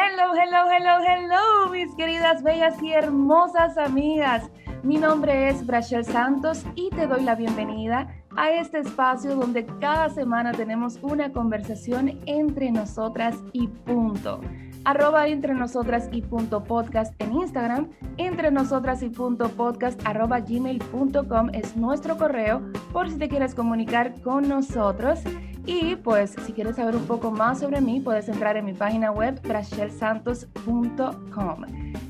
Hello, 0.00 0.32
hello, 0.32 0.70
hello, 0.70 0.98
hello, 1.04 1.72
mis 1.72 1.92
queridas, 1.96 2.44
bellas 2.44 2.80
y 2.80 2.92
hermosas 2.92 3.76
amigas. 3.76 4.48
Mi 4.84 4.96
nombre 4.96 5.48
es 5.48 5.66
Brachel 5.66 6.04
Santos 6.04 6.64
y 6.76 6.88
te 6.90 7.08
doy 7.08 7.24
la 7.24 7.34
bienvenida 7.34 8.06
a 8.36 8.52
este 8.52 8.78
espacio 8.78 9.34
donde 9.34 9.66
cada 9.80 10.08
semana 10.08 10.52
tenemos 10.52 11.00
una 11.02 11.32
conversación 11.32 12.20
entre 12.26 12.70
nosotras 12.70 13.34
y 13.52 13.66
punto. 13.66 14.40
Arroba 14.84 15.26
entre 15.26 15.52
nosotras 15.54 16.08
y 16.12 16.22
punto 16.22 16.62
podcast 16.62 17.20
en 17.20 17.32
Instagram, 17.32 17.90
entre 18.18 18.52
nosotras 18.52 19.02
y 19.02 19.08
punto 19.08 19.48
podcast 19.48 20.00
arroba 20.06 20.38
gmail.com 20.38 21.50
es 21.54 21.76
nuestro 21.76 22.16
correo 22.16 22.62
por 22.92 23.10
si 23.10 23.18
te 23.18 23.28
quieres 23.28 23.52
comunicar 23.52 24.20
con 24.22 24.48
nosotros. 24.48 25.24
Y 25.68 25.94
pues 25.96 26.34
si 26.46 26.54
quieres 26.54 26.76
saber 26.76 26.96
un 26.96 27.04
poco 27.04 27.30
más 27.30 27.60
sobre 27.60 27.82
mí, 27.82 28.00
puedes 28.00 28.26
entrar 28.30 28.56
en 28.56 28.64
mi 28.64 28.72
página 28.72 29.10
web 29.10 29.38
brachelsantos.com. 29.42 31.64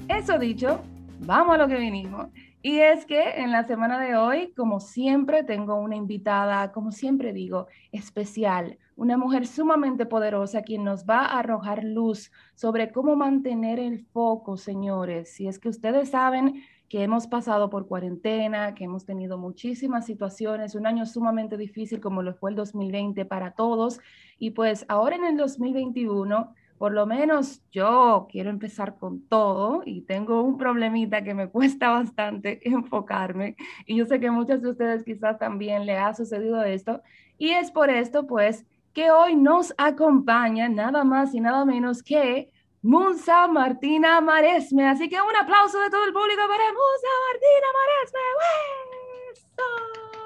Eso 0.06 0.38
dicho, 0.38 0.80
vamos 1.19 1.56
a 1.56 1.59
lo 1.59 1.66
que 1.66 1.77
vinimos. 1.77 2.29
Y 2.62 2.79
es 2.79 3.05
que 3.05 3.42
en 3.42 3.51
la 3.51 3.66
semana 3.66 3.98
de 3.98 4.15
hoy, 4.15 4.52
como 4.56 4.79
siempre, 4.79 5.42
tengo 5.42 5.74
una 5.74 5.96
invitada, 5.96 6.70
como 6.70 6.92
siempre 6.92 7.32
digo, 7.32 7.66
especial, 7.91 8.79
una 8.95 9.16
mujer 9.16 9.45
sumamente 9.45 10.06
poderosa 10.06 10.62
quien 10.62 10.84
nos 10.84 11.04
va 11.04 11.23
a 11.23 11.40
arrojar 11.40 11.82
luz 11.82 12.30
sobre 12.54 12.93
cómo 12.93 13.16
mantener 13.16 13.80
el 13.80 14.06
foco, 14.06 14.56
señores. 14.56 15.32
Si 15.32 15.48
es 15.48 15.59
que 15.59 15.68
ustedes 15.68 16.10
saben 16.10 16.62
que 16.88 17.02
hemos 17.02 17.27
pasado 17.27 17.69
por 17.69 17.87
cuarentena, 17.87 18.74
que 18.74 18.84
hemos 18.84 19.05
tenido 19.05 19.37
muchísimas 19.37 20.06
situaciones, 20.06 20.74
un 20.74 20.87
año 20.87 21.05
sumamente 21.05 21.56
difícil 21.56 22.01
como 22.01 22.23
lo 22.23 22.34
fue 22.34 22.51
el 22.51 22.56
2020 22.56 23.24
para 23.27 23.52
todos. 23.52 24.01
Y 24.38 24.51
pues 24.51 24.87
ahora 24.88 25.16
en 25.16 25.24
el 25.24 25.37
2021, 25.37 26.55
por 26.79 26.93
lo 26.93 27.06
menos 27.06 27.62
yo 27.70 28.27
quiero 28.30 28.48
empezar 28.48 28.96
con 28.96 29.20
todo 29.29 29.82
y 29.84 30.02
tengo 30.02 30.43
un 30.43 30.56
problemita 30.56 31.23
que 31.23 31.34
me 31.34 31.48
cuesta 31.51 31.90
bastante 31.90 32.66
enfocarme. 32.66 33.57
Y 33.87 33.96
yo 33.96 34.07
sé 34.07 34.18
que 34.18 34.30
muchas 34.30 34.62
de 34.62 34.71
ustedes 34.71 35.05
quizás 35.05 35.38
también 35.38 35.84
le 35.84 35.99
ha 35.99 36.15
sucedido 36.15 36.62
esto. 36.62 37.02
Y 37.37 37.51
es 37.51 37.71
por 37.71 37.90
esto 37.90 38.27
pues 38.27 38.65
que 38.95 39.10
hoy 39.10 39.37
nos 39.37 39.74
acompaña 39.77 40.71
nada 40.71 41.05
más 41.05 41.34
y 41.34 41.40
nada 41.40 41.66
menos 41.66 42.02
que 42.02 42.51
Munsa 42.82 43.48
Martina 43.48 44.21
Maresme. 44.21 44.88
Así 44.88 45.09
que 45.09 45.16
un 45.21 45.37
aplauso 45.37 45.80
de 45.80 45.90
todo 45.90 46.04
el 46.04 46.12
público 46.12 46.43
para 46.48 46.65
Munsa 46.73 47.09
Martina 47.26 47.68
Maresme. 47.79 48.21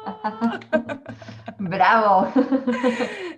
Bravo. 1.59 2.29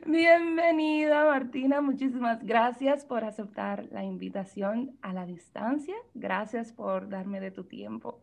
Bienvenida 0.06 1.24
Martina, 1.24 1.80
muchísimas 1.80 2.42
gracias 2.44 3.04
por 3.04 3.24
aceptar 3.24 3.86
la 3.90 4.02
invitación 4.02 4.96
a 5.02 5.12
la 5.12 5.26
distancia. 5.26 5.94
Gracias 6.14 6.72
por 6.72 7.08
darme 7.08 7.40
de 7.40 7.50
tu 7.50 7.64
tiempo. 7.64 8.20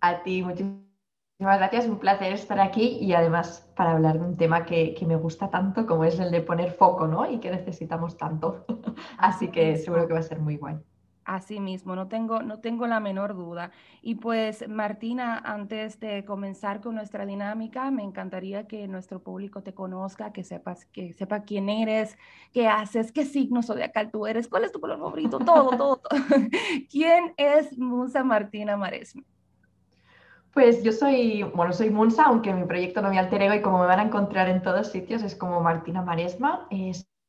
A 0.00 0.22
ti, 0.22 0.42
muchísimas 0.42 0.93
Muchísimas 1.36 1.58
gracias, 1.58 1.90
un 1.90 1.98
placer 1.98 2.32
estar 2.32 2.60
aquí 2.60 2.96
y 3.00 3.12
además 3.12 3.68
para 3.74 3.94
hablar 3.94 4.20
de 4.20 4.24
un 4.24 4.36
tema 4.36 4.64
que, 4.64 4.96
me 5.04 5.16
gusta 5.16 5.50
tanto 5.50 5.84
como 5.84 6.04
es 6.04 6.20
el 6.20 6.30
de 6.30 6.40
poner 6.40 6.70
foco, 6.70 7.08
¿no? 7.08 7.28
Y 7.28 7.40
que 7.40 7.50
necesitamos 7.50 8.16
tanto. 8.16 8.64
Así 9.18 9.48
que 9.48 9.76
seguro 9.76 10.06
que 10.06 10.12
va 10.12 10.20
a 10.20 10.22
ser 10.22 10.38
muy 10.38 10.56
guay. 10.56 10.76
Así 11.24 11.58
mismo, 11.58 11.96
no 11.96 12.06
tengo, 12.06 12.42
no 12.42 12.60
tengo 12.60 12.86
la 12.86 13.00
menor 13.00 13.34
duda. 13.34 13.72
Y 14.00 14.14
pues, 14.14 14.68
Martina, 14.68 15.38
antes 15.38 15.98
de 15.98 16.24
comenzar 16.24 16.80
con 16.80 16.94
nuestra 16.94 17.26
dinámica, 17.26 17.90
me 17.90 18.04
encantaría 18.04 18.68
que 18.68 18.86
nuestro 18.86 19.20
público 19.20 19.60
te 19.60 19.74
conozca, 19.74 20.32
que 20.32 20.44
sepas, 20.44 20.84
que 20.86 21.14
sepa 21.14 21.42
quién 21.42 21.68
eres, 21.68 22.16
qué 22.52 22.68
haces, 22.68 23.10
qué 23.10 23.24
signo 23.24 23.64
zodiacal 23.64 24.12
tú 24.12 24.28
eres, 24.28 24.46
cuál 24.46 24.62
es 24.62 24.70
tu 24.70 24.78
color 24.80 25.00
favorito, 25.00 25.40
todo, 25.40 25.70
todo, 25.70 25.96
todo. 25.96 26.08
¿Quién 26.90 27.34
es 27.36 27.76
Musa 27.76 28.22
Martina 28.22 28.76
Maresme? 28.76 29.24
Pues 30.54 30.84
yo 30.84 30.92
soy, 30.92 31.42
bueno, 31.42 31.72
soy 31.72 31.90
Munsa, 31.90 32.26
aunque 32.26 32.54
mi 32.54 32.64
proyecto 32.64 33.02
no 33.02 33.10
me 33.10 33.18
alter 33.18 33.52
y 33.56 33.60
como 33.60 33.80
me 33.80 33.86
van 33.86 33.98
a 33.98 34.04
encontrar 34.04 34.48
en 34.48 34.62
todos 34.62 34.86
sitios 34.86 35.22
es 35.24 35.34
como 35.34 35.60
Martina 35.60 36.00
Maresma. 36.00 36.68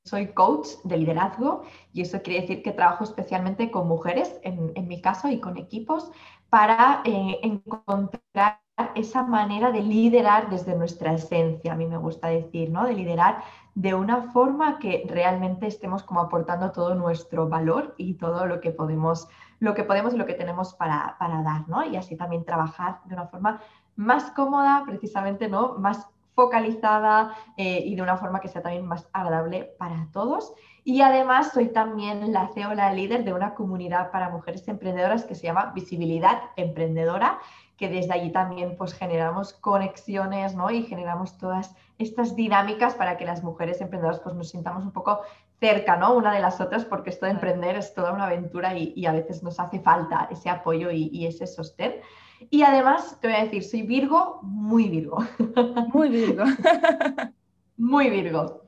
soy 0.06 0.28
coach 0.28 0.68
de 0.84 0.98
liderazgo 0.98 1.64
y 1.92 2.02
eso 2.02 2.22
quiere 2.22 2.42
decir 2.42 2.62
que 2.62 2.72
trabajo 2.72 3.04
especialmente 3.04 3.72
con 3.72 3.88
mujeres, 3.88 4.40
en, 4.44 4.88
mi 4.88 5.02
caso, 5.02 5.28
y 5.28 5.40
con 5.40 5.58
equipos, 5.58 6.12
para 6.50 7.02
eh, 7.04 7.40
encontrar 7.42 8.62
esa 8.94 9.24
manera 9.24 9.72
de 9.72 9.82
liderar 9.82 10.52
desde 10.52 10.76
nuestra 10.76 11.14
esencia, 11.14 11.74
a 11.74 11.76
mí 11.76 11.88
me 11.88 11.98
gusta 11.98 12.28
decir, 12.28 12.70
¿no? 12.70 12.86
De 12.86 12.94
liderar 12.94 13.42
de 13.74 13.96
una 13.96 14.32
forma 14.32 14.78
que 14.78 15.04
realmente 15.08 15.66
estemos 15.66 16.04
como 16.04 16.20
aportando 16.20 16.72
todo 16.72 16.94
nuestro 16.94 17.50
valor 17.50 17.96
y 17.98 18.16
todo 18.16 18.46
lo 18.46 18.62
que 18.62 18.72
podemos 18.72 19.28
lo 19.60 19.74
que 19.74 19.84
podemos 19.84 20.14
y 20.14 20.18
lo 20.18 20.26
que 20.26 20.34
tenemos 20.34 20.74
para, 20.74 21.16
dar, 21.20 21.68
¿no? 21.68 21.84
Y 21.84 21.96
así 21.96 22.16
también 22.16 22.46
trabajar 22.46 23.00
de 23.06 23.16
una 23.16 23.28
forma 23.28 23.62
más 23.96 24.32
cómoda, 24.32 24.84
precisamente, 24.86 25.48
¿no? 25.48 25.76
Más 25.80 26.08
focalizada 26.34 27.34
eh, 27.56 27.82
y 27.86 27.96
de 27.96 28.02
una 28.02 28.18
forma 28.18 28.42
que 28.42 28.50
sea 28.50 28.62
también 28.62 28.86
más 28.86 29.08
agradable 29.14 29.76
para 29.80 30.10
todos. 30.12 30.54
Y 30.84 31.02
además 31.02 31.52
soy 31.54 31.70
también 31.70 32.32
la 32.34 32.50
CEO, 32.50 32.76
la 32.76 32.94
líder 32.94 33.24
de 33.24 33.34
una 33.34 33.54
comunidad 33.54 34.12
para 34.12 34.30
mujeres 34.30 34.68
emprendedoras 34.68 35.24
que 35.24 35.34
se 35.34 35.44
llama 35.44 35.72
Visibilidad 35.74 36.42
Emprendedora, 36.58 37.40
que 37.78 37.90
desde 37.90 38.14
allí 38.14 38.32
también 38.32 38.76
pues 38.78 38.94
generamos 38.94 39.54
conexiones, 39.54 40.56
¿no? 40.56 40.70
Y 40.70 40.84
generamos 40.84 41.38
todas 41.38 41.76
estas 41.98 42.36
dinámicas 42.36 42.96
para 42.96 43.18
que 43.18 43.26
las 43.26 43.44
mujeres 43.44 43.82
emprendedoras 43.82 44.20
pues 44.20 44.36
nos 44.36 44.50
sintamos 44.50 44.84
un 44.84 44.92
poco 44.92 45.22
cerca, 45.60 45.98
¿no? 45.98 46.16
Una 46.16 46.34
de 46.34 46.42
las 46.42 46.60
otras, 46.62 46.86
porque 46.86 47.10
esto 47.10 47.26
de 47.26 47.34
emprender 47.34 47.76
es 47.76 47.94
toda 47.94 48.12
una 48.12 48.26
aventura 48.26 48.78
y, 48.78 49.06
a 49.06 49.12
veces 49.12 49.44
nos 49.44 49.60
hace 49.60 49.80
falta 49.80 50.28
ese 50.32 50.50
apoyo 50.50 50.92
y, 50.92 51.10
y, 51.12 51.26
ese 51.26 51.48
sostén. 51.48 51.96
Y 52.50 52.64
además, 52.64 53.18
te 53.22 53.28
voy 53.28 53.38
a 53.38 53.44
decir, 53.44 53.64
soy 53.64 53.84
Virgo, 53.84 54.40
muy 54.44 54.90
Virgo. 54.90 55.24
Muy 55.94 56.10
Virgo. 56.10 56.44
muy 57.78 58.10
Virgo. 58.10 58.65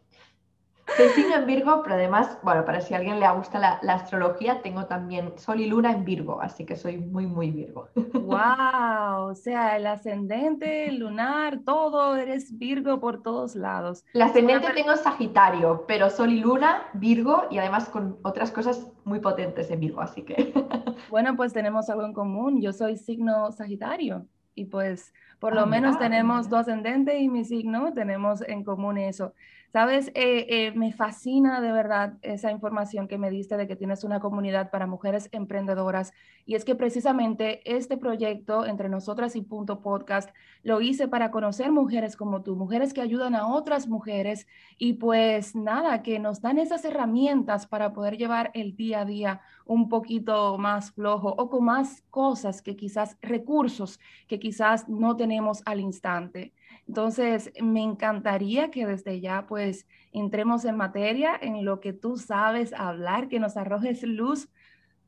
Soy 0.96 1.10
signo 1.10 1.36
en 1.36 1.46
Virgo, 1.46 1.82
pero 1.84 1.96
además, 1.96 2.38
bueno, 2.44 2.64
para 2.66 2.82
si 2.82 2.94
a 2.94 2.98
alguien 2.98 3.20
le 3.20 3.30
gusta 3.32 3.60
la, 3.60 3.94
astrología, 3.94 4.62
tengo 4.62 4.86
también 4.86 5.38
Sol 5.38 5.60
y 5.60 5.68
Luna 5.68 5.92
en 5.92 6.06
Virgo, 6.06 6.42
así 6.42 6.66
que 6.66 6.76
soy 6.76 6.98
muy, 6.98 7.28
muy 7.28 7.52
Virgo. 7.52 7.90
¡Wow! 7.96 9.30
O 9.30 9.36
sea, 9.36 9.76
el 9.76 9.86
ascendente, 9.86 10.88
el 10.88 11.00
lunar, 11.00 11.60
todo, 11.66 12.16
eres 12.16 12.58
Virgo 12.58 13.00
por 13.00 13.22
todos 13.22 13.56
lados. 13.56 14.06
El 14.14 14.22
ascendente 14.22 14.72
tengo 14.74 14.96
Sagitario, 14.96 15.86
pero 15.88 16.10
Sol 16.10 16.32
y 16.32 16.40
Luna, 16.40 16.88
Virgo, 16.94 17.44
y 17.52 17.58
además 17.58 17.90
con 17.90 18.18
otras 18.24 18.52
cosas 18.52 18.92
muy 19.04 19.20
potentes 19.20 19.70
en 19.70 19.80
Virgo, 19.80 20.02
así 20.02 20.24
que... 20.24 20.54
Bueno, 21.10 21.36
pues 21.36 21.54
tenemos 21.54 21.90
algo 21.90 22.06
en 22.06 22.14
común. 22.14 22.62
Yo 22.62 22.74
soy 22.74 22.98
signo 22.98 23.52
Sagitario 23.52 24.26
y 24.56 24.66
pues 24.66 25.14
por 25.40 25.54
lo 25.54 25.62
ah, 25.62 25.66
menos 25.68 26.00
tenemos 26.00 26.50
tu 26.50 26.56
ascendente 26.56 27.20
y 27.20 27.30
mi 27.30 27.46
signo, 27.46 27.94
tenemos 27.94 28.42
en 28.42 28.64
común 28.64 28.98
eso. 28.98 29.34
Sabes, 29.74 30.08
eh, 30.16 30.46
eh, 30.50 30.72
me 30.76 30.94
fascina 30.94 31.60
de 31.60 31.74
verdad 31.74 32.14
esa 32.22 32.52
información 32.52 33.08
que 33.08 33.18
me 33.18 33.30
diste 33.30 33.58
de 33.58 33.68
que 33.68 33.76
tienes 33.76 34.06
una 34.06 34.22
comunidad 34.22 34.72
para 34.72 34.88
mujeres 34.88 35.28
emprendedoras. 35.34 36.14
Y 36.46 36.56
es 36.56 36.64
que 36.64 36.74
precisamente 36.74 37.62
este 37.66 37.98
proyecto 37.98 38.66
entre 38.66 38.88
nosotras 38.88 39.36
y 39.36 39.42
Punto 39.42 39.82
Podcast 39.82 40.30
lo 40.64 40.80
hice 40.80 41.10
para 41.10 41.32
conocer 41.32 41.72
mujeres 41.72 42.16
como 42.16 42.44
tú, 42.44 42.56
mujeres 42.56 42.94
que 42.94 43.02
ayudan 43.02 43.36
a 43.36 43.48
otras 43.48 43.88
mujeres 43.90 44.48
y 44.78 44.94
pues 44.94 45.54
nada, 45.54 46.02
que 46.02 46.18
nos 46.18 46.42
dan 46.42 46.60
esas 46.60 46.86
herramientas 46.86 47.68
para 47.68 47.92
poder 47.94 48.18
llevar 48.18 48.52
el 48.54 48.76
día 48.78 49.02
a 49.02 49.06
día 49.06 49.42
un 49.66 49.90
poquito 49.90 50.58
más 50.58 50.92
flojo 50.92 51.36
o 51.38 51.50
con 51.50 51.66
más 51.66 52.04
cosas 52.10 52.62
que 52.62 52.78
quizás, 52.78 53.18
recursos 53.22 54.00
que 54.30 54.40
quizás 54.40 54.88
no 54.88 55.18
tenemos 55.18 55.62
al 55.66 55.82
instante. 55.82 56.54
Entonces, 56.88 57.52
me 57.62 57.84
encantaría 57.84 58.72
que 58.72 58.86
desde 58.86 59.20
ya 59.20 59.46
pues 59.46 59.88
entremos 60.14 60.64
en 60.66 60.78
materia, 60.78 61.38
en 61.40 61.66
lo 61.66 61.80
que 61.80 61.92
tú 61.94 62.18
sabes 62.18 62.74
hablar, 62.74 63.28
que 63.28 63.40
nos 63.40 63.58
arrojes 63.58 64.04
luz. 64.04 64.50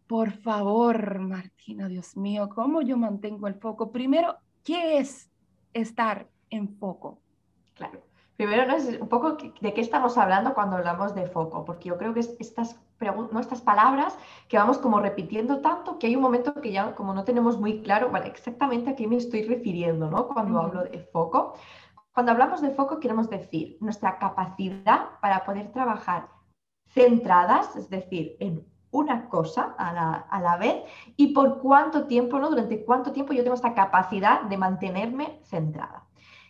Por 0.07 0.31
favor, 0.31 1.19
Martina, 1.19 1.88
Dios 1.88 2.18
mío, 2.18 2.50
¿cómo 2.50 2.81
yo 2.81 2.98
mantengo 2.98 3.48
el 3.48 3.56
foco? 3.56 3.92
Primero, 3.92 4.38
¿qué 4.63 4.98
es 4.98 5.31
estar 5.74 6.27
en 6.50 6.68
foco? 6.77 7.21
Claro. 7.75 8.08
Primero, 8.39 8.65
¿no? 8.65 8.77
es 8.77 8.97
un 9.01 9.09
poco 9.09 9.33
de 9.33 9.74
qué 9.74 9.81
estamos 9.81 10.18
hablando 10.18 10.53
cuando 10.53 10.77
hablamos 10.77 11.13
de 11.13 11.27
foco, 11.27 11.65
porque 11.65 11.89
yo 11.89 11.97
creo 11.97 12.13
que 12.13 12.21
estas, 12.21 12.80
¿no? 13.33 13.38
estas 13.41 13.62
palabras 13.62 14.18
que 14.47 14.57
vamos 14.57 14.77
como 14.77 15.01
repitiendo 15.01 15.59
tanto 15.59 16.00
que 16.00 16.07
hay 16.07 16.15
un 16.15 16.21
momento 16.21 16.53
que 16.53 16.71
ya 16.71 16.95
como 16.95 17.13
no 17.13 17.25
tenemos 17.25 17.59
muy 17.59 17.81
claro 17.81 18.09
exactamente 18.24 18.91
a 18.91 18.95
qué 18.95 19.07
me 19.07 19.18
estoy 19.18 19.44
refiriendo 19.44 20.09
¿no? 20.09 20.30
cuando 20.30 20.57
hablo 20.57 20.86
de 20.86 21.00
foco. 21.12 21.56
Cuando 22.13 22.31
hablamos 22.31 22.62
de 22.62 22.69
foco 22.69 23.01
queremos 23.01 23.30
decir 23.30 23.77
nuestra 23.81 24.18
capacidad 24.19 25.19
para 25.19 25.44
poder 25.44 25.74
trabajar 25.74 26.30
centradas, 26.88 27.75
es 27.75 27.89
decir, 27.89 28.38
en 28.39 28.65
una 28.91 29.27
cosa 29.27 29.75
a 29.77 29.91
la, 29.91 30.13
a 30.13 30.39
la, 30.39 30.56
vez 30.56 30.86
y 31.18 31.33
por 31.33 31.59
cuánto 31.59 32.07
tiempo, 32.07 32.39
¿no? 32.39 32.50
Durante 32.50 32.86
cuánto 32.86 33.12
tiempo 33.12 33.33
yo 33.33 33.44
tengo 33.44 33.56
esta 33.56 33.74
capacidad 33.74 34.44
de 34.44 34.56
mantenerme 34.56 35.41
centrada. 35.44 36.08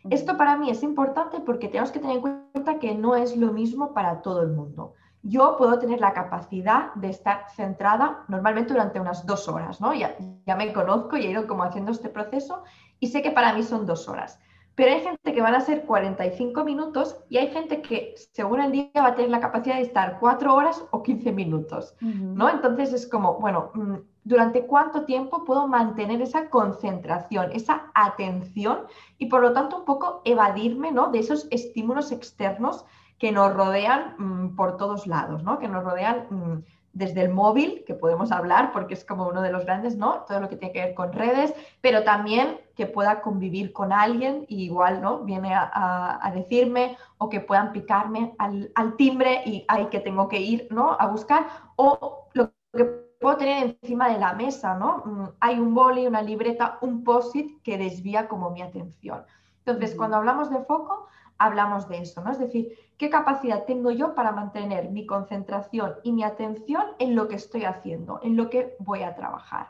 Esto 0.10 0.38
para 0.38 0.58
mí 0.58 0.70
es 0.70 0.84
importante 0.84 1.40
porque 1.40 1.68
tenemos 1.68 1.92
que 1.92 2.00
tener 2.00 2.18
en 2.18 2.22
cuenta 2.22 2.80
que 2.80 2.96
no 2.96 3.16
es 3.16 3.36
lo 3.38 3.52
mismo 3.54 3.94
para 3.94 4.22
todo 4.22 4.42
el 4.42 4.50
mundo. 4.50 4.94
yo 5.22 5.58
puedo 5.58 5.78
tener 5.80 6.00
la 6.00 6.14
capacidad 6.14 6.94
de 6.96 7.10
estar 7.10 7.50
centrada 7.54 8.24
normalmente 8.30 8.72
durante 8.72 9.02
unas 9.02 9.26
dos 9.26 9.50
horas, 9.50 9.82
¿no? 9.82 9.94
Ya, 9.94 10.16
ya 10.48 10.56
me 10.56 10.72
conozco 10.72 11.18
y 11.18 11.26
he 11.26 11.32
ido 11.32 11.46
como 11.46 11.64
haciendo 11.64 11.92
este 11.92 12.08
proceso 12.08 12.64
y 13.02 13.08
sé 13.08 13.22
que 13.22 13.32
para 13.32 13.54
mí 13.54 13.64
son 13.64 13.86
dos 13.86 14.08
horas. 14.08 14.40
Pero 14.76 14.92
hay 14.94 15.02
gente 15.02 15.34
que 15.34 15.42
van 15.42 15.56
a 15.56 15.60
ser 15.60 15.86
45 15.86 16.64
minutos 16.64 17.18
y 17.28 17.38
hay 17.38 17.50
gente 17.50 17.82
que 17.82 18.16
según 18.32 18.62
el 18.62 18.72
día 18.72 18.90
va 18.96 19.08
a 19.08 19.16
tener 19.16 19.30
la 19.30 19.42
capacidad 19.42 19.76
de 19.76 19.82
estar 19.82 20.20
cuatro 20.22 20.56
horas 20.56 20.86
o 20.92 21.04
15 21.04 21.34
minutos, 21.34 21.96
¿no? 22.00 22.50
Entonces 22.50 22.94
es 22.94 23.06
como, 23.06 23.40
bueno, 23.42 23.72
mm, 23.74 23.96
¿durante 24.24 24.66
cuánto 24.66 25.06
tiempo 25.06 25.44
puedo 25.44 25.68
mantener 25.68 26.22
esa 26.22 26.50
concentración, 26.50 27.52
esa 27.54 27.92
atención 27.94 28.80
y 29.18 29.28
por 29.28 29.42
lo 29.42 29.54
tanto 29.54 29.78
un 29.78 29.86
poco 29.86 30.22
evadirme, 30.26 30.92
¿no? 30.92 31.12
De 31.12 31.20
esos 31.20 31.48
estímulos 31.52 32.12
externos 32.12 32.86
que 33.18 33.32
nos 33.32 33.54
rodean 33.54 34.16
mm, 34.18 34.56
por 34.56 34.78
todos 34.78 35.08
lados, 35.08 35.44
¿no? 35.44 35.60
Que 35.60 35.68
nos 35.68 35.84
rodean... 35.84 36.28
Mm, 36.30 36.64
desde 36.94 37.22
el 37.22 37.30
móvil, 37.30 37.84
que 37.86 37.94
podemos 37.94 38.32
hablar 38.32 38.72
porque 38.72 38.94
es 38.94 39.06
como 39.06 39.28
uno 39.28 39.42
de 39.42 39.52
los 39.52 39.66
grandes, 39.66 39.96
¿no? 39.96 40.26
Todo 40.28 40.40
lo 40.40 40.50
que 40.50 40.58
tiene 40.58 40.74
que 40.74 40.86
ver 40.86 40.96
con 40.96 41.14
redes, 41.14 41.54
pero 41.82 42.04
también 42.04 42.60
que 42.76 42.88
pueda 42.88 43.22
convivir 43.22 43.74
con 43.74 43.94
alguien 43.94 44.46
y 44.48 44.64
igual, 44.64 45.02
¿no? 45.02 45.20
Viene 45.20 45.54
a, 45.54 46.32
decirme 46.34 46.98
o 47.18 47.30
que 47.30 47.42
puedan 47.42 47.72
picarme 47.72 48.36
al, 48.38 48.72
timbre 48.98 49.42
y 49.46 49.66
hay 49.68 49.86
que 49.88 50.00
tengo 50.00 50.28
que 50.28 50.40
ir, 50.40 50.68
¿no? 50.72 50.96
A 51.00 51.08
buscar 51.08 51.48
o 51.76 52.28
lo 52.34 52.52
que 52.74 53.09
puedo 53.20 53.38
tener 53.38 53.78
encima 53.82 54.10
de 54.10 54.18
la 54.18 54.34
mesa, 54.34 54.76
¿no? 54.76 55.04
Mm, 55.06 55.30
hay 55.40 55.60
un 55.60 55.74
boli, 55.74 56.08
una 56.08 56.22
libreta, 56.22 56.78
un 56.82 57.04
post-it 57.04 57.62
que 57.64 57.78
desvía 57.78 58.28
como 58.28 58.50
mi 58.52 58.62
atención. 58.62 59.24
Entonces, 59.66 59.96
cuando 59.96 60.18
hablamos 60.18 60.50
de 60.50 60.64
foco, 60.64 61.08
hablamos 61.38 61.88
de 61.88 62.00
eso, 62.00 62.22
¿no? 62.22 62.32
Es 62.32 62.40
decir, 62.40 62.78
¿qué 62.98 63.10
capacidad 63.10 63.66
tengo 63.66 63.92
yo 63.92 64.16
para 64.16 64.32
mantener 64.32 64.90
mi 64.90 65.06
concentración 65.06 65.96
y 66.04 66.12
mi 66.12 66.24
atención 66.24 66.84
en 67.00 67.16
lo 67.16 67.28
que 67.28 67.36
estoy 67.36 67.66
haciendo, 67.66 68.20
en 68.24 68.36
lo 68.36 68.50
que 68.50 68.76
voy 68.80 69.04
a 69.04 69.16
trabajar? 69.16 69.70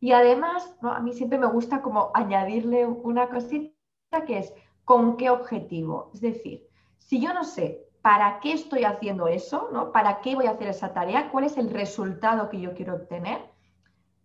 Y 0.00 0.12
además, 0.12 0.76
¿no? 0.80 0.92
a 0.92 1.00
mí 1.00 1.12
siempre 1.12 1.38
me 1.38 1.46
gusta 1.46 1.82
como 1.82 2.10
añadirle 2.14 2.86
una 2.86 3.28
cosita 3.28 3.72
que 4.26 4.38
es, 4.38 4.54
¿con 4.84 5.16
qué 5.16 5.30
objetivo? 5.30 6.10
Es 6.14 6.20
decir, 6.20 6.66
si 6.98 7.20
yo 7.20 7.32
no 7.32 7.44
sé 7.44 7.87
para 8.08 8.40
qué 8.40 8.54
estoy 8.54 8.84
haciendo 8.84 9.28
eso, 9.28 9.68
¿no? 9.70 9.92
¿Para 9.92 10.22
qué 10.22 10.34
voy 10.34 10.46
a 10.46 10.52
hacer 10.52 10.68
esa 10.68 10.94
tarea? 10.94 11.28
¿Cuál 11.30 11.44
es 11.44 11.58
el 11.58 11.68
resultado 11.68 12.48
que 12.48 12.58
yo 12.58 12.72
quiero 12.72 12.94
obtener? 12.94 13.38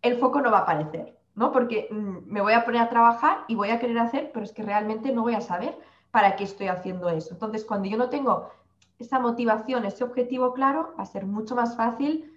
El 0.02 0.20
foco 0.20 0.40
no 0.40 0.52
va 0.52 0.60
a 0.60 0.62
aparecer, 0.62 1.20
¿no? 1.36 1.52
Porque 1.52 1.90
mm, 1.92 2.20
me 2.32 2.40
voy 2.40 2.54
a 2.54 2.64
poner 2.64 2.82
a 2.82 2.88
trabajar 2.88 3.40
y 3.50 3.56
voy 3.56 3.72
a 3.72 3.80
querer 3.82 4.00
hacer, 4.00 4.32
pero 4.34 4.46
es 4.46 4.54
que 4.54 4.64
realmente 4.64 5.12
no 5.12 5.24
voy 5.24 5.36
a 5.36 5.42
saber 5.42 5.78
para 6.12 6.38
qué 6.38 6.46
estoy 6.46 6.70
haciendo 6.70 7.10
eso. 7.10 7.34
Entonces, 7.34 7.66
cuando 7.66 7.90
yo 7.90 7.98
no 7.98 8.08
tengo 8.08 8.52
esa 9.00 9.20
motivación, 9.20 9.84
ese 9.84 10.06
objetivo 10.06 10.54
claro, 10.54 10.94
va 10.98 11.04
a 11.04 11.06
ser 11.06 11.26
mucho 11.26 11.54
más 11.54 11.76
fácil 11.76 12.33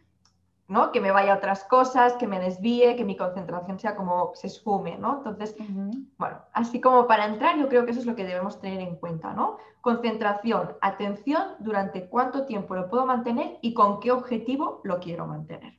¿no? 0.69 0.91
que 0.93 1.01
me 1.01 1.11
vaya 1.11 1.35
a 1.35 1.37
otras 1.37 1.65
cosas, 1.65 2.15
que 2.15 2.27
me 2.27 2.41
desvíe, 2.41 2.97
que 2.97 3.05
mi 3.05 3.17
concentración 3.17 3.79
sea 3.79 3.95
como 3.95 4.33
se 4.35 4.49
esfume, 4.49 4.99
¿no? 4.99 5.19
Entonces, 5.19 5.55
bueno, 6.19 6.39
así 6.53 6.81
como 6.81 7.07
para 7.07 7.27
entrar, 7.27 7.59
yo 7.59 7.69
creo 7.69 7.85
que 7.85 7.93
eso 7.93 8.01
es 8.01 8.07
lo 8.07 8.17
que 8.17 8.25
debemos 8.25 8.61
tener 8.61 8.81
en 8.81 8.97
cuenta, 8.97 9.33
¿no? 9.33 9.59
Concentración, 9.81 10.77
atención, 10.81 11.43
durante 11.61 12.09
cuánto 12.09 12.47
tiempo 12.47 12.75
lo 12.75 12.89
puedo 12.89 13.07
mantener 13.07 13.59
y 13.63 13.75
con 13.75 14.01
qué 14.01 14.11
objetivo 14.11 14.81
lo 14.83 14.99
quiero 14.99 15.27
mantener. 15.27 15.79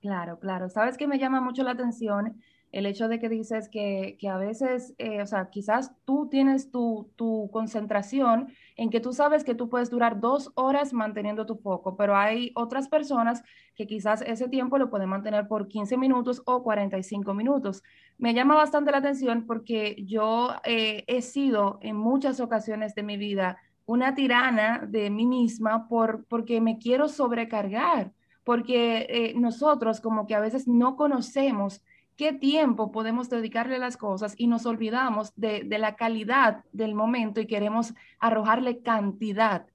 Claro, 0.00 0.38
claro. 0.38 0.68
Sabes 0.68 0.98
que 0.98 1.06
me 1.06 1.18
llama 1.18 1.40
mucho 1.40 1.62
la 1.62 1.70
atención 1.70 2.42
el 2.72 2.86
hecho 2.86 3.06
de 3.06 3.20
que 3.20 3.28
dices 3.28 3.68
que, 3.68 4.16
a 4.28 4.38
veces, 4.38 4.94
eh, 4.96 5.20
o 5.20 5.26
sea, 5.26 5.50
quizás 5.50 5.92
tú 6.06 6.28
tienes 6.30 6.70
tu, 6.70 7.10
concentración 7.52 8.48
en 8.76 8.88
que 8.88 9.00
tú 9.00 9.12
sabes 9.12 9.44
que 9.44 9.54
tú 9.54 9.68
puedes 9.68 9.90
durar 9.90 10.20
dos 10.20 10.50
horas 10.54 10.94
manteniendo 10.94 11.44
tu 11.44 11.56
foco, 11.56 11.96
pero 11.96 12.16
hay 12.16 12.50
otras 12.54 12.88
personas 12.88 13.42
que 13.74 13.86
quizás 13.86 14.22
ese 14.22 14.48
tiempo 14.48 14.78
lo 14.78 14.88
pueden 14.88 15.10
mantener 15.10 15.46
por 15.46 15.68
15 15.68 15.98
minutos 15.98 16.42
o 16.46 16.62
45 16.62 17.34
minutos. 17.34 17.82
Me 18.16 18.32
llama 18.32 18.54
bastante 18.54 18.90
la 18.90 18.98
atención 18.98 19.46
porque 19.46 19.96
yo 20.06 20.54
eh, 20.64 21.04
he 21.06 21.20
sido 21.20 21.78
en 21.82 21.96
muchas 21.96 22.40
ocasiones 22.40 22.94
de 22.94 23.02
mi 23.02 23.18
vida 23.18 23.58
una 23.84 24.14
tirana 24.14 24.86
de 24.88 25.10
mí 25.10 25.26
misma 25.26 25.88
por, 25.88 26.24
porque 26.26 26.60
me 26.62 26.78
quiero 26.78 27.08
sobrecargar, 27.08 28.12
porque 28.44 29.06
eh, 29.10 29.34
nosotros 29.36 30.00
como 30.00 30.26
que 30.26 30.34
a 30.34 30.40
veces 30.40 30.66
no 30.66 30.96
conocemos 30.96 31.82
qué 32.22 32.32
tiempo 32.32 32.92
podemos 32.92 33.28
dedicarle 33.28 33.74
a 33.74 33.80
las 33.80 33.96
cosas 33.96 34.34
y 34.36 34.46
nos 34.46 34.64
olvidamos 34.64 35.32
de, 35.34 35.64
la 35.64 35.96
calidad 35.96 36.62
del 36.72 36.94
momento 36.94 37.40
y 37.40 37.48
queremos 37.48 37.94
arrojarle 38.20 38.78
cantidad. 38.78 39.66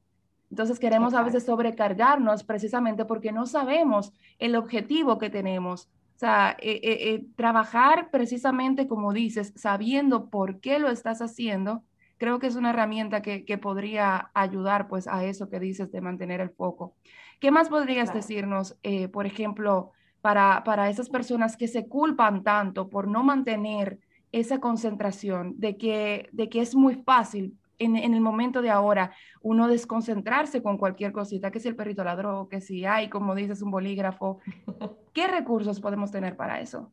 Entonces 0.49 0.79
queremos 0.79 1.13
a 1.13 1.23
veces 1.23 1.43
sobrecargarnos 1.43 2.45
precisamente 2.45 3.03
porque 3.03 3.33
no 3.33 3.47
sabemos 3.47 4.13
el 4.39 4.55
objetivo 4.55 5.17
que 5.17 5.29
tenemos. 5.29 5.89
O 6.15 6.19
sea, 6.19 6.55
eh, 6.61 6.79
eh, 6.83 7.09
eh, 7.09 7.25
trabajar 7.35 8.11
precisamente 8.11 8.87
como 8.87 9.11
dices, 9.11 9.51
sabiendo 9.57 10.29
por 10.29 10.61
qué 10.61 10.79
lo 10.79 10.87
estás 10.87 11.21
haciendo, 11.21 11.83
creo 12.15 12.39
que 12.39 12.47
es 12.47 12.55
una 12.55 12.69
herramienta 12.69 13.21
que, 13.21 13.57
podría 13.57 14.31
ayudar 14.33 14.87
pues 14.87 15.09
a 15.09 15.25
eso 15.25 15.49
que 15.49 15.59
dices 15.59 15.91
de 15.91 15.99
mantener 15.99 16.39
el 16.39 16.51
foco. 16.51 16.95
¿Qué 17.41 17.51
más 17.51 17.67
podrías 17.67 18.13
decirnos, 18.13 18.77
por 19.11 19.25
ejemplo, 19.25 19.91
para, 20.33 20.89
esas 20.89 21.09
personas 21.09 21.55
que 21.55 21.69
se 21.69 21.87
culpan 21.87 22.43
tanto 22.43 22.89
por 22.89 23.07
no 23.07 23.23
mantener 23.23 23.99
esa 24.33 24.59
concentración, 24.59 25.53
de 25.57 25.77
que, 25.77 26.27
de 26.33 26.49
que 26.49 26.59
es 26.59 26.75
muy 26.75 26.95
fácil 26.95 27.57
en, 27.79 27.95
el 27.95 28.19
momento 28.19 28.61
de 28.61 28.69
ahora 28.69 29.11
uno 29.41 29.67
desconcentrarse 29.67 30.61
con 30.61 30.77
cualquier 30.77 31.13
cosita, 31.13 31.49
que 31.49 31.61
si 31.61 31.69
el 31.69 31.77
perrito 31.77 32.03
ladró, 32.03 32.49
que 32.49 32.59
si 32.59 32.83
hay, 32.85 33.09
como 33.09 33.35
dices, 33.35 33.61
un 33.61 33.71
bolígrafo. 33.71 34.39
¿Qué 35.13 35.27
recursos 35.27 35.79
podemos 35.79 36.11
tener 36.11 36.35
para 36.35 36.59
eso? 36.59 36.91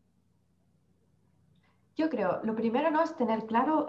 Yo 1.97 2.09
creo, 2.09 2.41
lo 2.45 2.55
primero 2.55 2.91
no 2.91 3.03
es 3.03 3.17
tener 3.17 3.47
claro 3.47 3.87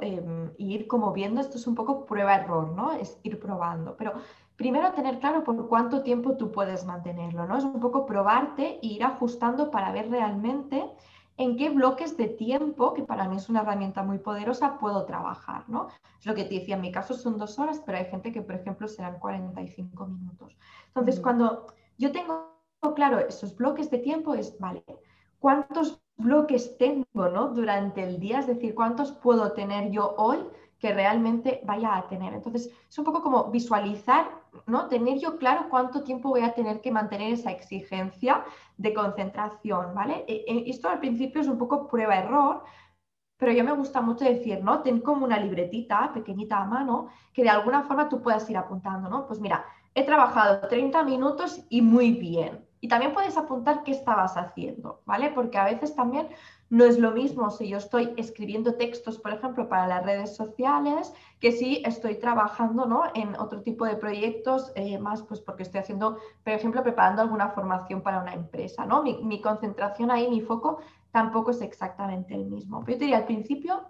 y 0.58 0.74
ir 0.74 0.88
como 0.88 1.12
viendo, 1.12 1.42
esto 1.42 1.58
es 1.58 1.68
un 1.68 1.76
poco 1.76 2.06
prueba-error, 2.06 2.72
¿no? 2.72 2.94
Es 2.94 3.20
ir 3.24 3.40
probando, 3.40 3.96
pero 3.98 4.14
primero 4.56 4.92
tener 4.94 5.20
claro 5.20 5.44
por 5.44 5.68
cuánto 5.68 6.04
tiempo 6.04 6.38
tú 6.38 6.52
puedes 6.52 6.86
mantenerlo, 6.86 7.46
¿no? 7.46 7.58
Es 7.58 7.64
un 7.64 7.80
poco 7.80 8.06
probarte 8.06 8.80
e 8.82 8.88
ir 8.88 9.04
ajustando 9.04 9.72
para 9.72 9.92
ver 9.92 10.10
realmente 10.10 10.90
en 11.38 11.58
qué 11.58 11.70
bloques 11.70 12.16
de 12.16 12.28
tiempo, 12.28 12.94
que 12.94 13.04
para 13.04 13.28
mí 13.28 13.36
es 13.36 13.50
una 13.50 13.62
herramienta 13.62 14.04
muy 14.04 14.20
poderosa, 14.20 14.78
puedo 14.78 15.06
trabajar, 15.06 15.68
¿no? 15.68 15.88
Es 16.20 16.26
lo 16.26 16.34
que 16.34 16.46
te 16.46 16.56
decía, 16.56 16.76
en 16.76 16.82
mi 16.82 16.92
caso 16.92 17.14
son 17.14 17.38
dos 17.38 17.60
horas, 17.60 17.82
pero 17.86 17.98
hay 17.98 18.06
gente 18.06 18.32
que, 18.32 18.42
por 18.42 18.56
ejemplo, 18.56 18.88
serán 18.88 19.20
45 19.20 20.06
minutos. 20.08 20.58
Entonces, 20.88 21.20
cuando 21.20 21.68
yo 21.98 22.12
tengo 22.12 22.56
claro 22.96 23.20
esos 23.20 23.56
bloques 23.56 23.90
de 23.90 23.98
tiempo, 23.98 24.34
es, 24.34 24.58
vale, 24.60 24.84
¿cuántos 25.40 26.02
bloques 26.18 26.78
tengo, 26.78 27.30
¿no? 27.30 27.50
Durante 27.50 28.04
el 28.04 28.20
día, 28.20 28.40
es 28.40 28.48
decir, 28.48 28.74
¿cuántos 28.74 29.12
puedo 29.12 29.52
tener 29.52 29.92
yo 29.92 30.16
hoy? 30.18 30.40
Que 30.80 30.94
realmente 30.94 31.62
vaya 31.64 31.96
a 31.96 32.08
tener. 32.08 32.34
Entonces, 32.34 32.70
es 32.90 32.98
un 32.98 33.06
poco 33.06 33.22
como 33.22 33.46
visualizar, 33.46 34.30
¿no? 34.68 34.88
Tener 34.88 35.20
yo 35.20 35.38
claro 35.38 35.68
cuánto 35.70 36.04
tiempo 36.04 36.30
voy 36.30 36.42
a 36.42 36.54
tener 36.54 36.82
que 36.82 36.92
mantener 36.92 37.34
esa 37.34 37.52
exigencia 37.52 38.44
de 38.78 38.94
concentración, 38.94 39.94
¿vale? 39.96 40.26
E, 40.28 40.46
e, 40.48 40.70
esto 40.70 40.90
al 40.90 41.00
principio 41.00 41.42
es 41.42 41.48
un 41.48 41.58
poco 41.58 41.88
prueba-error, 41.88 42.64
pero 43.38 43.52
yo 43.52 43.64
me 43.64 43.74
gusta 43.74 44.02
mucho 44.02 44.26
decir, 44.26 44.64
¿no? 44.64 44.82
Ten 44.82 45.02
como 45.02 45.26
una 45.26 45.40
libretita 45.40 46.12
pequeñita 46.14 46.58
a 46.58 46.66
mano 46.66 47.08
que 47.34 47.44
de 47.44 47.50
alguna 47.50 47.84
forma 47.84 48.08
tú 48.10 48.22
puedas 48.22 48.50
ir 48.50 48.58
apuntando, 48.58 49.10
¿no? 49.10 49.28
Pues 49.28 49.40
mira, 49.40 49.66
he 49.94 50.04
trabajado 50.04 50.68
30 50.68 51.04
minutos 51.04 51.66
y 51.70 51.82
muy 51.82 52.12
bien. 52.12 52.66
Y 52.82 52.88
también 52.88 53.14
puedes 53.14 53.38
apuntar 53.38 53.84
qué 53.84 53.92
estabas 53.92 54.38
haciendo, 54.38 55.02
¿vale? 55.06 55.32
Porque 55.32 55.58
a 55.58 55.66
veces 55.66 55.96
también 55.96 56.30
no 56.70 56.84
es 56.84 56.98
lo 56.98 57.12
mismo 57.12 57.52
si 57.52 57.68
yo 57.68 57.78
estoy 57.78 58.14
escribiendo 58.18 58.74
textos, 58.74 59.20
por 59.20 59.34
ejemplo, 59.34 59.70
para 59.70 59.88
las 59.88 60.04
redes 60.04 60.36
sociales, 60.36 61.14
que 61.40 61.52
si 61.52 61.84
estoy 61.86 62.16
trabajando 62.16 62.86
¿no? 62.86 63.04
en 63.14 63.36
otro 63.40 63.62
tipo 63.62 63.86
de 63.86 63.96
proyectos, 63.96 64.72
eh, 64.76 64.98
más 64.98 65.22
pues 65.22 65.40
porque 65.42 65.64
estoy 65.64 65.82
haciendo, 65.82 66.18
por 66.44 66.54
ejemplo, 66.54 66.82
preparando 66.82 67.22
alguna 67.22 67.50
formación 67.50 68.02
para 68.02 68.20
una 68.20 68.34
empresa. 68.34 68.86
¿no? 68.86 69.04
Mi, 69.04 69.42
concentración 69.42 70.10
ahí, 70.10 70.28
mi 70.28 70.42
foco, 70.42 70.80
tampoco 71.12 71.52
es 71.52 71.62
exactamente 71.62 72.34
el 72.34 72.46
mismo. 72.46 72.80
Pero 72.84 72.94
yo 72.94 73.00
te 73.00 73.06
diría, 73.06 73.18
al 73.18 73.26
principio 73.26 73.84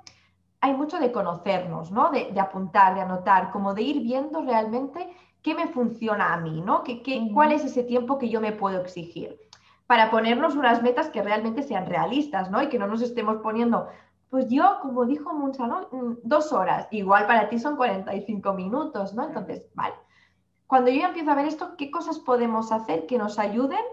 hay 0.59 0.73
mucho 0.73 0.99
de 0.99 1.13
conocernos, 1.13 1.91
¿no? 1.91 2.11
de, 2.11 2.37
apuntar, 2.39 2.95
de 2.95 3.01
anotar, 3.01 3.51
como 3.51 3.73
de 3.73 3.83
ir 3.83 4.01
viendo 4.01 4.41
realmente 4.41 5.07
qué 5.41 5.53
me 5.53 5.67
funciona 5.67 6.33
a 6.33 6.37
mí, 6.41 6.59
¿no? 6.59 6.83
¿Qué, 6.83 7.03
qué, 7.03 7.29
¿Cuál 7.31 7.51
es 7.51 7.63
ese 7.63 7.83
tiempo 7.83 8.17
que 8.17 8.29
yo 8.29 8.41
me 8.41 8.51
puedo 8.51 8.81
exigir? 8.81 9.39
Para 9.87 10.09
ponernos 10.09 10.55
unas 10.55 10.81
metas 10.81 11.09
que 11.09 11.21
realmente 11.21 11.63
sean 11.63 11.85
realistas, 11.85 12.49
¿no? 12.49 12.61
Y 12.61 12.69
que 12.69 12.79
no 12.79 12.87
nos 12.87 13.01
estemos 13.01 13.37
poniendo, 13.37 13.87
pues 14.29 14.47
yo, 14.49 14.79
como 14.81 15.05
dijo 15.05 15.33
Munsa, 15.33 15.67
¿no? 15.67 15.87
Mm, 15.91 16.17
dos 16.23 16.51
horas, 16.53 16.87
igual 16.91 17.27
para 17.27 17.49
ti 17.49 17.59
son 17.59 17.75
45 17.75 18.53
minutos, 18.53 19.13
¿no? 19.13 19.25
Entonces, 19.25 19.65
vale. 19.75 19.95
Cuando 20.67 20.89
yo 20.89 21.05
empiezo 21.05 21.31
a 21.31 21.35
ver 21.35 21.45
esto, 21.45 21.75
¿qué 21.77 21.91
cosas 21.91 22.19
podemos 22.19 22.71
hacer 22.71 23.05
que 23.05 23.19
nos 23.19 23.37
ayuden 23.37 23.83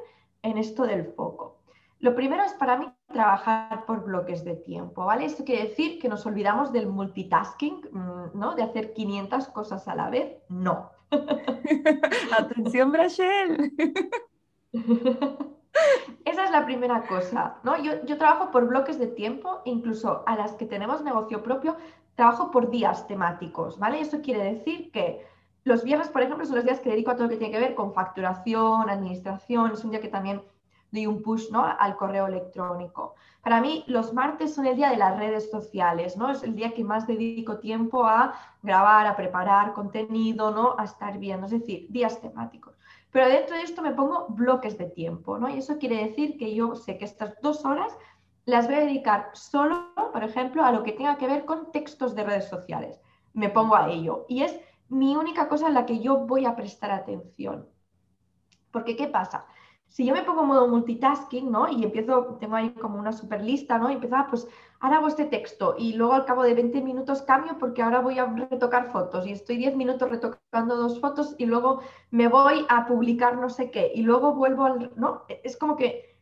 en 0.43 0.57
esto 0.57 0.85
del 0.85 1.05
foco? 1.05 1.59
Lo 1.99 2.15
primero 2.15 2.43
es 2.43 2.53
para 2.55 2.79
mí 2.79 2.91
trabajar 3.13 3.85
por 3.87 4.05
bloques 4.05 4.43
de 4.45 4.57
tiempo, 4.57 5.05
¿vale? 5.05 5.27
Esto 5.27 5.45
quiere 5.45 5.69
decir 5.69 6.01
que 6.01 6.09
nos 6.09 6.25
olvidamos 6.27 6.73
del 6.73 6.89
multitasking, 6.89 7.89
mm, 7.93 8.39
¿no? 8.39 8.55
De 8.55 8.63
hacer 8.63 8.95
500 8.95 9.49
cosas 9.49 9.87
a 9.87 9.95
la 9.95 10.09
vez. 10.09 10.39
No. 10.49 10.91
Atención, 12.39 12.91
Brachel. 12.91 13.73
Esa 16.25 16.45
es 16.45 16.51
la 16.51 16.65
primera 16.65 17.07
cosa, 17.07 17.57
¿no? 17.63 17.77
Yo, 17.83 18.05
yo, 18.05 18.17
trabajo 18.19 18.51
por 18.51 18.67
bloques 18.67 18.99
de 18.99 19.07
tiempo, 19.07 19.61
incluso 19.65 20.23
a 20.27 20.37
las 20.37 20.53
que 20.53 20.67
tenemos 20.67 21.03
negocio 21.03 21.43
propio, 21.43 21.77
trabajo 22.15 22.51
por 22.51 22.71
días 22.71 23.07
temáticos, 23.07 23.79
¿vale? 23.79 24.01
Eso 24.01 24.21
quiere 24.21 24.45
decir 24.45 24.91
que 24.93 25.27
los 25.65 25.85
viernes, 25.85 26.09
por 26.09 26.23
ejemplo, 26.23 26.45
son 26.45 26.57
los 26.57 26.65
días 26.65 26.81
que 26.81 26.91
dedico 26.91 27.11
a 27.11 27.15
todo 27.15 27.25
lo 27.25 27.31
que 27.31 27.37
tiene 27.37 27.53
que 27.53 27.61
ver 27.61 27.75
con 27.75 27.95
facturación, 27.95 28.91
administración, 28.91 29.73
es 29.73 29.85
un 29.85 29.91
día 29.91 30.01
que 30.01 30.09
también 30.09 30.43
doy 30.91 31.07
un 31.07 31.23
push 31.23 31.51
¿no? 31.51 31.65
al 31.65 31.97
correo 31.97 32.27
electrónico. 32.27 33.15
Para 33.43 33.61
mí, 33.61 33.85
los 33.87 34.13
martes 34.13 34.55
son 34.55 34.67
el 34.67 34.77
día 34.77 34.91
de 34.91 34.97
las 34.97 35.19
redes 35.19 35.51
sociales, 35.51 36.17
¿no? 36.17 36.31
Es 36.31 36.45
el 36.45 36.55
día 36.55 36.75
que 36.75 36.85
más 36.85 37.07
dedico 37.07 37.59
tiempo 37.59 38.05
a 38.05 38.35
grabar, 38.63 39.07
a 39.07 39.17
preparar 39.17 39.73
contenido, 39.73 40.53
¿no? 40.53 40.77
A 40.79 40.85
estar 40.85 41.19
bien, 41.19 41.43
es 41.43 41.51
decir, 41.51 41.87
días 41.91 42.21
temáticos. 42.21 42.75
Pero 43.13 43.29
dentro 43.29 43.55
de 43.57 43.63
esto 43.63 43.83
me 43.83 43.93
pongo 43.93 44.27
bloques 44.31 44.79
de 44.79 44.87
tiempo, 44.87 45.39
¿no? 45.39 45.49
Y 45.49 45.59
eso 45.59 45.79
quiere 45.79 46.09
decir 46.09 46.39
que 46.39 46.55
yo 46.55 46.75
sé 46.75 46.97
que 46.97 47.05
estas 47.05 47.41
dos 47.43 47.65
horas 47.65 47.97
las 48.47 48.67
voy 48.67 48.77
a 48.77 48.81
dedicar 48.81 49.31
solo, 49.35 49.93
por 50.13 50.25
ejemplo, 50.25 50.65
a 50.65 50.73
lo 50.73 50.83
que 50.83 50.93
tenga 50.93 51.19
que 51.19 51.27
ver 51.27 51.45
con 51.45 51.71
textos 51.71 52.15
de 52.15 52.25
redes 52.25 52.49
sociales. 52.49 53.01
Me 53.35 53.51
pongo 53.51 53.77
a 53.77 53.91
ello. 53.91 54.25
Y 54.29 54.43
es 54.43 54.59
mi 54.89 55.15
única 55.15 55.49
cosa 55.49 55.69
en 55.69 55.75
la 55.75 55.87
que 55.87 56.01
yo 56.01 56.27
voy 56.27 56.47
a 56.47 56.57
prestar 56.57 56.91
atención. 56.91 57.69
Porque, 58.71 58.97
¿qué 58.97 59.09
pasa? 59.09 59.47
Si 59.93 60.07
yo 60.07 60.15
me 60.15 60.23
pongo 60.23 60.41
en 60.41 60.49
modo 60.49 60.69
multitasking, 60.69 61.51
¿no? 61.51 61.69
Y 61.69 61.85
empiezo, 61.85 62.39
tengo 62.41 62.57
ahí 62.57 62.71
como 62.71 62.99
una 62.99 63.13
super 63.13 63.43
lista, 63.43 63.77
¿no? 63.77 63.91
Y 63.91 63.95
empiezo, 63.95 64.17
ah, 64.17 64.27
pues 64.31 64.49
ahora 64.81 64.97
hago 64.97 65.09
este 65.09 65.27
texto 65.27 65.75
y 65.79 65.93
luego 65.93 66.15
al 66.15 66.25
cabo 66.25 66.45
de 66.45 66.55
20 66.55 66.81
minutos 66.81 67.21
cambio 67.21 67.59
porque 67.59 67.83
ahora 67.83 68.01
voy 68.01 68.19
a 68.19 68.25
retocar 68.25 68.91
fotos 68.91 69.27
y 69.27 69.33
estoy 69.33 69.59
10 69.59 69.77
minutos 69.77 70.09
retocando 70.09 70.77
dos 70.77 70.99
fotos 70.99 71.35
y 71.37 71.45
luego 71.45 71.83
me 72.11 72.29
voy 72.29 72.65
a 72.71 72.87
publicar 72.87 73.37
no 73.37 73.51
sé 73.51 73.71
qué 73.71 73.93
y 73.95 74.03
luego 74.03 74.35
vuelvo 74.35 74.65
al, 74.65 74.93
¿no? 74.97 75.25
Es 75.45 75.59
como 75.59 75.77
que, 75.77 76.17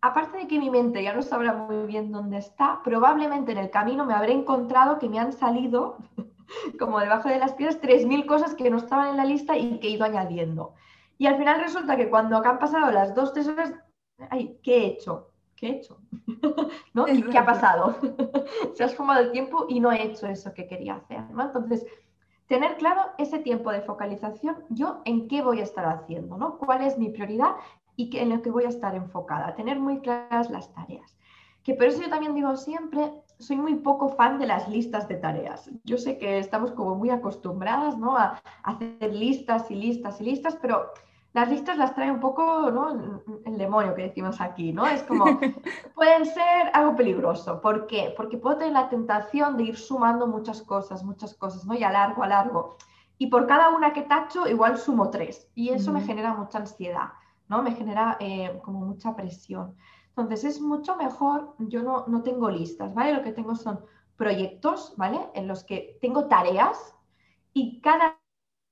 aparte 0.00 0.38
de 0.38 0.48
que 0.48 0.58
mi 0.58 0.70
mente 0.70 1.02
ya 1.02 1.14
no 1.14 1.20
sabrá 1.20 1.52
muy 1.52 1.86
bien 1.86 2.12
dónde 2.12 2.38
está, 2.38 2.80
probablemente 2.82 3.52
en 3.52 3.58
el 3.58 3.68
camino 3.68 4.06
me 4.06 4.14
habré 4.14 4.32
encontrado 4.32 4.98
que 4.98 5.10
me 5.10 5.18
han 5.18 5.34
salido 5.34 5.98
como 6.78 6.98
debajo 7.00 7.28
de 7.28 7.38
las 7.38 7.52
piedras 7.52 7.82
3.000 7.82 8.24
cosas 8.24 8.54
que 8.54 8.70
no 8.70 8.78
estaban 8.78 9.10
en 9.10 9.18
la 9.18 9.26
lista 9.26 9.58
y 9.58 9.78
que 9.78 9.88
he 9.88 9.90
ido 9.90 10.06
añadiendo. 10.06 10.72
Y 11.20 11.26
al 11.26 11.36
final 11.36 11.60
resulta 11.60 11.98
que 11.98 12.08
cuando 12.08 12.38
han 12.38 12.58
pasado 12.58 12.90
las 12.90 13.14
dos, 13.14 13.34
tres 13.34 13.46
horas, 13.46 13.74
ay, 14.30 14.58
¿qué 14.62 14.78
he 14.78 14.86
hecho? 14.86 15.32
¿Qué 15.54 15.66
he 15.66 15.70
hecho? 15.72 15.98
¿No? 16.94 17.04
¿Qué, 17.04 17.36
ha 17.36 17.44
pasado? 17.44 17.94
Se 18.74 18.82
ha 18.82 18.86
esfumado 18.86 19.20
el 19.20 19.30
tiempo 19.30 19.66
y 19.68 19.80
no 19.80 19.92
he 19.92 20.02
hecho 20.02 20.26
eso 20.26 20.54
que 20.54 20.66
quería 20.66 20.94
hacer. 20.94 21.22
Entonces, 21.38 21.84
tener 22.46 22.78
claro 22.78 23.02
ese 23.18 23.38
tiempo 23.38 23.70
de 23.70 23.82
focalización, 23.82 24.64
yo 24.70 25.02
en 25.04 25.28
qué 25.28 25.42
voy 25.42 25.60
a 25.60 25.64
estar 25.64 25.84
haciendo, 25.84 26.38
¿no? 26.38 26.56
¿Cuál 26.56 26.80
es 26.86 26.96
mi 26.96 27.10
prioridad 27.10 27.56
y 27.96 28.16
en 28.16 28.30
lo 28.30 28.40
que 28.40 28.50
voy 28.50 28.64
a 28.64 28.70
estar 28.70 28.94
enfocada? 28.94 29.54
Tener 29.54 29.78
muy 29.78 30.00
claras 30.00 30.48
las 30.48 30.72
tareas. 30.72 31.18
Que 31.64 31.74
por 31.74 31.84
eso 31.84 32.00
yo 32.00 32.08
también 32.08 32.34
digo 32.34 32.56
siempre, 32.56 33.12
soy 33.38 33.56
muy 33.56 33.74
poco 33.74 34.08
fan 34.08 34.38
de 34.38 34.46
las 34.46 34.70
listas 34.70 35.06
de 35.06 35.16
tareas. 35.16 35.70
Yo 35.84 35.98
sé 35.98 36.16
que 36.16 36.38
estamos 36.38 36.72
como 36.72 36.94
muy 36.94 37.10
acostumbradas 37.10 37.98
¿no? 37.98 38.16
a 38.16 38.40
hacer 38.62 39.14
listas 39.14 39.70
y 39.70 39.74
listas 39.74 40.18
y 40.22 40.24
listas, 40.24 40.56
pero 40.56 40.90
las 41.32 41.48
listas 41.48 41.78
las 41.78 41.94
trae 41.94 42.10
un 42.10 42.18
poco 42.18 42.70
¿no? 42.70 43.22
el 43.44 43.56
demonio 43.56 43.94
que 43.94 44.02
decimos 44.02 44.40
aquí, 44.40 44.72
¿no? 44.72 44.86
Es 44.86 45.02
como, 45.04 45.24
pueden 45.94 46.26
ser 46.26 46.70
algo 46.72 46.96
peligroso. 46.96 47.60
¿Por 47.60 47.86
qué? 47.86 48.12
Porque 48.16 48.36
puedo 48.36 48.58
tener 48.58 48.72
la 48.72 48.88
tentación 48.88 49.56
de 49.56 49.64
ir 49.64 49.76
sumando 49.76 50.26
muchas 50.26 50.62
cosas, 50.62 51.04
muchas 51.04 51.34
cosas, 51.34 51.64
¿no? 51.64 51.74
Y 51.74 51.84
a 51.84 51.92
largo, 51.92 52.24
a 52.24 52.28
largo. 52.28 52.76
Y 53.16 53.28
por 53.28 53.46
cada 53.46 53.68
una 53.68 53.92
que 53.92 54.02
tacho, 54.02 54.48
igual 54.48 54.76
sumo 54.78 55.10
tres. 55.10 55.48
Y 55.54 55.68
eso 55.68 55.92
me 55.92 56.00
genera 56.00 56.34
mucha 56.34 56.58
ansiedad, 56.58 57.10
¿no? 57.48 57.62
Me 57.62 57.72
genera 57.72 58.16
eh, 58.18 58.58
como 58.64 58.80
mucha 58.80 59.14
presión. 59.14 59.76
Entonces 60.08 60.44
es 60.44 60.60
mucho 60.60 60.96
mejor, 60.96 61.54
yo 61.58 61.82
no, 61.82 62.04
no 62.08 62.22
tengo 62.22 62.50
listas, 62.50 62.92
¿vale? 62.92 63.14
Lo 63.14 63.22
que 63.22 63.32
tengo 63.32 63.54
son 63.54 63.80
proyectos, 64.16 64.94
¿vale? 64.96 65.20
En 65.34 65.46
los 65.46 65.64
que 65.64 65.96
tengo 66.00 66.26
tareas 66.26 66.94
y 67.52 67.80
cada 67.80 68.19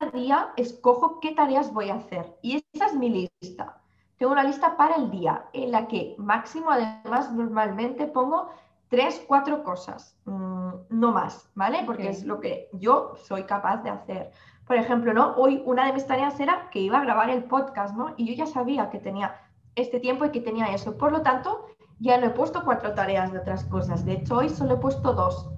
día 0.07 0.53
escojo 0.57 1.21
qué 1.21 1.33
tareas 1.33 1.73
voy 1.73 1.91
a 1.91 1.97
hacer. 1.97 2.37
Y 2.43 2.65
esa 2.73 2.87
es 2.87 2.95
mi 2.95 3.31
lista. 3.41 3.81
Tengo 4.17 4.33
una 4.33 4.45
lista 4.45 4.77
para 4.77 4.97
el 4.97 5.11
día 5.11 5.45
en 5.53 5.71
la 5.73 5.87
que 5.87 6.15
máximo, 6.19 6.71
además, 6.71 7.33
normalmente 7.33 8.07
pongo 8.07 8.51
tres, 8.89 9.23
cuatro 9.27 9.63
cosas, 9.63 10.17
mm, 10.25 10.71
no 10.91 11.13
más, 11.13 11.51
¿vale? 11.55 11.83
Porque 11.87 12.09
es 12.09 12.25
lo 12.25 12.41
que 12.41 12.69
yo 12.73 13.15
soy 13.17 13.45
capaz 13.45 13.83
de 13.83 13.91
hacer. 13.91 14.33
Por 14.67 14.77
ejemplo, 14.77 15.13
¿no? 15.15 15.35
Hoy 15.37 15.63
una 15.65 15.87
de 15.87 15.93
mis 15.93 16.07
tareas 16.07 16.39
era 16.41 16.69
que 16.71 16.81
iba 16.81 16.99
a 16.99 17.05
grabar 17.05 17.31
el 17.31 17.45
podcast, 17.45 17.95
¿no? 17.95 18.15
Y 18.17 18.27
yo 18.27 18.35
ya 18.35 18.47
sabía 18.47 18.91
que 18.91 18.99
tenía 18.99 19.37
este 19.77 20.01
tiempo 20.01 20.25
y 20.25 20.31
que 20.31 20.41
tenía 20.41 20.67
eso. 20.67 20.97
Por 20.97 21.13
lo 21.13 21.23
tanto, 21.23 21.67
ya 22.01 22.19
no 22.19 22.27
he 22.27 22.31
puesto 22.31 22.65
cuatro 22.65 22.95
tareas 22.95 23.33
de 23.33 23.39
otras 23.39 23.65
cosas. 23.65 24.05
De 24.05 24.15
hecho, 24.15 24.39
hoy 24.39 24.49
solo 24.49 24.75
he 24.75 24.79
puesto 24.79 25.13
dos, 25.13 25.51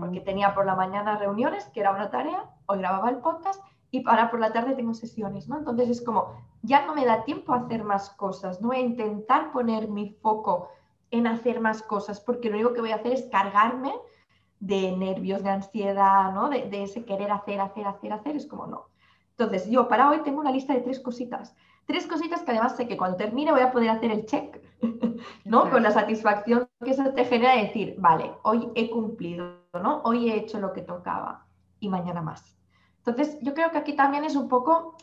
porque 0.00 0.20
tenía 0.20 0.54
por 0.54 0.64
la 0.64 0.74
mañana 0.74 1.18
reuniones, 1.18 1.66
que 1.66 1.80
era 1.80 1.92
una 1.92 2.10
tarea, 2.10 2.44
hoy 2.66 2.78
grababa 2.78 3.10
el 3.10 3.18
podcast 3.18 3.62
y 3.90 4.06
ahora 4.06 4.30
por 4.30 4.40
la 4.40 4.52
tarde 4.52 4.74
tengo 4.74 4.94
sesiones, 4.94 5.48
¿no? 5.48 5.58
Entonces 5.58 5.88
es 5.88 6.02
como, 6.02 6.34
ya 6.62 6.86
no 6.86 6.94
me 6.94 7.04
da 7.04 7.24
tiempo 7.24 7.52
a 7.52 7.58
hacer 7.58 7.84
más 7.84 8.10
cosas, 8.10 8.60
no 8.60 8.68
voy 8.68 8.78
a 8.78 8.80
intentar 8.80 9.52
poner 9.52 9.88
mi 9.88 10.10
foco 10.10 10.68
en 11.10 11.26
hacer 11.26 11.60
más 11.60 11.82
cosas, 11.82 12.20
porque 12.20 12.50
lo 12.50 12.56
único 12.56 12.74
que 12.74 12.80
voy 12.80 12.90
a 12.92 12.96
hacer 12.96 13.12
es 13.12 13.28
cargarme 13.30 13.94
de 14.60 14.92
nervios, 14.96 15.42
de 15.42 15.50
ansiedad, 15.50 16.32
¿no? 16.32 16.50
De, 16.50 16.82
ese 16.82 17.04
querer 17.04 17.30
hacer, 17.30 17.60
hacer, 17.60 17.86
hacer, 17.86 18.12
hacer, 18.12 18.36
es 18.36 18.46
como 18.46 18.66
no. 18.66 18.86
Entonces 19.30 19.70
yo 19.70 19.88
para 19.88 20.10
hoy 20.10 20.22
tengo 20.22 20.40
una 20.40 20.50
lista 20.50 20.74
de 20.74 20.80
tres 20.80 21.00
cositas, 21.00 21.54
tres 21.86 22.06
cositas 22.06 22.42
que 22.42 22.50
además 22.50 22.76
sé 22.76 22.88
que 22.88 22.96
cuando 22.96 23.16
termine 23.16 23.52
voy 23.52 23.60
a 23.60 23.70
poder 23.70 23.90
hacer 23.90 24.10
el 24.10 24.26
check, 24.26 24.60
¿no? 25.44 25.70
Con 25.70 25.82
la 25.82 25.92
satisfacción 25.92 26.68
que 26.84 26.90
eso 26.90 27.04
te 27.14 27.24
genera 27.24 27.54
de 27.54 27.62
decir, 27.62 27.94
vale, 27.98 28.32
hoy 28.42 28.68
he 28.74 28.90
cumplido, 28.90 29.62
¿no? 29.72 30.02
Hoy 30.02 30.28
he 30.28 30.36
hecho 30.36 30.58
lo 30.58 30.72
que 30.72 30.82
tocaba 30.82 31.46
y 31.80 31.88
mañana 31.88 32.20
más. 32.20 32.57
Entonces, 33.08 33.38
yo 33.40 33.54
creo 33.54 33.70
que 33.70 33.78
aquí 33.78 33.94
también 33.94 34.24
es 34.24 34.36
un 34.36 34.48
poco 34.48 34.94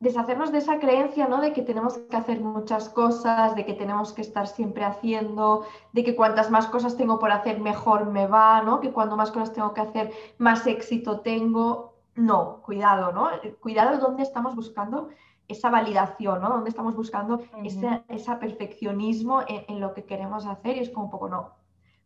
deshacernos 0.00 0.52
de 0.52 0.58
esa 0.58 0.78
creencia, 0.78 1.26
¿no? 1.26 1.40
De 1.40 1.52
que 1.52 1.62
tenemos 1.62 1.98
que 1.98 2.16
hacer 2.16 2.40
muchas 2.40 2.88
cosas, 2.90 3.54
de 3.56 3.64
que 3.64 3.72
tenemos 3.72 4.12
que 4.12 4.20
estar 4.20 4.46
siempre 4.46 4.84
haciendo, 4.84 5.64
de 5.92 6.04
que 6.04 6.14
cuantas 6.14 6.50
más 6.50 6.66
cosas 6.66 6.96
tengo 6.96 7.18
por 7.18 7.32
hacer, 7.32 7.60
mejor 7.60 8.06
me 8.06 8.26
va, 8.26 8.62
¿no? 8.62 8.80
Que 8.80 8.92
cuando 8.92 9.16
más 9.16 9.30
cosas 9.30 9.52
tengo 9.52 9.72
que 9.72 9.80
hacer, 9.80 10.12
más 10.38 10.66
éxito 10.66 11.20
tengo. 11.20 11.94
No, 12.14 12.62
cuidado, 12.62 13.12
¿no? 13.12 13.28
Cuidado 13.60 13.98
dónde 13.98 14.22
estamos 14.22 14.54
buscando 14.54 15.08
esa 15.48 15.70
validación, 15.70 16.40
¿no? 16.40 16.48
Donde 16.50 16.70
estamos 16.70 16.96
buscando 16.96 17.40
ese, 17.62 18.36
perfeccionismo 18.40 19.42
en, 19.46 19.64
en, 19.68 19.80
lo 19.80 19.94
que 19.94 20.04
queremos 20.04 20.46
hacer 20.46 20.76
y 20.76 20.80
es 20.80 20.90
como 20.90 21.06
un 21.06 21.10
poco, 21.10 21.28
no, 21.28 21.50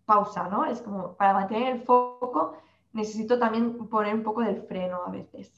pausa, 0.05 0.49
¿no? 0.49 0.65
Es 0.65 0.83
como 0.83 1.15
para 1.15 1.33
mantener 1.33 1.77
el 1.77 1.83
foco 1.83 2.55
necesito 2.93 3.39
también 3.39 3.89
poner 3.89 4.15
un 4.15 4.23
poco 4.23 4.43
del 4.43 4.63
freno 4.63 4.99
a 5.07 5.11
veces. 5.11 5.53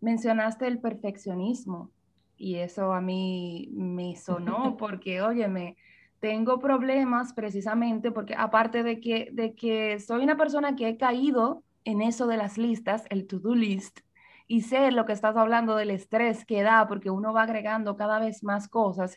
Mencionaste 0.00 0.66
el 0.66 0.78
perfeccionismo 0.78 1.90
y 2.36 2.56
eso 2.56 2.92
a 2.92 3.00
mí 3.00 3.70
me 3.72 4.16
sonó 4.16 4.76
porque, 4.78 5.22
óyeme, 5.22 5.76
tengo 6.20 6.58
problemas 6.58 7.32
precisamente 7.32 8.10
porque 8.10 8.34
aparte 8.36 8.82
de 8.82 9.00
que, 9.00 9.28
de 9.32 9.54
que 9.54 10.00
soy 10.00 10.22
una 10.22 10.36
persona 10.36 10.76
que 10.76 10.88
he 10.88 10.96
caído 10.96 11.62
en 11.84 12.02
eso 12.02 12.26
de 12.26 12.36
las 12.36 12.58
listas, 12.58 13.04
el 13.10 13.26
to-do 13.26 13.54
list, 13.54 14.00
y 14.48 14.62
sé 14.62 14.90
lo 14.92 15.06
que 15.06 15.12
estás 15.12 15.36
hablando 15.36 15.76
del 15.76 15.90
estrés 15.90 16.44
que 16.44 16.62
da 16.62 16.86
porque 16.86 17.10
uno 17.10 17.32
va 17.32 17.42
agregando 17.42 17.96
cada 17.96 18.18
vez 18.18 18.42
más 18.42 18.68
cosas, 18.68 19.16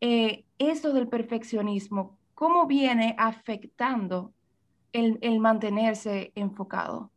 eh, 0.00 0.44
eso 0.58 0.92
del 0.92 1.08
perfeccionismo, 1.08 2.16
¿cómo 2.34 2.66
viene 2.66 3.14
afectando 3.18 4.32
el, 4.92 5.40
mantenerse 5.40 6.32
enfocado? 6.34 7.10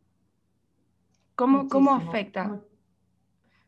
¿Cómo, 1.34 1.68
¿Cómo, 1.68 1.92
afecta? 1.92 2.60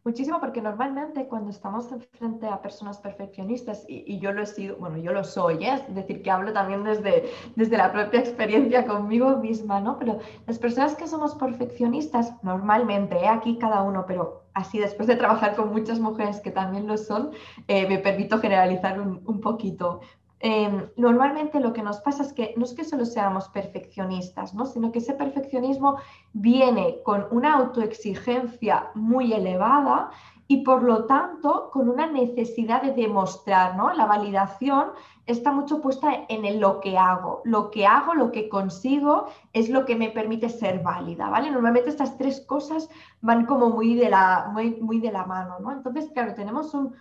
Muchísimo, 0.04 0.38
porque 0.38 0.60
normalmente 0.60 1.26
cuando 1.28 1.48
estamos 1.48 1.88
frente 2.12 2.46
a 2.46 2.60
personas 2.60 2.98
perfeccionistas, 2.98 3.86
y, 3.88 4.18
yo 4.18 4.32
lo 4.32 4.42
he 4.42 4.46
sido, 4.46 4.76
bueno, 4.76 4.98
yo 4.98 5.12
lo 5.12 5.24
soy, 5.24 5.64
¿eh? 5.64 5.80
es 5.88 5.94
decir, 5.94 6.22
que 6.22 6.30
hablo 6.30 6.52
también 6.52 6.84
desde, 6.84 7.30
desde 7.56 7.78
la 7.78 7.90
propia 7.90 8.20
experiencia 8.20 8.86
conmigo 8.86 9.38
misma, 9.38 9.80
¿no? 9.80 9.98
Pero 9.98 10.18
las 10.46 10.58
personas 10.58 10.94
que 10.94 11.06
somos 11.06 11.34
perfeccionistas, 11.36 12.34
normalmente, 12.42 13.16
¿eh? 13.16 13.28
aquí 13.28 13.56
cada 13.56 13.82
uno, 13.82 14.04
pero 14.06 14.42
así 14.52 14.78
después 14.78 15.08
de 15.08 15.16
trabajar 15.16 15.56
con 15.56 15.72
muchas 15.72 15.98
mujeres 15.98 16.38
que 16.40 16.50
también 16.50 16.86
lo 16.86 16.98
son, 16.98 17.30
eh, 17.66 17.88
me 17.88 17.98
permito 17.98 18.38
generalizar 18.40 19.00
un, 19.00 19.22
un 19.24 19.40
poquito. 19.40 20.02
Em, 20.46 20.90
normalmente 20.98 21.58
lo 21.58 21.72
que 21.72 21.82
nos 21.82 22.00
pasa 22.00 22.22
es 22.22 22.34
que 22.34 22.52
no 22.58 22.66
es 22.66 22.74
que 22.74 22.84
solo 22.84 23.06
seamos 23.06 23.48
perfeccionistas, 23.48 24.52
¿no? 24.52 24.66
sino 24.66 24.92
que 24.92 24.98
ese 24.98 25.14
perfeccionismo 25.14 25.96
viene 26.34 26.98
con 27.02 27.26
una 27.30 27.54
autoexigencia 27.54 28.90
muy 28.94 29.32
elevada 29.32 30.10
y 30.46 30.62
por 30.62 30.82
lo 30.82 31.06
tanto 31.06 31.70
con 31.72 31.88
una 31.88 32.06
necesidad 32.06 32.82
de 32.82 32.92
demostrar, 32.92 33.74
¿no? 33.78 33.94
La 33.94 34.04
validación 34.04 34.90
está 35.24 35.50
mucho 35.50 35.80
puesta 35.80 36.10
en 36.28 36.60
lo 36.60 36.80
que 36.80 36.98
hago. 36.98 37.40
Lo 37.44 37.70
que 37.70 37.86
hago, 37.86 38.12
lo 38.14 38.30
que 38.30 38.50
consigo 38.50 39.28
es 39.54 39.70
lo 39.70 39.86
que 39.86 39.96
me 39.96 40.10
permite 40.10 40.50
ser 40.50 40.82
válida. 40.82 41.30
Normalmente 41.50 41.88
estas 41.88 42.18
tres 42.18 42.42
cosas 42.42 42.90
van 43.22 43.46
como 43.46 43.70
muy 43.70 43.94
de 43.94 44.10
la, 44.10 45.24
mano, 45.26 45.58
¿no? 45.60 45.72
Entonces, 45.72 46.10
claro, 46.12 46.34
tenemos 46.34 46.74
un, 46.74 46.94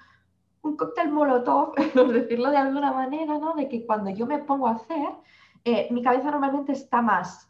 un 0.64 0.76
cóctel 0.76 1.12
molotov, 1.12 1.76
por 1.94 2.12
decirlo 2.12 2.50
de 2.50 2.58
alguna 2.58 2.92
manera, 2.92 3.38
¿no? 3.38 3.54
De 3.54 3.70
que 3.70 3.86
cuando 3.86 4.10
yo 4.10 4.26
me 4.26 4.40
pongo 4.40 4.68
a 4.68 4.72
hacer, 4.72 5.10
eh, 5.64 5.88
mi 5.92 6.02
cabeza 6.02 6.32
normalmente 6.32 6.72
está 6.72 7.02
más 7.02 7.50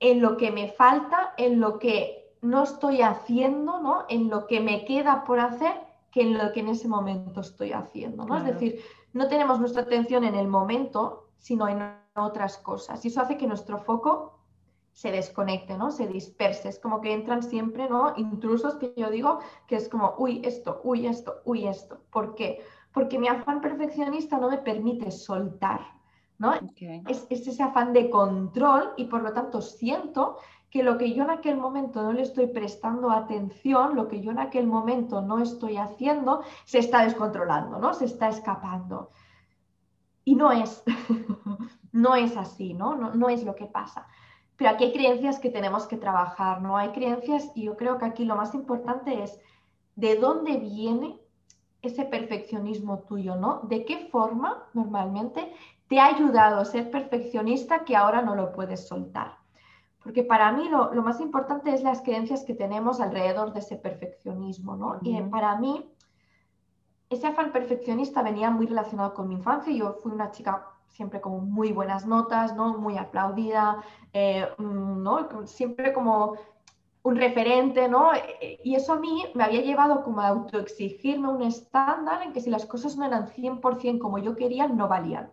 en 0.00 0.20
lo 0.20 0.36
que 0.36 0.50
me 0.50 0.68
falta, 0.68 1.32
en 1.36 1.60
lo 1.60 1.78
que 1.78 2.34
no 2.42 2.64
estoy 2.64 3.02
haciendo, 3.02 3.80
¿no? 3.80 4.04
En 4.08 4.28
lo 4.28 4.46
que 4.46 4.60
me 4.60 4.84
queda 4.84 5.24
por 5.24 5.40
hacer 5.40 5.72
que 6.10 6.22
en 6.22 6.38
lo 6.38 6.52
que 6.52 6.60
en 6.60 6.68
ese 6.68 6.88
momento 6.88 7.40
estoy 7.40 7.72
haciendo, 7.72 8.24
¿no? 8.24 8.36
Es 8.36 8.44
decir, 8.44 8.80
no 9.12 9.28
tenemos 9.28 9.60
nuestra 9.60 9.82
atención 9.82 10.24
en 10.24 10.34
el 10.34 10.48
momento, 10.48 11.28
sino 11.38 11.68
en 11.68 11.82
otras 12.14 12.58
cosas. 12.58 13.04
Y 13.04 13.08
eso 13.08 13.20
hace 13.20 13.36
que 13.36 13.46
nuestro 13.46 13.78
foco 13.78 14.35
se 14.96 15.12
desconecte, 15.12 15.76
¿no? 15.76 15.90
Se 15.90 16.06
disperse. 16.06 16.70
Es 16.70 16.78
como 16.78 17.02
que 17.02 17.12
entran 17.12 17.42
siempre, 17.42 17.86
¿no? 17.86 18.14
Intrusos 18.16 18.76
que 18.76 18.94
yo 18.96 19.10
digo 19.10 19.40
que 19.66 19.76
es 19.76 19.90
como, 19.90 20.14
uy, 20.16 20.40
esto, 20.42 20.80
uy, 20.84 21.06
esto, 21.06 21.42
uy, 21.44 21.66
esto. 21.66 22.00
¿Por 22.10 22.34
qué? 22.34 22.64
Porque 22.92 23.18
mi 23.18 23.28
afán 23.28 23.60
perfeccionista 23.60 24.38
no 24.38 24.48
me 24.48 24.56
permite 24.56 25.10
soltar, 25.10 25.82
¿no? 26.38 26.54
Es, 27.08 27.26
es, 27.28 27.46
ese 27.46 27.62
afán 27.62 27.92
de 27.92 28.08
control 28.08 28.94
y 28.96 29.04
por 29.04 29.20
lo 29.20 29.34
tanto 29.34 29.60
siento 29.60 30.38
que 30.70 30.82
lo 30.82 30.96
que 30.96 31.12
yo 31.12 31.24
en 31.24 31.30
aquel 31.30 31.58
momento 31.58 32.02
no 32.02 32.14
le 32.14 32.22
estoy 32.22 32.46
prestando 32.46 33.10
atención, 33.10 33.96
lo 33.96 34.08
que 34.08 34.22
yo 34.22 34.30
en 34.30 34.38
aquel 34.38 34.66
momento 34.66 35.20
no 35.20 35.40
estoy 35.40 35.76
haciendo, 35.76 36.42
se 36.64 36.78
está 36.78 37.04
descontrolando, 37.04 37.78
¿no? 37.78 37.92
Se 37.92 38.06
está 38.06 38.30
escapando. 38.30 39.10
Y 40.24 40.36
no 40.36 40.52
es, 40.52 40.82
no 41.92 42.14
es 42.14 42.34
así, 42.38 42.72
¿no? 42.72 42.96
¿no? 42.96 43.14
No 43.14 43.28
es 43.28 43.44
lo 43.44 43.54
que 43.54 43.66
pasa. 43.66 44.06
Pero 44.56 44.70
aquí 44.70 44.84
hay 44.84 44.92
creencias 44.92 45.38
que 45.38 45.50
tenemos 45.50 45.86
que 45.86 45.96
trabajar, 45.96 46.62
¿no? 46.62 46.76
Hay 46.76 46.90
creencias 46.90 47.50
y 47.54 47.64
yo 47.64 47.76
creo 47.76 47.98
que 47.98 48.06
aquí 48.06 48.24
lo 48.24 48.36
más 48.36 48.54
importante 48.54 49.22
es 49.22 49.38
de 49.96 50.16
dónde 50.16 50.56
viene 50.56 51.20
ese 51.82 52.04
perfeccionismo 52.04 53.00
tuyo, 53.00 53.36
¿no? 53.36 53.60
¿De 53.64 53.84
qué 53.84 54.08
forma 54.10 54.64
normalmente 54.72 55.52
te 55.88 56.00
ha 56.00 56.06
ayudado 56.06 56.60
a 56.60 56.64
ser 56.64 56.90
perfeccionista 56.90 57.84
que 57.84 57.96
ahora 57.96 58.22
no 58.22 58.34
lo 58.34 58.52
puedes 58.52 58.88
soltar? 58.88 59.36
Porque 60.02 60.22
para 60.22 60.52
mí 60.52 60.68
lo, 60.68 60.92
más 61.02 61.20
importante 61.20 61.74
es 61.74 61.82
las 61.82 62.00
creencias 62.00 62.44
que 62.44 62.54
tenemos 62.54 63.00
alrededor 63.00 63.52
de 63.52 63.58
ese 63.58 63.76
perfeccionismo, 63.76 64.76
¿no? 64.76 64.98
Y 65.02 65.20
para 65.22 65.56
mí, 65.56 65.92
ese 67.10 67.26
afán 67.26 67.50
perfeccionista 67.50 68.22
venía 68.22 68.50
muy 68.50 68.66
relacionado 68.66 69.14
con 69.14 69.28
mi 69.28 69.34
infancia. 69.34 69.72
Yo 69.72 69.98
fui 70.02 70.12
una 70.12 70.30
chica 70.30 70.64
siempre 70.96 71.20
con 71.20 71.50
muy 71.50 71.72
buenas 71.72 72.06
notas, 72.06 72.56
¿no? 72.56 72.78
Muy 72.78 72.96
aplaudida, 72.96 73.82
eh, 74.12 74.48
mm, 74.56 75.02
¿no? 75.02 75.46
Siempre 75.46 75.92
como 75.92 76.36
un 77.02 77.16
referente, 77.16 77.88
¿no? 77.88 78.10
Y 78.64 78.74
eso 78.74 78.94
a 78.94 78.98
mí 78.98 79.24
me 79.34 79.44
había 79.44 79.60
llevado 79.60 80.02
como 80.02 80.20
a 80.22 80.28
autoexigirme 80.28 81.28
un 81.28 81.42
estándar 81.42 82.22
en 82.22 82.32
que 82.32 82.40
si 82.40 82.50
las 82.50 82.66
cosas 82.66 82.96
no 82.96 83.04
eran 83.04 83.28
100% 83.28 84.00
como 84.00 84.18
yo 84.18 84.34
quería, 84.34 84.66
no 84.66 84.88
valían. 84.88 85.30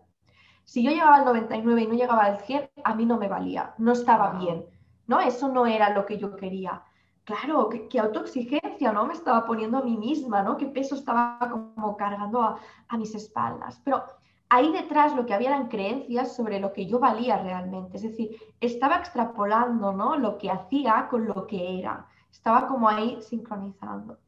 Si 0.64 0.82
yo 0.82 0.90
llegaba 0.90 1.16
al 1.16 1.24
99 1.24 1.82
y 1.82 1.86
no 1.86 1.94
llegaba 1.94 2.24
al 2.24 2.38
100, 2.38 2.70
a 2.84 2.94
mí 2.94 3.06
no 3.06 3.18
me 3.18 3.28
valía, 3.28 3.74
no 3.78 3.92
estaba 3.92 4.38
bien, 4.38 4.66
¿no? 5.06 5.20
Eso 5.20 5.48
no 5.48 5.66
era 5.66 5.90
lo 5.90 6.06
que 6.06 6.18
yo 6.18 6.36
quería. 6.36 6.82
Claro, 7.24 7.70
qué, 7.70 7.98
autoexigencia, 7.98 8.92
¿no? 8.92 9.06
Me 9.06 9.14
estaba 9.14 9.46
poniendo 9.46 9.78
a 9.78 9.82
mí 9.82 9.96
misma, 9.96 10.42
¿no? 10.42 10.56
Qué 10.58 10.66
peso 10.66 10.94
estaba 10.94 11.38
como 11.50 11.96
cargando 11.96 12.42
a, 12.42 12.58
a 12.88 12.98
mis 12.98 13.14
espaldas. 13.14 13.80
Pero 13.82 14.04
ahí 14.54 14.70
detrás 14.70 15.14
lo 15.16 15.26
que 15.26 15.34
había 15.34 15.48
eran 15.48 15.68
creencias 15.68 16.36
sobre 16.36 16.60
lo 16.60 16.72
que 16.72 16.86
yo 16.86 17.00
valía 17.00 17.38
realmente. 17.38 17.96
Es 17.96 18.04
decir, 18.04 18.36
estaba 18.60 18.96
extrapolando, 18.96 19.92
¿no? 19.92 20.16
Lo 20.16 20.38
que 20.38 20.50
hacía 20.50 21.08
con 21.10 21.26
lo 21.26 21.46
que 21.46 21.80
era. 21.80 22.06
Estaba 22.30 22.68
como 22.68 22.88
ahí 22.88 23.18
sincronizando. 23.20 24.18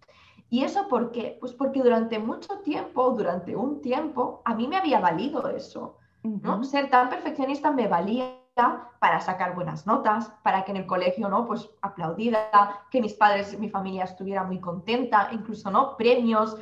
¿Y 0.50 0.64
eso 0.64 0.88
por 0.88 1.12
qué? 1.12 1.36
Pues 1.40 1.52
porque 1.52 1.82
durante 1.82 2.18
mucho 2.18 2.58
tiempo, 2.60 3.10
durante 3.10 3.54
un 3.54 3.80
tiempo, 3.80 4.42
a 4.44 4.54
mí 4.54 4.66
me 4.66 4.76
había 4.76 5.00
valido 5.00 5.48
eso. 5.48 5.96
¿no? 6.22 6.64
Ser 6.64 6.90
tan 6.90 7.08
perfeccionista 7.08 7.70
me 7.70 7.86
valía 7.86 8.34
para 8.98 9.20
sacar 9.20 9.54
buenas 9.54 9.86
notas, 9.86 10.32
para 10.42 10.64
que 10.64 10.72
en 10.72 10.78
el 10.78 10.86
colegio, 10.86 11.28
¿no? 11.28 11.46
Pues 11.46 11.68
aplaudida, 11.82 12.80
que 12.90 13.00
mis 13.00 13.12
padres, 13.12 13.58
mi 13.58 13.68
familia 13.68 14.04
estuviera 14.04 14.42
muy 14.42 14.58
contenta, 14.58 15.28
incluso, 15.30 15.70
¿no? 15.70 15.96
Premios. 15.96 16.56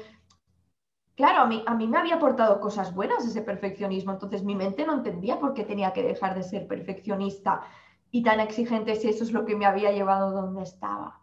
Claro, 1.16 1.42
a 1.42 1.46
mí, 1.46 1.62
a 1.66 1.74
mí 1.74 1.86
me 1.86 1.98
había 1.98 2.16
aportado 2.16 2.60
cosas 2.60 2.92
buenas 2.92 3.24
ese 3.24 3.42
perfeccionismo, 3.42 4.12
entonces 4.12 4.42
mi 4.42 4.56
mente 4.56 4.84
no 4.84 4.94
entendía 4.94 5.38
por 5.38 5.54
qué 5.54 5.64
tenía 5.64 5.92
que 5.92 6.02
dejar 6.02 6.34
de 6.34 6.42
ser 6.42 6.66
perfeccionista 6.66 7.62
y 8.10 8.22
tan 8.22 8.40
exigente 8.40 8.96
si 8.96 9.08
eso 9.08 9.22
es 9.22 9.32
lo 9.32 9.44
que 9.44 9.54
me 9.54 9.66
había 9.66 9.92
llevado 9.92 10.32
donde 10.32 10.62
estaba. 10.62 11.20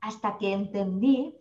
Hasta 0.00 0.38
que 0.38 0.52
entendí 0.52 1.36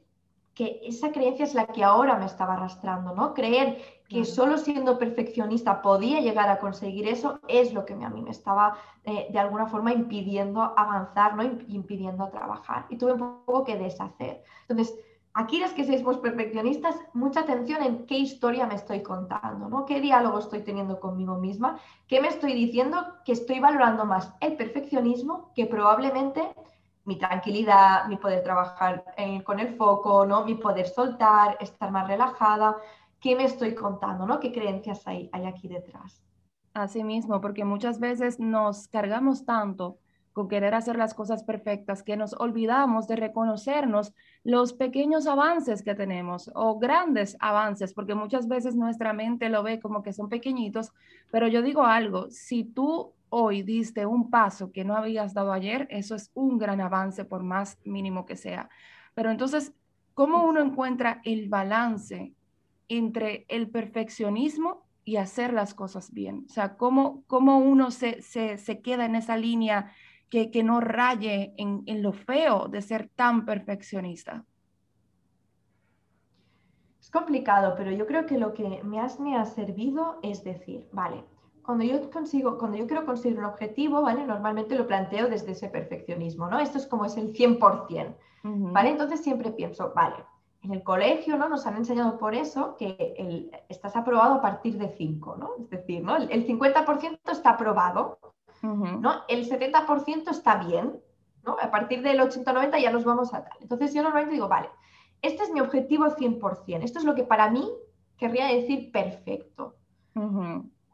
que 0.53 0.81
esa 0.83 1.11
creencia 1.11 1.45
es 1.45 1.53
la 1.53 1.67
que 1.67 1.83
ahora 1.83 2.17
me 2.17 2.25
estaba 2.25 2.55
arrastrando, 2.55 3.15
¿no? 3.15 3.33
Creer 3.33 3.81
que 4.09 4.25
solo 4.25 4.57
siendo 4.57 4.97
perfeccionista 4.97 5.81
podía 5.81 6.19
llegar 6.19 6.49
a 6.49 6.59
conseguir 6.59 7.07
eso 7.07 7.39
es 7.47 7.73
lo 7.73 7.85
que 7.85 7.93
a 7.93 8.09
mí 8.09 8.21
me 8.21 8.31
estaba 8.31 8.77
eh, 9.05 9.27
de 9.31 9.39
alguna 9.39 9.67
forma 9.67 9.93
impidiendo 9.93 10.61
avanzar, 10.77 11.35
¿no? 11.35 11.43
impidiendo 11.43 12.27
trabajar. 12.29 12.87
Y 12.89 12.97
tuve 12.97 13.13
un 13.13 13.45
poco 13.45 13.63
que 13.63 13.77
deshacer. 13.77 14.43
Entonces, 14.67 14.99
aquí 15.33 15.59
las 15.59 15.73
que 15.73 15.85
seis 15.85 16.03
perfeccionistas, 16.03 16.95
mucha 17.13 17.41
atención 17.41 17.83
en 17.83 18.05
qué 18.05 18.17
historia 18.17 18.65
me 18.65 18.75
estoy 18.75 19.01
contando, 19.01 19.69
¿no? 19.69 19.85
¿Qué 19.85 20.01
diálogo 20.01 20.39
estoy 20.39 20.61
teniendo 20.61 20.99
conmigo 20.99 21.35
misma? 21.35 21.79
¿Qué 22.07 22.21
me 22.21 22.27
estoy 22.27 22.53
diciendo? 22.53 22.97
Que 23.25 23.33
estoy 23.33 23.59
valorando 23.59 24.05
más 24.05 24.33
el 24.41 24.55
perfeccionismo 24.55 25.51
que 25.55 25.65
probablemente 25.65 26.53
mi 27.05 27.17
tranquilidad, 27.17 28.07
mi 28.07 28.17
poder 28.17 28.43
trabajar 28.43 29.03
eh, 29.17 29.43
con 29.43 29.59
el 29.59 29.75
foco, 29.75 30.25
¿no? 30.25 30.45
mi 30.45 30.55
poder 30.55 30.87
soltar, 30.87 31.57
estar 31.59 31.91
más 31.91 32.07
relajada. 32.07 32.77
¿Qué 33.19 33.35
me 33.35 33.45
estoy 33.45 33.73
contando? 33.73 34.25
¿no? 34.25 34.39
¿Qué 34.39 34.51
creencias 34.51 35.07
hay, 35.07 35.29
hay 35.31 35.45
aquí 35.45 35.67
detrás? 35.67 36.21
Así 36.73 37.03
mismo, 37.03 37.41
porque 37.41 37.65
muchas 37.65 37.99
veces 37.99 38.39
nos 38.39 38.87
cargamos 38.87 39.45
tanto 39.45 39.97
con 40.33 40.47
querer 40.47 40.73
hacer 40.73 40.95
las 40.95 41.13
cosas 41.13 41.43
perfectas 41.43 42.03
que 42.03 42.15
nos 42.15 42.33
olvidamos 42.33 43.07
de 43.07 43.17
reconocernos 43.17 44.13
los 44.43 44.73
pequeños 44.73 45.27
avances 45.27 45.84
que 45.84 45.93
tenemos 45.93 46.49
o 46.56 46.80
grandes 46.80 47.38
avances, 47.39 47.93
porque 47.93 48.15
muchas 48.15 48.47
veces 48.47 48.75
nuestra 48.75 49.13
mente 49.13 49.49
lo 49.49 49.62
ve 49.62 49.80
como 49.80 50.01
que 50.01 50.13
son 50.13 50.30
pequeñitos, 50.30 50.91
pero 51.32 51.47
yo 51.47 51.62
digo 51.62 51.84
algo, 51.84 52.30
si 52.32 52.63
tú 52.63 53.13
hoy 53.30 53.63
diste 53.63 54.06
un 54.06 54.30
paso 54.30 54.71
que 54.71 54.84
no 54.84 54.95
habías 54.95 55.34
dado 55.34 55.54
ayer, 55.54 55.88
eso 55.89 56.15
es 56.15 56.32
un 56.34 56.58
gran 56.58 56.82
avance 56.82 57.23
por 57.23 57.43
más 57.43 57.80
mínimo 57.86 58.25
que 58.25 58.36
sea. 58.36 58.69
Pero 59.13 59.32
entonces, 59.32 59.73
¿cómo 60.13 60.43
uno 60.43 60.62
encuentra 60.62 61.21
el 61.23 61.47
balance 61.47 62.34
entre 62.89 63.45
el 63.47 63.69
perfeccionismo 63.69 64.84
y 65.06 65.15
hacer 65.15 65.54
las 65.54 65.73
cosas 65.73 66.12
bien? 66.12 66.43
O 66.45 66.49
sea, 66.49 66.75
¿cómo, 66.75 67.23
cómo 67.27 67.60
uno 67.60 67.89
se, 67.91 68.21
se, 68.21 68.82
queda 68.82 69.06
en 69.06 69.15
esa 69.15 69.38
línea 69.38 69.93
que, 70.31 70.49
que 70.49 70.63
no 70.63 70.81
raye 70.81 71.53
en, 71.57 71.83
en 71.85 72.01
lo 72.01 72.13
feo 72.13 72.67
de 72.67 72.81
ser 72.81 73.09
tan 73.15 73.45
perfeccionista? 73.45 74.43
Es 76.99 77.11
complicado, 77.11 77.75
pero 77.77 77.91
yo 77.91 78.07
creo 78.07 78.25
que 78.25 78.39
lo 78.39 78.53
que 78.53 78.81
más 78.83 79.19
me 79.19 79.37
ha 79.37 79.45
servido 79.45 80.19
es 80.23 80.43
decir, 80.43 80.87
vale, 80.91 81.23
cuando 81.63 81.83
yo 81.83 82.09
consigo, 82.09 82.57
cuando 82.57 82.77
yo 82.77 82.87
quiero 82.87 83.05
conseguir 83.05 83.37
un 83.37 83.45
objetivo, 83.45 84.01
¿vale? 84.01 84.25
Normalmente 84.25 84.75
lo 84.75 84.87
planteo 84.87 85.29
desde 85.29 85.51
ese 85.51 85.67
perfeccionismo, 85.67 86.47
¿no? 86.47 86.59
Esto 86.59 86.77
es 86.77 86.87
como 86.87 87.05
es 87.05 87.17
el 87.17 87.33
100%, 87.33 88.15
¿vale? 88.43 88.89
Entonces 88.89 89.21
siempre 89.21 89.51
pienso, 89.51 89.93
vale, 89.95 90.15
en 90.63 90.73
el 90.73 90.83
colegio, 90.83 91.37
¿no? 91.37 91.49
Nos 91.49 91.65
han 91.65 91.75
enseñado 91.75 92.17
por 92.17 92.35
eso 92.35 92.75
que 92.77 93.15
el, 93.17 93.51
estás 93.69 93.95
aprobado 93.95 94.35
a 94.35 94.41
partir 94.41 94.77
de 94.77 94.89
5, 94.89 95.35
¿no? 95.37 95.51
Es 95.59 95.69
decir, 95.69 96.03
¿no? 96.03 96.17
El, 96.17 96.47
50% 96.47 97.19
está 97.31 97.51
aprobado, 97.51 98.19
¿no? 98.62 99.24
El 99.28 99.50
70% 99.50 100.30
está 100.30 100.58
bien, 100.58 101.00
¿no? 101.45 101.58
A 101.62 101.71
partir 101.71 102.02
del 102.02 102.19
80-90 102.19 102.82
ya 102.82 102.91
nos 102.91 103.04
vamos 103.04 103.34
a 103.34 103.43
tal. 103.43 103.58
Entonces 103.62 103.93
yo 103.93 104.04
normalmente 104.04 104.36
digo, 104.36 104.47
vale, 104.47 104.69
este 105.21 105.43
es 105.43 105.52
mi 105.52 105.60
objetivo 105.60 106.06
100%, 106.06 106.84
esto 106.84 107.00
es 107.00 107.06
lo 107.06 107.15
que 107.15 107.24
para 107.24 107.50
mí 107.50 107.69
querría 108.17 108.47
decir 108.47 108.91
perfecto. 108.91 109.76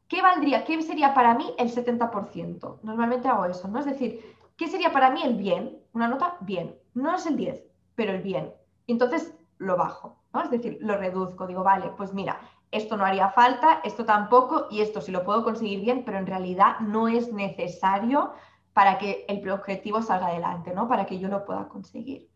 ¿qué 0.08 0.22
valdría, 0.22 0.64
qué 0.64 0.82
sería 0.82 1.14
para 1.14 1.34
mí 1.34 1.54
el 1.58 1.74
70%? 1.74 2.80
Normalmente 2.84 3.28
hago 3.28 3.46
eso, 3.46 3.68
¿no? 3.68 3.80
Es 3.80 3.86
decir, 3.86 4.22
¿qué 4.56 4.68
sería 4.68 4.92
para 4.92 5.10
mí 5.10 5.22
el 5.24 5.36
bien? 5.36 5.80
Una 5.94 6.08
nota 6.08 6.38
bien. 6.42 6.76
No 6.94 7.16
es 7.16 7.26
el 7.26 7.36
10, 7.36 7.64
pero 7.96 8.14
el 8.14 8.22
bien. 8.22 8.54
Entonces 8.88 9.36
lo 9.58 9.76
bajo, 9.76 10.18
¿no? 10.34 10.44
Es 10.44 10.52
decir, 10.52 10.78
lo 10.82 10.98
reduzco. 10.98 11.48
Digo, 11.48 11.64
vale, 11.64 11.92
pues 11.98 12.14
mira, 12.14 12.40
esto 12.72 12.98
no 12.98 13.06
haría 13.06 13.30
falta, 13.30 13.82
esto 13.84 14.06
tampoco, 14.06 14.68
y 14.70 14.82
esto 14.82 15.02
sí 15.02 15.12
lo 15.12 15.24
puedo 15.24 15.44
conseguir 15.44 15.82
bien, 15.82 16.04
pero 16.06 16.18
en 16.18 16.28
realidad 16.28 16.80
no 16.80 17.08
es 17.08 17.32
necesario 17.32 18.34
para 18.74 18.98
que 18.98 19.26
el 19.28 19.50
objetivo 19.50 20.02
salga 20.02 20.28
adelante, 20.28 20.74
¿no? 20.74 20.88
Para 20.88 21.06
que 21.06 21.20
yo 21.20 21.30
lo 21.30 21.46
pueda 21.46 21.68
conseguir. 21.68 22.30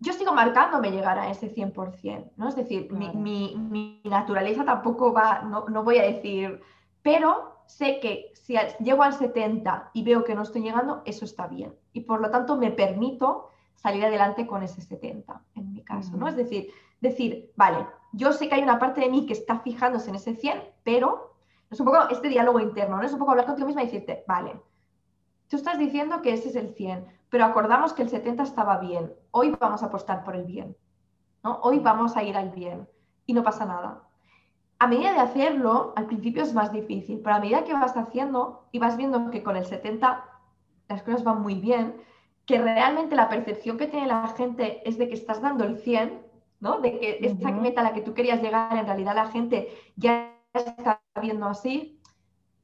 yo 0.00 0.12
sigo 0.12 0.32
marcándome 0.32 0.90
llegar 0.90 1.16
a 1.16 1.30
ese 1.30 1.54
100%, 1.54 2.32
¿no? 2.36 2.48
Es 2.48 2.56
decir, 2.56 2.92
mi, 2.92 4.00
naturaleza 4.04 4.64
tampoco 4.64 5.12
va, 5.12 5.42
no, 5.42 5.66
no, 5.68 5.84
voy 5.84 5.98
a 5.98 6.02
decir, 6.02 6.60
pero 7.02 7.62
sé 7.66 8.00
que 8.00 8.32
si 8.34 8.56
llego 8.80 9.04
al 9.04 9.14
70 9.14 9.90
y 9.94 10.02
veo 10.02 10.24
que 10.24 10.34
no 10.34 10.42
estoy 10.42 10.62
llegando, 10.62 11.02
eso 11.04 11.24
está 11.24 11.46
bien. 11.46 11.72
Y 11.92 12.00
por 12.00 12.20
lo 12.20 12.30
tanto 12.30 12.56
me 12.56 12.72
permito 12.72 13.48
salir 13.76 14.04
adelante 14.04 14.46
con 14.46 14.62
ese 14.62 14.80
70, 14.80 15.40
en 15.54 15.72
mi 15.72 15.82
caso, 15.82 16.16
¿no? 16.16 16.26
Es 16.26 16.36
decir, 16.36 16.68
decir, 17.00 17.52
vale, 17.56 17.86
yo 18.12 18.32
sé 18.32 18.48
que 18.48 18.54
hay 18.54 18.62
una 18.62 18.78
parte 18.78 19.00
de 19.00 19.08
mí 19.08 19.26
que 19.26 19.32
está 19.32 19.60
fijándose 19.60 20.10
en 20.10 20.16
ese 20.16 20.34
100, 20.34 20.62
pero 20.84 21.34
es 21.70 21.80
un 21.80 21.86
poco 21.86 22.08
este 22.10 22.28
diálogo 22.28 22.60
interno, 22.60 22.96
¿no? 22.96 23.02
Es 23.02 23.12
un 23.12 23.18
poco 23.18 23.30
hablar 23.30 23.46
contigo 23.46 23.66
misma 23.66 23.82
y 23.82 23.86
decirte, 23.86 24.24
vale, 24.28 24.60
tú 25.48 25.56
estás 25.56 25.78
diciendo 25.78 26.20
que 26.22 26.32
ese 26.32 26.50
es 26.50 26.56
el 26.56 26.74
100, 26.74 27.06
pero 27.30 27.44
acordamos 27.44 27.94
que 27.94 28.02
el 28.02 28.10
70 28.10 28.42
estaba 28.42 28.78
bien. 28.78 29.12
Hoy 29.30 29.56
vamos 29.58 29.82
a 29.82 29.86
apostar 29.86 30.22
por 30.24 30.36
el 30.36 30.44
bien. 30.44 30.76
¿no? 31.42 31.60
Hoy 31.62 31.78
vamos 31.78 32.16
a 32.16 32.22
ir 32.22 32.36
al 32.36 32.50
bien 32.50 32.88
y 33.26 33.32
no 33.32 33.42
pasa 33.42 33.64
nada. 33.64 34.02
A 34.78 34.86
medida 34.86 35.12
de 35.12 35.20
hacerlo, 35.20 35.92
al 35.96 36.06
principio 36.06 36.42
es 36.42 36.54
más 36.54 36.72
difícil, 36.72 37.20
pero 37.22 37.36
a 37.36 37.40
medida 37.40 37.64
que 37.64 37.72
vas 37.72 37.96
haciendo 37.96 38.66
y 38.72 38.78
vas 38.78 38.96
viendo 38.96 39.30
que 39.30 39.42
con 39.42 39.56
el 39.56 39.64
70 39.64 40.24
las 40.88 41.02
cosas 41.02 41.24
van 41.24 41.40
muy 41.40 41.54
bien, 41.54 41.96
que 42.46 42.60
realmente 42.60 43.14
la 43.14 43.28
percepción 43.28 43.78
que 43.78 43.86
tiene 43.86 44.08
la 44.08 44.26
gente 44.28 44.86
es 44.88 44.98
de 44.98 45.08
que 45.08 45.14
estás 45.14 45.40
dando 45.40 45.64
el 45.64 45.78
100, 45.78 46.21
¿no? 46.62 46.80
De 46.80 46.98
que 46.98 47.18
esta 47.20 47.50
meta 47.50 47.80
a 47.80 47.84
la 47.84 47.92
que 47.92 48.02
tú 48.02 48.14
querías 48.14 48.40
llegar, 48.40 48.74
en 48.76 48.86
realidad 48.86 49.16
la 49.16 49.26
gente 49.26 49.68
ya 49.96 50.38
está 50.54 51.02
viendo 51.20 51.46
así, 51.46 52.00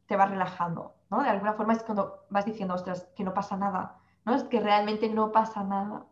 te 0.06 0.14
vas 0.14 0.30
relajando, 0.30 0.94
¿no? 1.10 1.22
De 1.22 1.28
alguna 1.28 1.54
forma 1.54 1.72
es 1.72 1.82
cuando 1.82 2.20
vas 2.30 2.46
diciendo, 2.46 2.74
ostras, 2.74 3.08
que 3.16 3.24
no 3.24 3.34
pasa 3.34 3.56
nada, 3.56 3.98
es 4.24 4.44
que 4.44 4.60
realmente 4.60 5.08
no 5.08 5.32
pasa 5.32 5.64
nada. 5.64 6.06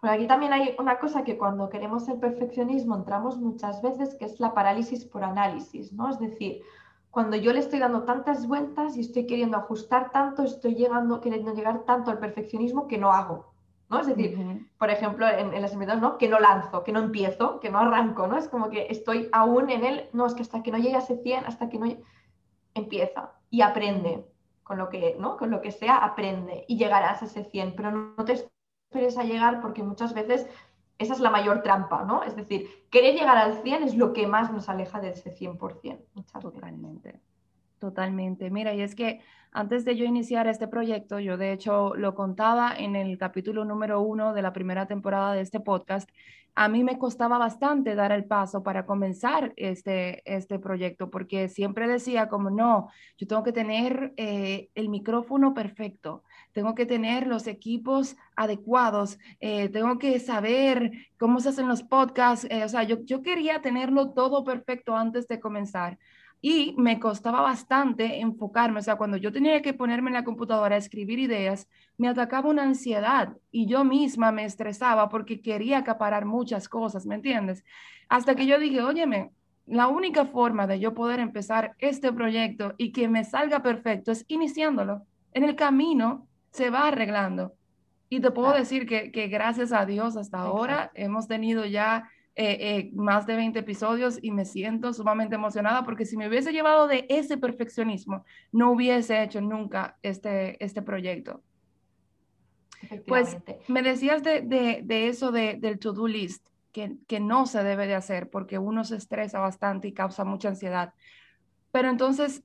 Por 0.00 0.08
aquí 0.08 0.26
también 0.26 0.54
hay 0.54 0.74
una 0.78 0.98
cosa 0.98 1.22
que 1.22 1.36
cuando 1.36 1.68
queremos 1.68 2.08
el 2.08 2.18
perfeccionismo 2.18 2.96
entramos 2.96 3.36
muchas 3.36 3.82
veces, 3.82 4.14
que 4.14 4.24
es 4.24 4.40
la 4.40 4.54
parálisis 4.54 5.04
por 5.04 5.22
análisis, 5.22 5.92
¿no? 5.92 6.08
Es 6.08 6.18
decir, 6.18 6.62
cuando 7.10 7.36
yo 7.36 7.52
le 7.52 7.58
estoy 7.58 7.80
dando 7.80 8.04
tantas 8.04 8.46
vueltas 8.46 8.96
y 8.96 9.00
estoy 9.00 9.26
queriendo 9.26 9.58
ajustar 9.58 10.10
tanto, 10.10 10.42
estoy 10.42 10.74
llegando, 10.74 11.20
queriendo 11.20 11.52
llegar 11.52 11.80
tanto 11.80 12.10
al 12.10 12.18
perfeccionismo 12.18 12.88
que 12.88 12.96
no 12.96 13.12
hago, 13.12 13.49
¿no? 13.90 14.00
Es 14.00 14.06
decir, 14.06 14.68
por 14.78 14.88
ejemplo, 14.88 15.26
en, 15.28 15.60
las 15.60 15.72
empresas, 15.72 16.00
¿no? 16.00 16.16
Que 16.16 16.28
no 16.28 16.38
lanzo, 16.38 16.84
que 16.84 16.92
no 16.92 17.00
empiezo, 17.00 17.58
que 17.60 17.70
no 17.70 17.80
arranco, 17.80 18.26
¿no? 18.28 18.38
Es 18.38 18.48
como 18.48 18.70
que 18.70 18.86
estoy 18.88 19.28
aún 19.32 19.68
en 19.68 19.84
el, 19.84 20.08
no, 20.12 20.26
es 20.26 20.34
que 20.34 20.42
hasta 20.42 20.62
que 20.62 20.70
no 20.70 20.78
llegue 20.78 20.94
a 20.94 21.00
ese 21.00 21.16
100, 21.16 21.44
hasta 21.44 21.68
que 21.68 21.78
no 21.78 21.86
empieza 22.74 23.32
y 23.50 23.62
aprende 23.62 24.24
con 24.62 24.78
lo 24.78 24.88
que, 24.88 25.16
¿no? 25.18 25.36
con 25.36 25.50
lo 25.50 25.60
que 25.60 25.72
sea, 25.72 25.96
aprende 25.96 26.64
y 26.68 26.78
llegarás 26.78 27.22
a 27.22 27.24
ese 27.24 27.42
100, 27.42 27.74
pero 27.74 27.90
no 27.90 28.24
te 28.24 28.34
esperes 28.34 29.18
a 29.18 29.24
llegar 29.24 29.60
porque 29.60 29.82
muchas 29.82 30.14
veces 30.14 30.46
esa 30.98 31.14
es 31.14 31.20
la 31.20 31.30
mayor 31.30 31.62
trampa, 31.62 32.04
¿no? 32.04 32.22
Es 32.22 32.36
decir, 32.36 32.86
querer 32.90 33.14
llegar 33.14 33.36
al 33.36 33.62
100 33.62 33.82
es 33.82 33.96
lo 33.96 34.12
que 34.12 34.26
más 34.26 34.52
nos 34.52 34.68
aleja 34.68 35.00
de 35.00 35.10
ese 35.10 35.34
100%. 35.34 35.98
Totalmente. 36.40 37.20
Totalmente. 37.80 38.50
Mira, 38.50 38.74
y 38.74 38.82
es 38.82 38.94
que 38.94 39.22
antes 39.52 39.86
de 39.86 39.96
yo 39.96 40.04
iniciar 40.04 40.46
este 40.46 40.68
proyecto, 40.68 41.18
yo 41.18 41.38
de 41.38 41.52
hecho 41.52 41.94
lo 41.96 42.14
contaba 42.14 42.74
en 42.76 42.94
el 42.94 43.16
capítulo 43.16 43.64
número 43.64 44.02
uno 44.02 44.34
de 44.34 44.42
la 44.42 44.52
primera 44.52 44.86
temporada 44.86 45.32
de 45.32 45.40
este 45.40 45.60
podcast, 45.60 46.08
a 46.54 46.68
mí 46.68 46.84
me 46.84 46.98
costaba 46.98 47.38
bastante 47.38 47.94
dar 47.94 48.12
el 48.12 48.26
paso 48.26 48.62
para 48.62 48.84
comenzar 48.84 49.54
este, 49.56 50.20
este 50.30 50.58
proyecto, 50.58 51.08
porque 51.08 51.48
siempre 51.48 51.88
decía 51.88 52.28
como, 52.28 52.50
no, 52.50 52.90
yo 53.16 53.26
tengo 53.26 53.42
que 53.42 53.52
tener 53.52 54.12
eh, 54.18 54.68
el 54.74 54.90
micrófono 54.90 55.54
perfecto, 55.54 56.22
tengo 56.52 56.74
que 56.74 56.84
tener 56.84 57.26
los 57.26 57.46
equipos 57.46 58.16
adecuados, 58.36 59.18
eh, 59.40 59.70
tengo 59.70 59.98
que 59.98 60.20
saber 60.20 60.92
cómo 61.18 61.40
se 61.40 61.48
hacen 61.48 61.66
los 61.66 61.82
podcasts, 61.82 62.46
eh, 62.50 62.62
o 62.62 62.68
sea, 62.68 62.82
yo, 62.82 62.98
yo 63.04 63.22
quería 63.22 63.62
tenerlo 63.62 64.10
todo 64.10 64.44
perfecto 64.44 64.94
antes 64.96 65.28
de 65.28 65.40
comenzar. 65.40 65.98
Y 66.42 66.74
me 66.78 66.98
costaba 66.98 67.42
bastante 67.42 68.20
enfocarme, 68.20 68.80
o 68.80 68.82
sea, 68.82 68.96
cuando 68.96 69.18
yo 69.18 69.30
tenía 69.30 69.60
que 69.60 69.74
ponerme 69.74 70.08
en 70.08 70.14
la 70.14 70.24
computadora 70.24 70.74
a 70.74 70.78
escribir 70.78 71.18
ideas, 71.18 71.68
me 71.98 72.08
atacaba 72.08 72.48
una 72.48 72.62
ansiedad 72.62 73.36
y 73.50 73.66
yo 73.66 73.84
misma 73.84 74.32
me 74.32 74.46
estresaba 74.46 75.10
porque 75.10 75.42
quería 75.42 75.78
acaparar 75.78 76.24
muchas 76.24 76.68
cosas, 76.68 77.04
¿me 77.04 77.16
entiendes? 77.16 77.62
Hasta 78.08 78.34
que 78.34 78.46
yo 78.46 78.58
dije, 78.58 78.80
óyeme, 78.80 79.32
la 79.66 79.86
única 79.86 80.24
forma 80.24 80.66
de 80.66 80.80
yo 80.80 80.94
poder 80.94 81.20
empezar 81.20 81.74
este 81.78 82.12
proyecto 82.12 82.74
y 82.78 82.90
que 82.92 83.08
me 83.08 83.24
salga 83.24 83.62
perfecto 83.62 84.10
es 84.10 84.24
iniciándolo. 84.26 85.02
En 85.32 85.44
el 85.44 85.54
camino 85.56 86.26
se 86.50 86.70
va 86.70 86.88
arreglando. 86.88 87.54
Y 88.08 88.20
te 88.20 88.32
puedo 88.32 88.52
decir 88.52 88.86
que, 88.86 89.12
que 89.12 89.28
gracias 89.28 89.72
a 89.72 89.86
Dios 89.86 90.16
hasta 90.16 90.38
ahora 90.38 90.90
hemos 90.94 91.28
tenido 91.28 91.64
ya 91.66 92.10
eh, 92.36 92.56
eh, 92.60 92.90
más 92.94 93.26
de 93.26 93.36
20 93.36 93.58
episodios 93.58 94.18
y 94.22 94.30
me 94.30 94.44
siento 94.44 94.92
sumamente 94.92 95.34
emocionada 95.34 95.84
porque 95.84 96.06
si 96.06 96.16
me 96.16 96.28
hubiese 96.28 96.52
llevado 96.52 96.86
de 96.86 97.04
ese 97.08 97.36
perfeccionismo, 97.36 98.24
no 98.52 98.70
hubiese 98.70 99.22
hecho 99.22 99.40
nunca 99.40 99.98
este, 100.02 100.62
este 100.64 100.80
proyecto. 100.80 101.42
Pues 103.06 103.36
me 103.68 103.82
decías 103.82 104.22
de, 104.22 104.40
de, 104.40 105.08
eso 105.08 105.32
de, 105.32 105.56
del 105.60 105.78
to-do 105.78 106.06
list, 106.06 106.46
que, 106.72 106.96
que 107.06 107.20
no 107.20 107.46
se 107.46 107.62
debe 107.62 107.86
de 107.86 107.94
hacer 107.94 108.30
porque 108.30 108.58
uno 108.58 108.84
se 108.84 108.96
estresa 108.96 109.38
bastante 109.40 109.88
y 109.88 109.92
causa 109.92 110.24
mucha 110.24 110.48
ansiedad. 110.48 110.94
Pero 111.72 111.90
entonces, 111.90 112.42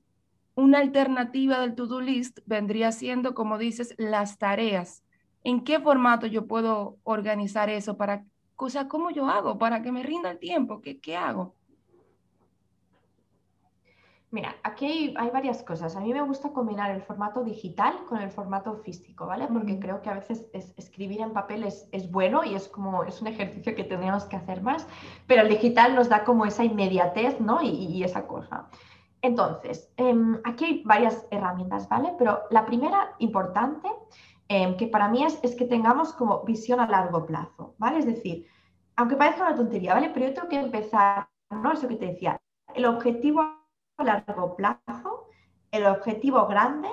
una 0.56 0.78
alternativa 0.78 1.60
del 1.60 1.74
to-do 1.74 2.00
list 2.00 2.40
vendría 2.44 2.92
siendo, 2.92 3.34
como 3.34 3.56
dices, 3.56 3.94
las 3.98 4.36
tareas. 4.36 5.04
¿En 5.44 5.62
qué 5.62 5.80
formato 5.80 6.26
yo 6.26 6.46
puedo 6.46 6.98
organizar 7.04 7.70
eso 7.70 7.96
para 7.96 8.24
o 8.56 8.70
sea, 8.70 8.88
¿cómo 8.88 9.10
yo 9.10 9.26
hago 9.26 9.58
para 9.58 9.82
que 9.82 9.92
me 9.92 10.02
rinda 10.02 10.30
el 10.30 10.38
tiempo? 10.38 10.80
¿Qué, 10.80 10.98
qué 11.00 11.16
hago? 11.16 11.54
Mira, 14.32 14.56
aquí 14.64 15.14
hay, 15.16 15.30
varias 15.30 15.62
cosas. 15.62 15.94
A 15.94 16.00
mí 16.00 16.12
me 16.12 16.20
gusta 16.20 16.52
combinar 16.52 16.90
el 16.90 17.00
formato 17.00 17.44
digital 17.44 17.94
con 18.08 18.20
el 18.20 18.30
formato 18.30 18.74
físico, 18.78 19.24
¿vale? 19.24 19.46
Porque 19.46 19.78
creo 19.78 20.02
que 20.02 20.10
a 20.10 20.14
veces 20.14 20.44
escribir 20.52 21.20
en 21.20 21.32
papel 21.32 21.62
es, 21.64 22.10
bueno 22.10 22.44
y 22.44 22.54
es 22.54 22.68
como 22.68 23.04
es 23.04 23.22
un 23.22 23.28
ejercicio 23.28 23.74
que 23.74 23.84
tendríamos 23.84 24.24
que 24.24 24.36
hacer 24.36 24.62
más, 24.62 24.86
pero 25.26 25.42
el 25.42 25.48
digital 25.48 25.94
nos 25.94 26.08
da 26.08 26.24
como 26.24 26.44
esa 26.44 26.64
inmediatez, 26.64 27.40
¿no? 27.40 27.62
Y, 27.62 28.02
esa 28.02 28.26
cosa. 28.26 28.68
Entonces, 29.22 29.90
em, 29.96 30.38
aquí 30.44 30.64
hay 30.64 30.82
varias 30.84 31.26
herramientas, 31.30 31.88
¿vale? 31.88 32.12
Pero 32.18 32.42
la 32.50 32.66
primera 32.66 33.14
importante 33.18 33.88
Em, 34.48 34.76
que 34.76 34.86
para 34.86 35.08
mí 35.08 35.24
es, 35.24 35.40
es, 35.42 35.56
que 35.56 35.64
tengamos 35.64 36.12
como 36.12 36.44
visión 36.44 36.78
a 36.78 36.86
largo 36.86 37.26
plazo, 37.26 37.74
¿vale? 37.78 37.98
Es 37.98 38.06
decir, 38.06 38.46
aunque 38.94 39.16
parezca 39.16 39.42
una 39.42 39.56
tontería, 39.56 39.94
¿vale? 39.94 40.10
Pero 40.14 40.26
yo 40.26 40.34
tengo 40.34 40.48
que 40.48 40.60
empezar, 40.60 41.28
¿no? 41.50 41.72
Eso 41.72 41.88
que 41.88 41.96
te 41.96 42.06
decía, 42.06 42.40
el 42.74 42.84
objetivo 42.84 43.40
a 43.40 44.04
largo 44.04 44.54
plazo, 44.54 45.28
el 45.72 45.86
objetivo 45.86 46.46
grande 46.46 46.88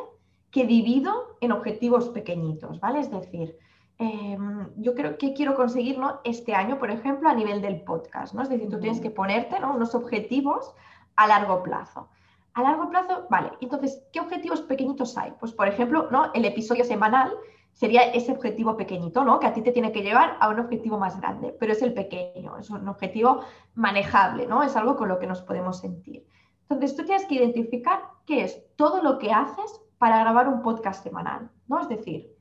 que 0.49 0.65
divido 0.65 1.37
en 1.41 1.51
objetivos 1.51 2.09
pequeñitos, 2.09 2.79
¿vale? 2.79 3.01
Es 3.01 3.11
decir, 3.11 3.57
em, 3.99 4.69
yo 4.77 4.95
creo 4.95 5.17
que 5.19 5.33
quiero 5.33 5.55
conseguir 5.55 5.99
este 6.23 6.55
año, 6.55 6.79
por 6.79 6.89
ejemplo, 6.89 7.29
a 7.29 7.35
nivel 7.35 7.61
del 7.61 7.83
podcast, 7.83 8.33
¿no? 8.33 8.41
Es 8.41 8.49
decir, 8.49 8.67
tú 8.69 8.79
tienes 8.79 8.99
que 8.99 9.11
ponerte 9.11 9.59
¿no? 9.59 9.75
unos 9.75 9.93
objetivos 9.93 10.73
a 11.15 11.27
largo 11.27 11.61
plazo. 11.61 12.09
A 12.53 12.61
largo 12.61 12.89
plazo, 12.89 13.25
vale. 13.29 13.51
Entonces, 13.61 14.03
¿qué 14.11 14.19
objetivos 14.19 14.61
pequeñitos 14.61 15.17
hay? 15.17 15.33
Pues, 15.39 15.51
por 15.51 15.67
ejemplo, 15.67 16.09
¿no? 16.11 16.31
el 16.33 16.45
episodio 16.45 16.83
semanal 16.83 17.33
sería 17.71 18.03
ese 18.03 18.31
objetivo 18.31 18.77
pequeñito, 18.77 19.23
¿no? 19.23 19.39
Que 19.39 19.47
a 19.47 19.53
ti 19.53 19.61
te 19.61 19.71
tiene 19.71 19.91
que 19.91 20.03
llevar 20.03 20.37
a 20.39 20.49
un 20.49 20.59
objetivo 20.59 20.99
más 20.99 21.19
grande, 21.19 21.55
pero 21.59 21.73
es 21.73 21.81
el 21.81 21.93
pequeño, 21.93 22.57
es 22.57 22.69
un 22.69 22.87
objetivo 22.87 23.41
manejable, 23.73 24.45
¿no? 24.45 24.61
Es 24.61 24.75
algo 24.75 24.95
con 24.95 25.09
lo 25.09 25.17
que 25.17 25.25
nos 25.25 25.41
podemos 25.41 25.79
sentir. 25.79 26.27
Entonces, 26.69 26.95
tú 26.95 27.03
tienes 27.03 27.25
que 27.25 27.35
identificar 27.35 28.03
qué 28.25 28.43
es 28.43 28.63
todo 28.75 29.01
lo 29.01 29.17
que 29.17 29.31
haces 29.31 29.81
para 29.97 30.19
grabar 30.19 30.47
un 30.47 30.61
podcast 30.61 31.03
semanal, 31.03 31.49
¿no? 31.67 31.79
Es 31.79 31.89
decir, 31.89 32.31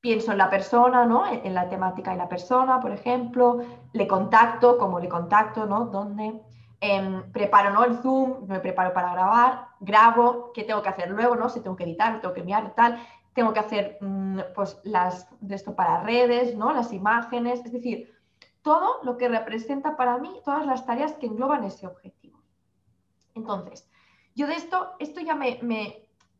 pienso 0.00 0.32
en 0.32 0.38
la 0.38 0.50
persona, 0.50 1.06
¿no? 1.06 1.24
En 1.26 1.54
la 1.54 1.68
temática 1.68 2.10
de 2.10 2.18
la 2.18 2.28
persona, 2.28 2.80
por 2.80 2.92
ejemplo, 2.92 3.60
le 3.92 4.06
contacto, 4.06 4.76
cómo 4.76 5.00
le 5.00 5.08
contacto, 5.08 5.66
¿no? 5.66 5.86
¿Dónde? 5.86 6.40
Em, 6.82 7.30
preparo 7.30 7.70
¿no? 7.70 7.84
el 7.84 7.98
Zoom, 7.98 8.46
me 8.48 8.58
preparo 8.58 8.94
para 8.94 9.12
grabar, 9.12 9.68
grabo, 9.80 10.50
qué 10.54 10.64
tengo 10.64 10.82
que 10.82 10.88
hacer 10.88 11.10
luego, 11.10 11.36
¿no? 11.36 11.50
Si 11.50 11.60
tengo 11.60 11.76
que 11.76 11.84
editar, 11.84 12.22
tengo 12.22 12.32
que 12.32 12.40
enviar 12.40 12.74
tal, 12.74 12.98
tengo 13.34 13.52
que 13.52 13.60
hacer 13.60 13.98
mm, 14.00 14.38
pues 14.54 14.80
las 14.84 15.28
de 15.40 15.56
esto 15.56 15.76
para 15.76 16.02
redes, 16.02 16.56
¿no? 16.56 16.72
Las 16.72 16.94
imágenes, 16.94 17.62
es 17.66 17.72
decir, 17.72 18.10
todo 18.62 19.02
lo 19.02 19.18
que 19.18 19.28
representa 19.28 19.94
para 19.94 20.16
mí, 20.16 20.40
todas 20.42 20.64
las 20.64 20.86
tareas 20.86 21.12
que 21.12 21.26
engloban 21.26 21.64
ese 21.64 21.86
objetivo. 21.86 22.40
Entonces, 23.34 23.86
yo 24.34 24.46
de 24.46 24.54
esto, 24.54 24.92
esto 25.00 25.20
ya 25.20 25.34
me, 25.34 25.58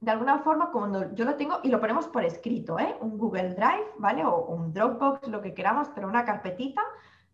de 0.00 0.11
alguna 0.11 0.38
forma, 0.38 0.70
cuando 0.70 1.14
yo 1.14 1.26
lo 1.26 1.35
tengo, 1.35 1.61
y 1.62 1.68
lo 1.68 1.81
ponemos 1.81 2.09
por 2.09 2.24
escrito, 2.24 2.79
¿eh? 2.79 2.96
un 3.00 3.18
Google 3.18 3.55
Drive, 3.55 3.92
¿vale? 3.98 4.24
O 4.24 4.46
un 4.46 4.72
Dropbox, 4.72 5.29
lo 5.29 5.42
que 5.42 5.53
queramos, 5.53 5.90
pero 5.94 6.09
una 6.09 6.24
carpetita 6.24 6.83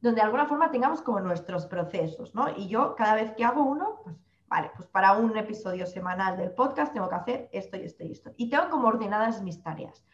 donde 0.01 0.21
de 0.21 0.27
alguna 0.27 0.47
forma 0.47 0.71
tengamos 0.71 1.03
como 1.03 1.21
nuestros 1.21 1.67
procesos, 1.67 2.35
¿no? 2.35 2.49
Y 2.57 2.69
yo 2.69 2.95
cada 2.97 3.15
vez 3.15 3.33
que 3.35 3.45
hago 3.45 3.63
uno, 3.63 4.01
pues, 4.05 4.17
vale, 4.49 4.71
pues 4.77 4.89
para 4.89 5.15
un 5.15 5.37
episodio 5.37 5.87
semanal 5.87 6.37
del 6.37 6.53
podcast 6.53 6.93
tengo 6.93 7.09
que 7.09 7.15
hacer 7.17 7.49
esto 7.53 7.77
y 7.77 7.85
esto 7.85 8.05
y 8.05 8.13
esto. 8.13 8.31
Y 8.37 8.51
tengo 8.51 8.71
como 8.71 8.89
ordenadas 8.89 9.43
mis 9.43 9.63
tareas. 9.63 10.05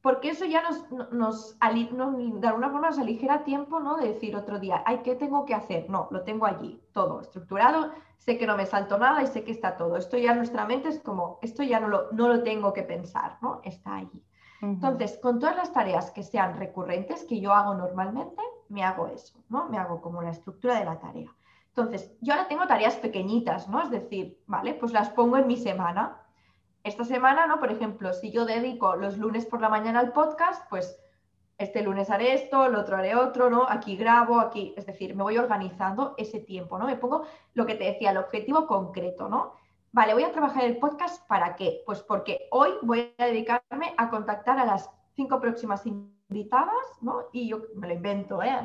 porque 0.00 0.30
eso 0.30 0.44
ya 0.44 0.62
nos, 0.62 0.90
nos, 1.12 1.58
de 1.58 2.48
alguna 2.48 2.70
forma 2.70 2.88
nos 2.88 2.98
aligera 2.98 3.44
tiempo, 3.44 3.80
¿no? 3.80 3.96
De 3.96 4.08
decir 4.08 4.36
otro 4.36 4.58
día, 4.58 4.82
ay, 4.86 4.98
¿qué 5.04 5.16
tengo 5.16 5.44
que 5.44 5.54
hacer? 5.54 5.90
No, 5.90 6.08
lo 6.10 6.22
tengo 6.22 6.46
allí, 6.46 6.80
todo 6.92 7.20
estructurado, 7.20 7.92
sé 8.16 8.38
que 8.38 8.46
no 8.46 8.56
me 8.56 8.66
salto 8.66 8.96
nada 8.98 9.22
y 9.22 9.26
sé 9.26 9.42
que 9.44 9.50
está 9.52 9.76
todo. 9.76 9.96
Esto 9.96 10.16
ya 10.16 10.30
en 10.32 10.38
nuestra 10.38 10.66
mente 10.66 10.88
es 10.88 11.00
como, 11.00 11.38
esto 11.42 11.62
ya 11.62 11.80
no 11.80 11.88
lo, 11.88 12.12
no 12.12 12.28
lo 12.28 12.42
tengo 12.42 12.72
que 12.72 12.84
pensar, 12.84 13.38
¿no? 13.42 13.60
Está 13.64 13.96
allí. 13.96 14.24
Entonces, 14.60 15.18
con 15.22 15.38
todas 15.38 15.56
las 15.56 15.72
tareas 15.72 16.10
que 16.10 16.22
sean 16.22 16.56
recurrentes, 16.58 17.24
que 17.24 17.40
yo 17.40 17.52
hago 17.52 17.74
normalmente, 17.74 18.42
me 18.68 18.84
hago 18.84 19.08
eso, 19.08 19.38
¿no? 19.48 19.68
Me 19.68 19.78
hago 19.78 20.00
como 20.00 20.22
la 20.22 20.30
estructura 20.30 20.78
de 20.78 20.84
la 20.84 20.98
tarea. 20.98 21.34
Entonces, 21.68 22.12
yo 22.20 22.32
ahora 22.34 22.48
tengo 22.48 22.66
tareas 22.66 22.96
pequeñitas, 22.96 23.68
¿no? 23.68 23.80
Es 23.82 23.90
decir, 23.90 24.42
vale, 24.46 24.74
pues 24.74 24.92
las 24.92 25.10
pongo 25.10 25.36
en 25.36 25.46
mi 25.46 25.56
semana. 25.56 26.20
Esta 26.82 27.04
semana, 27.04 27.46
¿no? 27.46 27.60
Por 27.60 27.70
ejemplo, 27.70 28.12
si 28.12 28.30
yo 28.30 28.44
dedico 28.44 28.96
los 28.96 29.18
lunes 29.18 29.46
por 29.46 29.60
la 29.60 29.68
mañana 29.68 30.00
al 30.00 30.12
podcast, 30.12 30.68
pues 30.68 30.98
este 31.58 31.82
lunes 31.82 32.10
haré 32.10 32.34
esto, 32.34 32.66
el 32.66 32.76
otro 32.76 32.96
haré 32.96 33.16
otro, 33.16 33.50
¿no? 33.50 33.66
Aquí 33.68 33.96
grabo, 33.96 34.40
aquí, 34.40 34.74
es 34.76 34.86
decir, 34.86 35.14
me 35.14 35.24
voy 35.24 35.38
organizando 35.38 36.14
ese 36.16 36.40
tiempo, 36.40 36.78
¿no? 36.78 36.86
Me 36.86 36.96
pongo 36.96 37.24
lo 37.54 37.66
que 37.66 37.74
te 37.74 37.84
decía, 37.84 38.12
el 38.12 38.16
objetivo 38.16 38.66
concreto, 38.66 39.28
¿no? 39.28 39.54
Vale, 39.90 40.14
voy 40.14 40.22
a 40.22 40.32
trabajar 40.32 40.64
el 40.64 40.78
podcast 40.78 41.26
para 41.26 41.56
qué? 41.56 41.82
Pues 41.84 42.02
porque 42.02 42.48
hoy 42.50 42.70
voy 42.82 43.14
a 43.18 43.24
dedicarme 43.26 43.94
a 43.96 44.10
contactar 44.10 44.58
a 44.58 44.64
las 44.64 44.90
cinco 45.14 45.40
próximas 45.40 45.84
invitadas, 46.28 46.86
¿no? 47.00 47.24
Y 47.32 47.48
yo 47.48 47.62
me 47.74 47.88
lo 47.88 47.94
invento, 47.94 48.42
¿eh? 48.42 48.56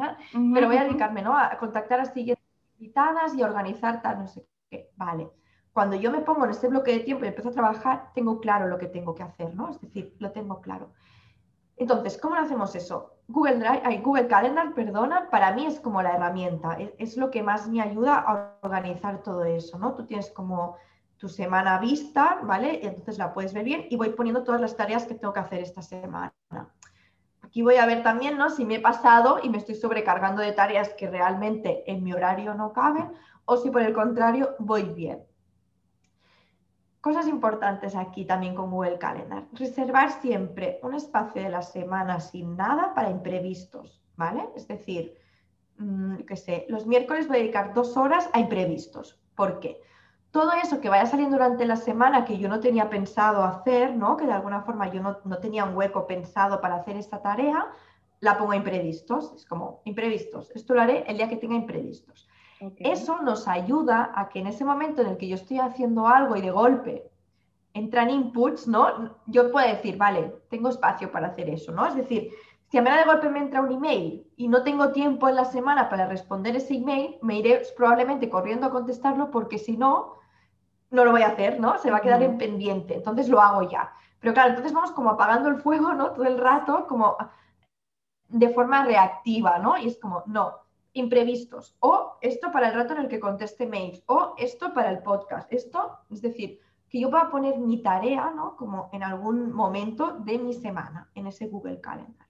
Pero 0.54 0.68
voy 0.68 0.78
a 0.78 0.84
dedicarme, 0.84 1.22
¿no? 1.22 1.38
A 1.38 1.58
contactar 1.58 2.00
a 2.00 2.04
las 2.04 2.14
siguientes 2.14 2.46
invitadas 2.80 3.34
y 3.36 3.42
a 3.42 3.48
organizar 3.48 4.02
tal, 4.02 4.20
no 4.20 4.28
sé 4.28 4.46
qué. 4.70 4.90
Vale. 4.96 5.30
Cuando 5.72 5.96
yo 5.96 6.12
me 6.12 6.22
pongo 6.22 6.46
en 6.46 6.52
este 6.52 6.68
bloque 6.68 6.92
de 6.92 7.00
tiempo 7.00 7.26
y 7.26 7.30
empiezo 7.30 7.50
a 7.50 7.54
trabajar, 7.54 8.12
tengo 8.14 8.40
claro 8.40 8.68
lo 8.68 8.78
que 8.78 8.88
tengo 8.88 9.16
que 9.16 9.24
hacer, 9.24 9.56
¿no? 9.56 9.70
Es 9.70 9.82
decir, 9.82 10.16
lo 10.20 10.32
tengo 10.32 10.62
claro. 10.62 10.92
Entonces, 11.78 12.20
¿cómo 12.20 12.36
lo 12.36 12.42
hacemos 12.42 12.76
eso? 12.76 13.16
Google 13.28 13.58
Drive, 13.58 14.02
Google 14.04 14.28
Calendar, 14.28 14.74
perdona, 14.76 15.30
para 15.32 15.54
mí 15.54 15.66
es 15.66 15.80
como 15.80 16.04
la 16.04 16.16
herramienta, 16.16 16.74
es, 16.74 16.92
es, 17.00 17.18
lo 17.18 17.32
que 17.32 17.42
más 17.42 17.68
me 17.68 17.82
ayuda 17.82 18.18
a 18.18 18.58
organizar 18.62 19.24
todo 19.24 19.44
eso, 19.46 19.80
¿no? 19.80 19.96
Tú 19.96 20.06
tienes 20.06 20.30
como 20.30 20.78
tu 21.18 21.30
semana 21.30 21.80
vista, 21.80 22.40
¿vale? 22.44 22.82
Y 22.84 22.86
entonces 22.86 23.18
la 23.18 23.34
puedes 23.34 23.54
ver 23.54 23.64
bien 23.64 23.88
y 23.90 23.96
voy 23.96 24.10
poniendo 24.10 24.44
todas 24.44 24.62
las 24.62 24.76
tareas 24.76 25.06
que 25.06 25.16
tengo 25.16 25.34
que 25.34 25.40
hacer 25.40 25.62
esta 25.62 25.82
semana. 25.82 26.34
Aquí 27.54 27.62
voy 27.62 27.76
a 27.76 27.86
ver 27.86 28.02
también, 28.02 28.36
¿no? 28.36 28.50
Si 28.50 28.66
me 28.66 28.78
he 28.78 28.80
pasado 28.80 29.40
y 29.44 29.48
me 29.48 29.60
estoy 29.60 29.76
sobrecargando 29.76 30.42
de 30.42 30.54
tareas 30.54 30.90
que 30.96 31.08
realmente 31.08 31.84
en 31.86 32.04
mi 32.04 32.12
horario 32.12 32.56
no 32.56 32.74
caben 32.74 33.12
o 33.46 33.58
si 33.58 33.70
por 33.70 33.84
el 33.84 33.94
contrario 33.94 34.56
voy 34.58 34.86
bien. 34.86 35.22
Cosas 37.00 37.28
importantes 37.28 37.96
aquí 37.96 38.26
también 38.26 38.56
con 38.56 38.72
Google 38.72 38.98
Calendar. 38.98 39.46
Reservar 39.52 40.20
siempre 40.20 40.80
un 40.82 40.96
espacio 40.96 41.44
de 41.44 41.50
la 41.50 41.62
semana 41.62 42.20
sin 42.22 42.58
nada 42.58 42.96
para 42.96 43.12
imprevistos, 43.12 44.02
¿vale? 44.16 44.50
Es 44.56 44.68
decir, 44.68 45.16
mm, 45.78 46.24
que 46.26 46.36
sé, 46.36 46.66
los 46.70 46.88
miércoles 46.88 47.28
voy 47.28 47.38
a 47.38 47.40
dedicar 47.42 47.76
dos 47.76 47.96
horas 47.98 48.32
a 48.34 48.40
imprevistos. 48.40 49.22
¿Por 49.36 49.60
qué? 49.60 49.80
Todo 50.34 50.52
eso 50.54 50.82
que 50.82 50.90
vaya 50.90 51.06
saliendo 51.06 51.38
durante 51.38 51.64
la 51.64 51.76
semana 51.76 52.26
que 52.26 52.40
yo 52.40 52.50
no 52.50 52.60
tenía 52.60 52.90
pensado 52.90 53.44
hacer, 53.44 53.96
¿no? 53.96 54.18
que 54.18 54.26
de 54.26 54.34
alguna 54.34 54.64
forma 54.64 54.92
yo 54.92 55.00
no, 55.00 55.38
tenía 55.38 55.64
un 55.64 55.78
hueco 55.78 56.08
pensado 56.08 56.60
para 56.60 56.78
hacer 56.78 56.98
esta 56.98 57.22
tarea, 57.22 57.68
la 58.20 58.36
pongo 58.40 58.54
a 58.54 58.56
imprevistos. 58.56 59.32
Es 59.36 59.46
como 59.46 59.82
imprevistos. 59.86 60.50
Esto 60.56 60.74
lo 60.74 60.82
haré 60.82 61.04
el 61.08 61.18
día 61.18 61.30
que 61.30 61.36
tenga 61.36 61.54
imprevistos. 61.54 62.28
Eso 62.80 63.22
nos 63.22 63.48
ayuda 63.48 64.12
a 64.16 64.30
que 64.30 64.40
en 64.40 64.48
ese 64.48 64.66
momento 64.66 65.04
en 65.04 65.10
el 65.10 65.18
que 65.18 65.28
yo 65.28 65.36
estoy 65.36 65.60
haciendo 65.60 66.08
algo 66.08 66.36
y 66.36 66.42
de 66.42 66.50
golpe 66.50 67.12
entran 67.76 68.10
inputs, 68.10 68.68
¿no? 68.68 69.18
Yo 69.28 69.52
puedo 69.52 69.68
decir, 69.68 69.98
vale, 69.98 70.34
tengo 70.50 70.70
espacio 70.70 71.12
para 71.12 71.28
hacer 71.28 71.48
eso, 71.50 71.72
¿no? 71.72 71.86
Es 71.86 71.96
decir, 71.96 72.32
si 72.74 72.80
a 72.80 72.82
mí 72.82 72.90
de 72.90 73.04
golpe 73.04 73.30
me 73.30 73.38
entra 73.38 73.62
un 73.62 73.72
email 73.72 74.26
y 74.36 74.48
no 74.48 74.64
tengo 74.64 74.92
tiempo 74.92 75.30
en 75.30 75.36
la 75.36 75.46
semana 75.46 75.90
para 75.90 76.08
responder 76.08 76.56
ese 76.56 76.74
email, 76.74 77.20
me 77.22 77.38
iré 77.38 77.62
probablemente 77.78 78.32
corriendo 78.32 78.66
a 78.66 78.72
contestarlo 78.72 79.30
porque 79.30 79.60
si 79.60 79.78
no, 79.78 80.16
no 80.90 81.06
lo 81.06 81.12
voy 81.12 81.22
a 81.22 81.28
hacer, 81.28 81.60
¿no? 81.60 81.78
Se 81.78 81.92
va 81.92 81.98
a 81.98 82.02
quedar 82.02 82.24
en 82.24 82.40
pendiente, 82.40 82.96
entonces 82.96 83.30
lo 83.30 83.40
hago 83.40 83.70
ya. 83.70 83.94
Pero 84.20 84.34
claro, 84.34 84.50
entonces 84.50 84.74
vamos 84.74 84.92
como 84.92 85.12
apagando 85.12 85.50
el 85.50 85.58
fuego, 85.58 85.94
¿no? 85.94 86.14
Todo 86.14 86.26
el 86.26 86.40
rato, 86.40 86.88
como 86.88 87.16
de 88.30 88.50
forma 88.50 88.84
reactiva, 88.84 89.60
¿no? 89.60 89.78
Y 89.78 89.90
es 89.90 90.00
como, 90.00 90.24
no, 90.26 90.54
imprevistos. 90.94 91.78
O 91.80 92.18
esto 92.22 92.52
para 92.52 92.70
el 92.70 92.74
rato 92.74 92.94
en 92.94 93.02
el 93.02 93.08
que 93.08 93.20
conteste 93.20 93.68
mails. 93.68 94.02
O 94.08 94.34
esto 94.40 94.74
para 94.74 94.90
el 94.90 95.04
podcast. 95.04 95.54
Esto, 95.54 96.00
es 96.10 96.24
decir, 96.24 96.60
que 96.90 97.00
yo 97.00 97.12
pueda 97.12 97.30
poner 97.30 97.60
mi 97.60 97.84
tarea, 97.84 98.32
¿no? 98.32 98.56
Como 98.56 98.90
en 98.94 99.04
algún 99.04 99.54
momento 99.54 100.18
de 100.22 100.40
mi 100.40 100.56
semana, 100.56 101.12
en 101.14 101.28
ese 101.28 101.46
Google 101.46 101.80
Calendar. 101.80 102.23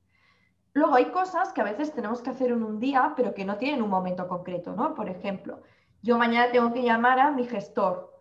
Luego 0.74 0.96
hay 0.96 1.12
cosas 1.12 1.54
que 1.54 1.62
a 1.62 1.66
veces 1.66 1.94
tenemos 1.94 2.22
que 2.22 2.32
hacer 2.32 2.52
en 2.52 2.64
un 2.64 2.80
día, 2.80 3.14
pero 3.16 3.34
que 3.34 3.46
no 3.46 3.58
tienen 3.58 3.82
un 3.82 3.90
momento 3.90 4.28
concreto, 4.28 4.74
¿no? 4.76 4.94
Por 4.94 5.10
ejemplo, 5.10 5.62
yo 6.02 6.18
mañana 6.18 6.52
tengo 6.52 6.74
que 6.74 6.84
llamar 6.84 7.20
a 7.20 7.32
mi 7.32 7.46
gestor 7.46 8.14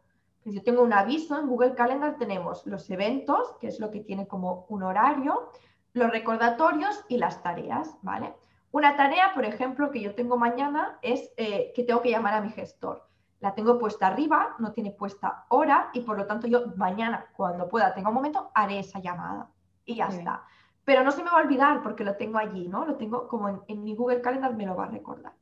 pues 0.42 0.56
yo 0.56 0.62
tengo 0.62 0.82
un 0.82 0.92
aviso 0.92 1.38
en 1.38 1.46
Google 1.46 1.74
Calendar, 1.74 2.16
tenemos 2.18 2.66
los 2.66 2.90
eventos, 2.90 3.54
que 3.60 3.68
es 3.68 3.78
lo 3.78 3.90
que 3.90 4.00
tiene 4.00 4.26
como 4.26 4.66
un 4.68 4.82
horario, 4.82 5.50
los 5.92 6.10
recordatorios 6.10 7.04
y 7.08 7.18
las 7.18 7.42
tareas, 7.42 7.96
¿vale? 8.02 8.34
Una 8.72 8.96
tarea, 8.96 9.32
por 9.34 9.44
ejemplo, 9.44 9.90
que 9.90 10.00
yo 10.00 10.14
tengo 10.14 10.36
mañana 10.36 10.98
es 11.02 11.32
eh, 11.36 11.72
que 11.74 11.84
tengo 11.84 12.00
que 12.00 12.10
llamar 12.10 12.34
a 12.34 12.40
mi 12.40 12.50
gestor. 12.50 13.06
La 13.38 13.54
tengo 13.54 13.78
puesta 13.78 14.06
arriba, 14.06 14.56
no 14.58 14.72
tiene 14.72 14.90
puesta 14.92 15.44
hora 15.48 15.90
y 15.92 16.00
por 16.00 16.16
lo 16.16 16.26
tanto 16.26 16.46
yo 16.46 16.66
mañana, 16.76 17.26
cuando 17.36 17.68
pueda, 17.68 17.94
tenga 17.94 18.08
un 18.08 18.14
momento, 18.14 18.50
haré 18.54 18.78
esa 18.78 19.00
llamada 19.00 19.50
y 19.84 19.96
ya 19.96 20.06
está. 20.06 20.44
Pero 20.84 21.04
no 21.04 21.12
se 21.12 21.22
me 21.22 21.30
va 21.30 21.38
a 21.38 21.42
olvidar 21.42 21.82
porque 21.82 22.04
lo 22.04 22.16
tengo 22.16 22.38
allí, 22.38 22.68
¿no? 22.68 22.84
Lo 22.84 22.96
tengo 22.96 23.28
como 23.28 23.64
en 23.68 23.84
mi 23.84 23.94
Google 23.94 24.20
Calendar, 24.20 24.54
me 24.54 24.66
lo 24.66 24.74
va 24.76 24.84
a 24.84 24.90
recordar. 24.90 25.32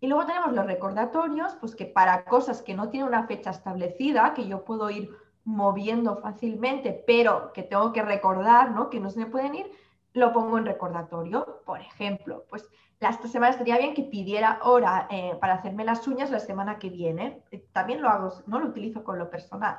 Y 0.00 0.08
luego 0.08 0.26
tenemos 0.26 0.52
los 0.52 0.66
recordatorios, 0.66 1.54
pues 1.56 1.74
que 1.74 1.86
para 1.86 2.24
cosas 2.24 2.62
que 2.62 2.74
no 2.74 2.90
tienen 2.90 3.08
una 3.08 3.26
fecha 3.26 3.50
establecida, 3.50 4.34
que 4.34 4.46
yo 4.46 4.64
puedo 4.64 4.90
ir 4.90 5.10
moviendo 5.44 6.16
fácilmente, 6.16 7.04
pero 7.06 7.52
que 7.52 7.62
tengo 7.62 7.92
que 7.92 8.02
recordar, 8.02 8.72
¿no? 8.72 8.90
Que 8.90 9.00
no 9.00 9.10
se 9.10 9.20
me 9.20 9.26
pueden 9.26 9.54
ir, 9.54 9.70
lo 10.12 10.32
pongo 10.32 10.58
en 10.58 10.66
recordatorio. 10.66 11.62
Por 11.64 11.80
ejemplo, 11.80 12.44
pues 12.50 12.68
esta 13.00 13.28
semana 13.28 13.52
estaría 13.52 13.78
bien 13.78 13.94
que 13.94 14.02
pidiera 14.02 14.58
hora 14.62 15.06
eh, 15.10 15.36
para 15.40 15.54
hacerme 15.54 15.84
las 15.84 16.06
uñas 16.08 16.30
la 16.30 16.40
semana 16.40 16.78
que 16.78 16.90
viene. 16.90 17.42
Eh, 17.50 17.64
también 17.72 18.02
lo 18.02 18.08
hago, 18.08 18.32
no 18.46 18.58
lo 18.58 18.66
utilizo 18.66 19.02
con 19.02 19.18
lo 19.18 19.30
personal. 19.30 19.78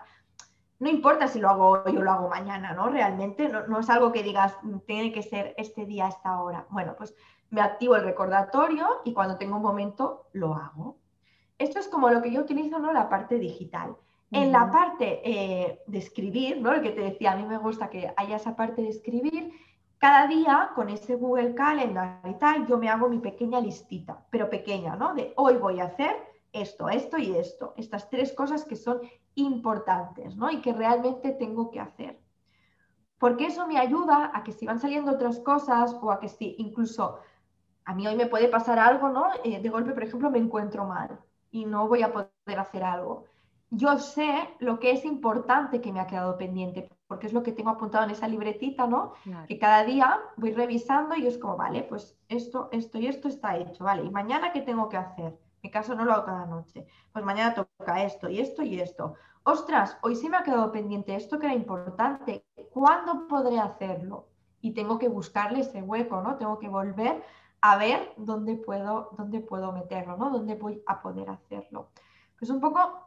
No 0.80 0.90
importa 0.90 1.28
si 1.28 1.40
lo 1.40 1.50
hago 1.50 1.84
hoy 1.86 1.98
o 1.98 2.02
lo 2.02 2.12
hago 2.12 2.30
mañana, 2.30 2.74
¿no? 2.74 2.90
Realmente 2.90 3.50
no, 3.50 3.66
no 3.68 3.80
es 3.80 3.90
algo 3.90 4.12
que 4.12 4.22
digas, 4.22 4.56
tiene 4.86 5.12
que 5.12 5.24
ser 5.24 5.56
este 5.58 5.86
día, 5.86 6.08
esta 6.08 6.40
hora. 6.42 6.68
Bueno, 6.70 6.96
pues 6.98 7.16
me 7.50 7.62
activo 7.62 7.96
el 7.96 8.04
recordatorio 8.04 8.88
y 9.06 9.14
cuando 9.14 9.38
tengo 9.38 9.56
un 9.56 9.64
momento 9.64 10.28
lo 10.34 10.54
hago. 10.54 10.98
Esto 11.58 11.80
es 11.80 11.88
como 11.88 12.10
lo 12.10 12.22
que 12.22 12.32
yo 12.32 12.42
utilizo, 12.42 12.80
¿no? 12.80 12.94
La 12.94 13.10
parte 13.10 13.40
digital. 13.40 13.96
En 14.30 14.52
la 14.52 14.70
parte 14.70 15.22
eh, 15.24 15.84
de 15.88 15.98
escribir, 15.98 16.62
¿no? 16.62 16.74
Lo 16.74 16.82
que 16.82 16.92
te 16.92 17.02
decía, 17.02 17.32
a 17.32 17.36
mí 17.38 17.46
me 17.46 17.58
gusta 17.58 17.90
que 17.90 18.14
haya 18.18 18.36
esa 18.36 18.58
parte 18.58 18.82
de 18.82 18.90
escribir. 18.90 19.54
Cada 20.00 20.28
día 20.28 20.72
con 20.76 20.90
ese 20.90 21.16
Google 21.16 21.56
Calendar 21.56 22.20
y 22.26 22.34
tal, 22.34 22.68
yo 22.68 22.78
me 22.78 22.90
hago 22.90 23.08
mi 23.08 23.20
pequeña 23.20 23.62
listita, 23.62 24.26
pero 24.30 24.50
pequeña, 24.50 24.98
¿no? 24.98 25.16
De 25.16 25.34
hoy 25.38 25.56
voy 25.56 25.80
a 25.80 25.86
hacer 25.86 26.16
esto, 26.52 26.90
esto 26.90 27.18
y 27.18 27.36
esto. 27.36 27.74
Estas 27.78 28.10
tres 28.10 28.34
cosas 28.34 28.66
que 28.66 28.76
son 28.76 29.00
importantes, 29.38 30.36
¿no? 30.36 30.50
Y 30.52 30.62
que 30.62 30.74
realmente 30.74 31.32
tengo 31.32 31.72
que 31.72 31.80
hacer. 31.80 32.20
Porque 33.18 33.48
eso 33.48 33.68
me 33.68 33.78
ayuda 33.78 34.32
a 34.34 34.44
que 34.44 34.52
si 34.52 34.66
van 34.66 34.80
saliendo 34.80 35.12
otras 35.12 35.40
cosas 35.40 35.96
o 36.02 36.12
a 36.12 36.20
que 36.20 36.28
si 36.28 36.56
incluso 36.60 37.20
a 37.86 37.96
mí 37.96 38.06
hoy 38.06 38.16
me 38.16 38.28
puede 38.28 38.50
pasar 38.50 38.80
algo, 38.80 39.10
¿no? 39.10 39.28
Eh, 39.44 39.62
de 39.62 39.70
golpe, 39.70 39.94
por 39.94 40.04
ejemplo, 40.04 40.30
me 40.30 40.40
encuentro 40.40 40.86
mal 40.86 41.20
y 41.52 41.66
no 41.66 41.88
voy 41.88 42.04
a 42.04 42.12
poder 42.12 42.60
hacer 42.60 42.84
algo. 42.84 43.26
Yo 43.70 43.98
sé 43.98 44.50
lo 44.60 44.80
que 44.80 44.92
es 44.92 45.06
importante 45.06 45.82
que 45.82 45.92
me 45.92 46.00
ha 46.00 46.08
quedado 46.08 46.38
pendiente, 46.38 46.90
porque 47.08 47.28
es 47.28 47.34
lo 47.34 47.44
que 47.44 47.52
tengo 47.52 47.70
apuntado 47.70 48.06
en 48.06 48.12
esa 48.12 48.28
libretita, 48.28 48.88
¿no? 48.88 49.14
Que 49.48 49.58
cada 49.58 49.84
día 49.84 50.20
voy 50.38 50.52
revisando 50.54 51.16
y 51.16 51.28
es 51.28 51.38
como, 51.38 51.58
vale, 51.58 51.84
pues 51.84 52.18
esto, 52.30 52.70
esto 52.72 52.98
y 52.98 53.08
esto 53.08 53.28
está 53.28 53.58
hecho, 53.58 53.84
¿vale? 53.84 54.04
¿Y 54.04 54.10
mañana 54.10 54.52
qué 54.52 54.62
tengo 54.62 54.90
que 54.90 54.98
hacer? 54.98 55.38
Mi 55.64 55.72
caso 55.72 55.96
no 55.96 56.06
lo 56.06 56.14
hago 56.14 56.26
cada 56.26 56.46
noche. 56.46 56.86
Pues 57.12 57.26
mañana 57.26 57.54
toca 57.54 58.04
esto 58.04 58.30
y 58.30 58.40
esto 58.40 58.64
y 58.64 58.80
esto. 58.80 59.16
Ostras, 59.44 59.98
hoy 60.02 60.16
sí 60.16 60.30
me 60.30 60.38
ha 60.38 60.44
quedado 60.44 60.72
pendiente 60.72 61.16
esto 61.16 61.40
que 61.40 61.46
era 61.48 61.56
importante. 61.56 62.46
¿Cuándo 62.74 63.28
podré 63.28 63.60
hacerlo? 63.60 64.28
Y 64.62 64.74
tengo 64.74 65.00
que 65.00 65.08
buscarle 65.08 65.62
ese 65.62 65.82
hueco, 65.82 66.22
¿no? 66.22 66.36
Tengo 66.38 66.60
que 66.60 66.70
volver 66.70 67.24
a 67.62 67.78
ver 67.78 68.14
dónde 68.18 68.56
puedo, 68.56 69.10
dónde 69.18 69.40
puedo 69.40 69.72
meterlo, 69.72 70.18
¿no? 70.18 70.30
Dónde 70.30 70.56
voy 70.56 70.84
a 70.86 71.02
poder 71.02 71.30
hacerlo. 71.30 71.90
Pues 72.38 72.52
un 72.52 72.60
poco 72.60 73.07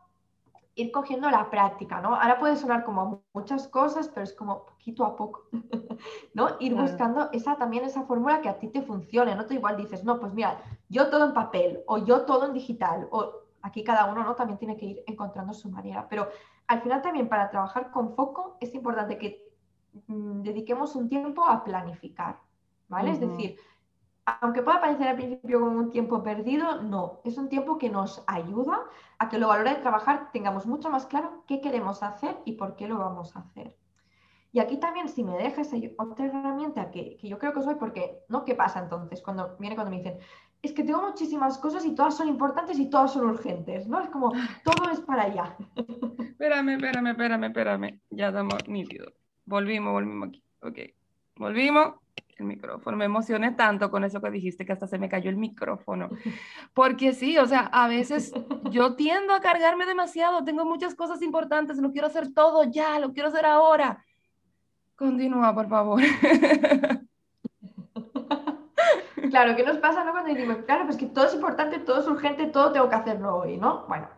ir 0.81 0.93
cogiendo 0.93 1.31
la 1.31 1.51
práctica, 1.51 2.01
¿no? 2.01 2.14
Ahora 2.14 2.38
puede 2.38 2.57
sonar 2.57 2.85
como 2.85 3.23
muchas 3.33 3.69
cosas, 3.69 4.09
pero 4.09 4.25
es 4.25 4.33
como 4.33 4.64
poquito 4.64 5.05
a 5.05 5.16
poco, 5.16 5.49
¿no? 6.35 6.49
Ir 6.59 6.75
buscando 6.75 7.31
esa 7.33 7.57
también 7.57 7.85
esa 7.85 8.05
fórmula 8.05 8.40
que 8.40 8.49
a 8.49 8.59
ti 8.59 8.69
te 8.69 8.83
funcione, 8.83 9.35
no 9.35 9.47
te 9.47 9.55
igual 9.55 9.77
dices, 9.77 10.05
no, 10.05 10.19
pues 10.19 10.33
mira, 10.33 10.62
yo 10.88 11.11
todo 11.11 11.27
en 11.27 11.35
papel 11.35 11.81
o 11.87 11.99
yo 11.99 12.23
todo 12.23 12.47
en 12.47 12.55
digital 12.55 13.09
o 13.11 13.33
aquí 13.62 13.85
cada 13.85 14.07
uno, 14.07 14.25
¿no? 14.25 14.35
También 14.35 14.59
tiene 14.59 14.77
que 14.77 14.87
ir 14.87 15.05
encontrando 15.07 15.53
su 15.53 15.71
manera, 15.71 16.07
pero 16.09 16.29
al 16.66 16.81
final 16.81 17.03
también 17.03 17.29
para 17.29 17.51
trabajar 17.51 17.90
con 17.90 18.14
foco 18.14 18.57
es 18.61 18.75
importante 18.75 19.19
que 19.19 19.53
mm, 20.07 20.43
dediquemos 20.43 20.97
un 20.97 21.09
tiempo 21.09 21.45
a 21.45 21.62
planificar, 21.62 22.38
¿vale? 22.88 23.11
Es 23.11 23.21
decir, 23.21 23.57
aunque 24.24 24.62
pueda 24.62 24.80
parecer 24.80 25.09
al 25.09 25.16
principio 25.16 25.61
como 25.61 25.78
un 25.78 25.90
tiempo 25.90 26.22
perdido, 26.22 26.83
no, 26.83 27.20
es 27.24 27.37
un 27.38 27.48
tiempo 27.48 27.78
que 27.78 27.90
nos 27.90 28.22
ayuda 28.26 28.80
a 29.18 29.28
que 29.28 29.38
luego 29.38 29.52
a 29.52 29.56
la 29.56 29.62
hora 29.62 29.74
de 29.74 29.80
trabajar 29.80 30.30
tengamos 30.33 30.66
mucho 30.66 30.90
más 30.90 31.06
claro 31.06 31.44
qué 31.46 31.61
queremos 31.61 32.02
hacer 32.02 32.37
y 32.44 32.52
por 32.52 32.76
qué 32.76 32.88
lo 32.88 32.98
vamos 32.98 33.37
a 33.37 33.40
hacer. 33.40 33.76
Y 34.52 34.59
aquí 34.59 34.78
también, 34.78 35.09
si 35.09 35.22
me 35.22 35.37
dejas 35.37 35.70
otra 35.96 36.26
herramienta 36.26 36.90
que, 36.90 37.18
yo 37.22 37.38
creo 37.38 37.52
que 37.52 37.62
soy, 37.62 37.76
porque, 37.76 38.18
¿no? 38.28 38.44
¿Qué 38.44 38.54
pasa 38.54 38.80
entonces 38.80 39.22
cuando 39.22 39.56
viene 39.59 39.76
cuando 39.76 39.92
me 39.92 39.98
dicen, 39.98 40.18
es 40.61 40.72
que 40.72 40.83
tengo 40.83 41.02
muchísimas 41.02 41.56
cosas 41.59 41.85
y 41.85 41.94
todas 41.94 42.16
son 42.16 42.28
importantes 42.28 42.78
y 42.78 42.90
todas 42.90 43.12
son 43.12 43.26
urgentes, 43.26 43.87
¿no? 43.87 44.00
Es 44.00 44.09
como, 44.09 44.33
todo 44.64 44.90
es 44.90 45.00
para 45.00 45.22
allá. 45.22 45.56
espérame, 46.18 46.70
espérame, 46.70 47.11
espérame, 47.11 47.44
espérame. 47.44 48.00
Ya 48.11 48.28
estamos 48.28 48.66
nítidos. 48.66 49.14
Volvimos, 49.44 49.92
volvimos 49.92 50.28
aquí. 50.28 50.42
Ok. 50.62 51.00
Volvimos. 51.40 51.94
El 52.37 52.44
micrófono. 52.44 52.98
Me 52.98 53.07
emocioné 53.07 53.53
tanto 53.53 53.90
con 53.90 54.05
eso 54.05 54.20
que 54.20 54.31
dijiste 54.31 54.66
que 54.66 54.72
hasta 54.72 54.87
se 54.87 54.98
me 54.98 55.09
cayó 55.09 55.31
el 55.31 55.37
micrófono. 55.37 56.11
Porque 56.74 57.14
sí, 57.14 57.38
o 57.38 57.46
sea, 57.46 57.61
a 57.61 57.88
veces 57.88 58.33
yo 58.70 58.94
tiendo 58.94 59.33
a 59.33 59.40
cargarme 59.40 59.87
demasiado. 59.87 60.44
Tengo 60.44 60.66
muchas 60.66 60.94
cosas 60.94 61.22
importantes. 61.22 61.79
Lo 61.79 61.92
quiero 61.92 62.09
hacer 62.09 62.35
todo 62.35 62.64
ya. 62.64 62.98
Lo 62.98 63.14
quiero 63.14 63.31
hacer 63.31 63.46
ahora. 63.46 64.05
Continúa, 64.96 65.55
por 65.55 65.68
favor. 65.68 66.03
Claro, 69.31 69.55
¿qué 69.55 69.62
nos 69.62 69.76
pasa 69.76 70.03
¿no? 70.03 70.11
cuando 70.11 70.35
decimos, 70.35 70.57
claro, 70.66 70.87
pues 70.87 70.96
que 70.96 71.07
todo 71.07 71.26
es 71.26 71.35
importante, 71.35 71.79
todo 71.79 72.00
es 72.00 72.07
urgente, 72.09 72.46
todo 72.46 72.72
tengo 72.72 72.88
que 72.88 72.96
hacerlo 72.96 73.37
hoy, 73.37 73.59
¿no? 73.59 73.85
Bueno, 73.87 74.09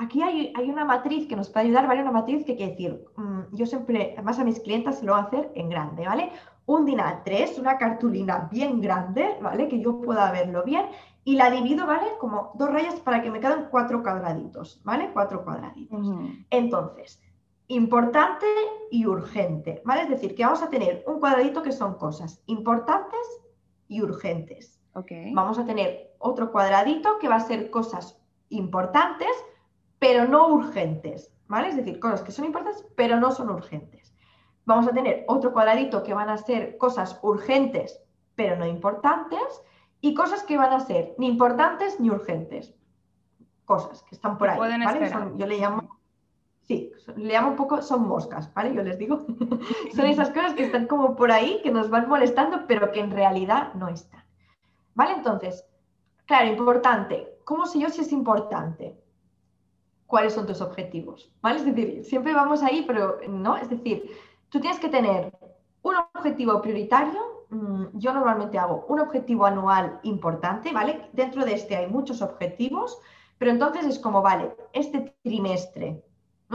aquí 0.00 0.22
hay, 0.22 0.52
una 0.66 0.84
matriz 0.84 1.28
que 1.28 1.36
nos 1.36 1.50
puede 1.50 1.66
ayudar, 1.66 1.86
¿vale? 1.86 2.00
Una 2.00 2.10
matriz 2.10 2.44
que 2.44 2.56
quiere 2.56 2.72
decir, 2.72 3.04
mm, 3.16 3.54
yo 3.54 3.66
siempre, 3.66 4.14
además 4.16 4.38
a 4.38 4.44
mis 4.44 4.58
clientes 4.60 5.02
lo 5.02 5.12
voy 5.12 5.20
a 5.20 5.24
hacer 5.24 5.52
en 5.54 5.68
grande, 5.68 6.06
¿vale? 6.06 6.32
Un 6.70 6.84
DIN 6.84 7.00
3 7.24 7.58
una 7.58 7.76
cartulina 7.76 8.48
bien 8.48 8.80
grande, 8.80 9.36
¿vale? 9.42 9.66
Que 9.66 9.80
yo 9.80 10.00
pueda 10.00 10.30
verlo 10.30 10.62
bien 10.62 10.86
y 11.24 11.34
la 11.34 11.50
divido, 11.50 11.84
¿vale? 11.84 12.06
Como 12.20 12.52
dos 12.54 12.70
rayas 12.70 13.00
para 13.00 13.20
que 13.20 13.30
me 13.32 13.40
queden 13.40 13.66
cuatro 13.72 14.04
cuadraditos, 14.04 14.80
¿vale? 14.84 15.10
Cuatro 15.12 15.42
cuadraditos. 15.42 16.06
Entonces, 16.48 17.20
importante 17.66 18.46
y 18.88 19.04
urgente, 19.04 19.82
¿vale? 19.84 20.02
Es 20.02 20.10
decir, 20.10 20.36
que 20.36 20.44
vamos 20.44 20.62
a 20.62 20.70
tener 20.70 21.02
un 21.08 21.18
cuadradito 21.18 21.60
que 21.60 21.72
son 21.72 21.94
cosas 21.94 22.40
importantes 22.46 23.18
y 23.88 24.00
urgentes. 24.02 24.80
Okay. 24.94 25.34
Vamos 25.34 25.58
a 25.58 25.66
tener 25.66 26.14
otro 26.20 26.52
cuadradito 26.52 27.18
que 27.18 27.28
va 27.28 27.36
a 27.36 27.40
ser 27.40 27.68
cosas 27.70 28.16
importantes, 28.48 29.32
pero 29.98 30.28
no 30.28 30.46
urgentes, 30.46 31.32
¿vale? 31.48 31.70
Es 31.70 31.76
decir, 31.76 31.98
cosas 31.98 32.22
que 32.22 32.30
son 32.30 32.44
importantes, 32.44 32.86
pero 32.94 33.18
no 33.18 33.32
son 33.32 33.50
urgentes. 33.50 33.99
Vamos 34.70 34.86
a 34.86 34.92
tener 34.92 35.24
otro 35.26 35.52
cuadradito 35.52 36.04
que 36.04 36.14
van 36.14 36.28
a 36.28 36.36
ser 36.36 36.78
cosas 36.78 37.18
urgentes, 37.22 38.00
pero 38.36 38.54
no 38.54 38.64
importantes, 38.64 39.64
y 40.00 40.14
cosas 40.14 40.44
que 40.44 40.56
van 40.56 40.72
a 40.72 40.78
ser 40.78 41.16
ni 41.18 41.26
importantes 41.26 41.98
ni 41.98 42.08
urgentes. 42.08 42.72
Cosas 43.64 44.04
que 44.04 44.14
están 44.14 44.38
por 44.38 44.48
ahí, 44.48 44.58
¿vale? 44.58 45.10
yo 45.36 45.46
le 45.46 45.58
llamo 45.58 46.00
Sí, 46.62 46.92
le 47.16 47.32
llamo 47.32 47.48
un 47.48 47.56
poco, 47.56 47.82
son 47.82 48.06
moscas, 48.06 48.54
¿vale? 48.54 48.72
Yo 48.72 48.84
les 48.84 48.96
digo. 48.96 49.26
son 49.96 50.04
esas 50.04 50.30
cosas 50.30 50.54
que 50.54 50.66
están 50.66 50.86
como 50.86 51.16
por 51.16 51.32
ahí, 51.32 51.60
que 51.64 51.72
nos 51.72 51.90
van 51.90 52.08
molestando, 52.08 52.68
pero 52.68 52.92
que 52.92 53.00
en 53.00 53.10
realidad 53.10 53.74
no 53.74 53.88
están. 53.88 54.22
¿Vale? 54.94 55.14
Entonces, 55.14 55.66
claro, 56.26 56.46
importante. 56.46 57.40
¿Cómo 57.42 57.66
sé 57.66 57.80
yo 57.80 57.88
si 57.88 58.02
es 58.02 58.12
importante? 58.12 58.96
¿Cuáles 60.06 60.32
son 60.32 60.46
tus 60.46 60.60
objetivos? 60.60 61.32
¿Vale? 61.42 61.58
Es 61.58 61.64
decir, 61.64 62.04
siempre 62.04 62.34
vamos 62.34 62.62
ahí, 62.62 62.84
pero 62.86 63.18
no. 63.28 63.56
Es 63.56 63.68
decir, 63.68 64.08
tú 64.50 64.60
tienes 64.60 64.78
que 64.78 64.88
tener 64.88 65.32
un 65.82 65.94
objetivo 66.14 66.60
prioritario. 66.60 67.46
Mm, 67.48 67.98
yo 67.98 68.12
normalmente 68.12 68.58
hago 68.58 68.84
un 68.88 69.00
objetivo 69.00 69.46
anual 69.46 70.00
importante, 70.02 70.72
¿vale? 70.72 71.08
Dentro 71.12 71.44
de 71.44 71.54
este 71.54 71.76
hay 71.76 71.86
muchos 71.88 72.22
objetivos, 72.22 72.98
pero 73.38 73.50
entonces 73.50 73.86
es 73.86 73.98
como, 73.98 74.22
vale, 74.22 74.54
este 74.72 75.14
trimestre 75.22 76.04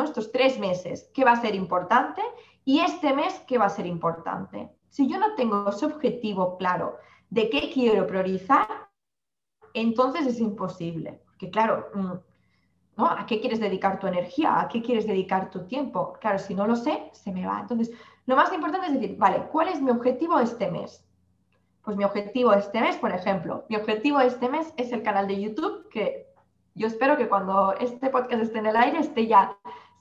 estos 0.03 0.31
tres 0.31 0.59
meses, 0.59 1.09
¿qué 1.13 1.23
va 1.23 1.31
a 1.31 1.41
ser 1.41 1.55
importante? 1.55 2.21
Y 2.65 2.79
este 2.79 3.13
mes, 3.13 3.39
¿qué 3.47 3.57
va 3.57 3.65
a 3.65 3.69
ser 3.69 3.85
importante? 3.85 4.69
Si 4.89 5.07
yo 5.07 5.17
no 5.17 5.35
tengo 5.35 5.69
ese 5.69 5.85
objetivo 5.85 6.57
claro 6.57 6.97
de 7.29 7.49
qué 7.49 7.71
quiero 7.73 8.05
priorizar, 8.07 8.67
entonces 9.73 10.27
es 10.27 10.39
imposible. 10.39 11.21
Porque 11.25 11.49
claro, 11.49 11.89
mm, 11.93 12.13
¿no? 12.97 13.07
¿A 13.07 13.25
qué 13.25 13.39
quieres 13.39 13.59
dedicar 13.59 13.99
tu 13.99 14.07
energía? 14.07 14.59
¿A 14.59 14.67
qué 14.67 14.81
quieres 14.81 15.05
dedicar 15.05 15.49
tu 15.49 15.65
tiempo? 15.65 16.13
Claro, 16.21 16.39
si 16.39 16.55
no 16.55 16.65
lo 16.67 16.75
sé, 16.75 17.09
se 17.11 17.31
me 17.31 17.45
va. 17.45 17.59
Entonces, 17.59 17.91
lo 18.25 18.35
más 18.35 18.51
importante 18.53 18.87
es 18.87 18.93
decir, 18.93 19.17
vale, 19.17 19.47
¿cuál 19.51 19.69
es 19.69 19.81
mi 19.81 19.91
objetivo 19.91 20.39
este 20.39 20.71
mes? 20.71 21.05
Pues 21.83 21.97
mi 21.97 22.03
objetivo 22.03 22.53
este 22.53 22.81
mes, 22.81 22.95
por 22.97 23.11
ejemplo, 23.11 23.65
mi 23.69 23.75
objetivo 23.75 24.19
este 24.19 24.49
mes 24.49 24.73
es 24.77 24.91
el 24.91 25.03
canal 25.03 25.27
de 25.27 25.39
YouTube, 25.39 25.87
que 25.89 26.27
yo 26.73 26.87
espero 26.87 27.15
que 27.17 27.29
cuando 27.29 27.73
este 27.73 28.09
podcast 28.09 28.41
esté 28.41 28.59
en 28.59 28.65
el 28.65 28.75
aire 28.75 28.99
esté 28.99 29.27
ya 29.27 29.55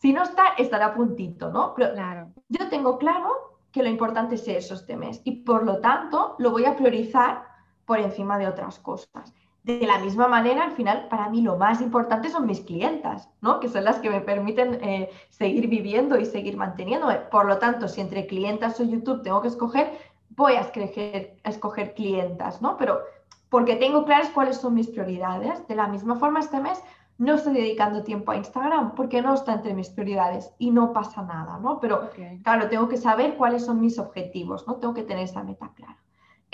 si 0.04 0.12
no 0.12 0.22
está, 0.22 0.48
estará 0.58 0.86
a 0.88 0.94
puntito, 0.94 1.50
¿no? 1.50 1.72
Pero 1.74 1.94
claro. 1.94 2.30
yo 2.50 2.68
tengo 2.68 2.98
claro 2.98 3.56
que 3.72 3.82
lo 3.82 3.88
importante 3.88 4.34
es 4.34 4.46
eso 4.46 4.74
este 4.74 4.98
mes 4.98 5.22
y 5.24 5.44
por 5.44 5.64
lo 5.64 5.80
tanto 5.80 6.36
lo 6.38 6.50
voy 6.50 6.66
a 6.66 6.76
priorizar 6.76 7.46
por 7.86 7.98
encima 7.98 8.36
de 8.36 8.46
otras 8.46 8.78
cosas. 8.80 9.32
De 9.64 9.86
la 9.86 9.98
misma 9.98 10.28
manera, 10.28 10.62
al 10.62 10.72
final, 10.72 11.08
para 11.08 11.30
mí 11.30 11.40
lo 11.40 11.56
más 11.56 11.80
importante 11.80 12.28
son 12.28 12.46
mis 12.46 12.60
clientas, 12.60 13.30
¿no? 13.40 13.60
Que 13.60 13.70
son 13.70 13.84
las 13.84 13.98
que 13.98 14.10
me 14.10 14.20
permiten 14.20 14.74
eh, 14.82 15.10
seguir 15.30 15.68
viviendo 15.68 16.18
y 16.18 16.26
seguir 16.26 16.58
manteniéndome. 16.58 17.16
Por 17.16 17.46
lo 17.46 17.56
tanto, 17.56 17.88
si 17.88 18.02
entre 18.02 18.26
clientas 18.26 18.78
o 18.78 18.84
YouTube 18.84 19.22
tengo 19.22 19.40
que 19.40 19.48
escoger, 19.48 19.90
voy 20.36 20.52
a 20.52 20.60
escoger, 20.60 21.36
a 21.44 21.48
escoger 21.48 21.94
clientas, 21.94 22.60
¿no? 22.60 22.76
Pero 22.76 23.00
porque 23.48 23.76
tengo 23.76 24.04
claras 24.04 24.28
cuáles 24.34 24.58
son 24.58 24.74
mis 24.74 24.88
prioridades. 24.88 25.66
De 25.66 25.76
la 25.76 25.88
misma 25.88 26.16
forma, 26.16 26.40
este 26.40 26.60
mes 26.60 26.82
no 27.16 27.36
estoy 27.36 27.54
dedicando 27.54 28.02
tiempo 28.02 28.32
a 28.32 28.36
Instagram 28.36 28.94
porque 28.94 29.22
no 29.22 29.32
está 29.32 29.54
entre 29.54 29.72
mis 29.72 29.88
prioridades 29.88 30.52
y 30.58 30.72
no 30.72 30.92
pasa 30.92 31.22
nada, 31.22 31.58
¿no? 31.58 31.80
Pero 31.80 32.10
claro, 32.42 32.68
tengo 32.68 32.86
que 32.88 32.98
saber 32.98 33.38
cuáles 33.38 33.64
son 33.64 33.80
mis 33.80 33.98
objetivos, 33.98 34.66
¿no? 34.66 34.74
Tengo 34.74 34.92
que 34.92 35.04
tener 35.04 35.24
esa 35.24 35.42
meta 35.42 35.70
clara. 35.74 36.03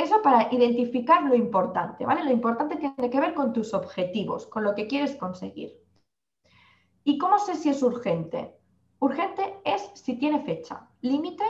Eso 0.00 0.22
para 0.22 0.52
identificar 0.52 1.22
lo 1.24 1.34
importante, 1.34 2.06
¿vale? 2.06 2.24
Lo 2.24 2.30
importante 2.30 2.76
tiene 2.76 3.10
que 3.10 3.20
ver 3.20 3.34
con 3.34 3.52
tus 3.52 3.74
objetivos, 3.74 4.46
con 4.46 4.64
lo 4.64 4.74
que 4.74 4.86
quieres 4.86 5.14
conseguir. 5.16 5.72
¿Y 7.04 7.18
cómo 7.18 7.38
sé 7.38 7.54
si 7.54 7.68
es 7.68 7.82
urgente? 7.82 8.56
Urgente 8.98 9.60
es 9.64 9.90
si 9.94 10.16
tiene 10.16 10.40
fecha, 10.40 10.88
límite, 11.02 11.44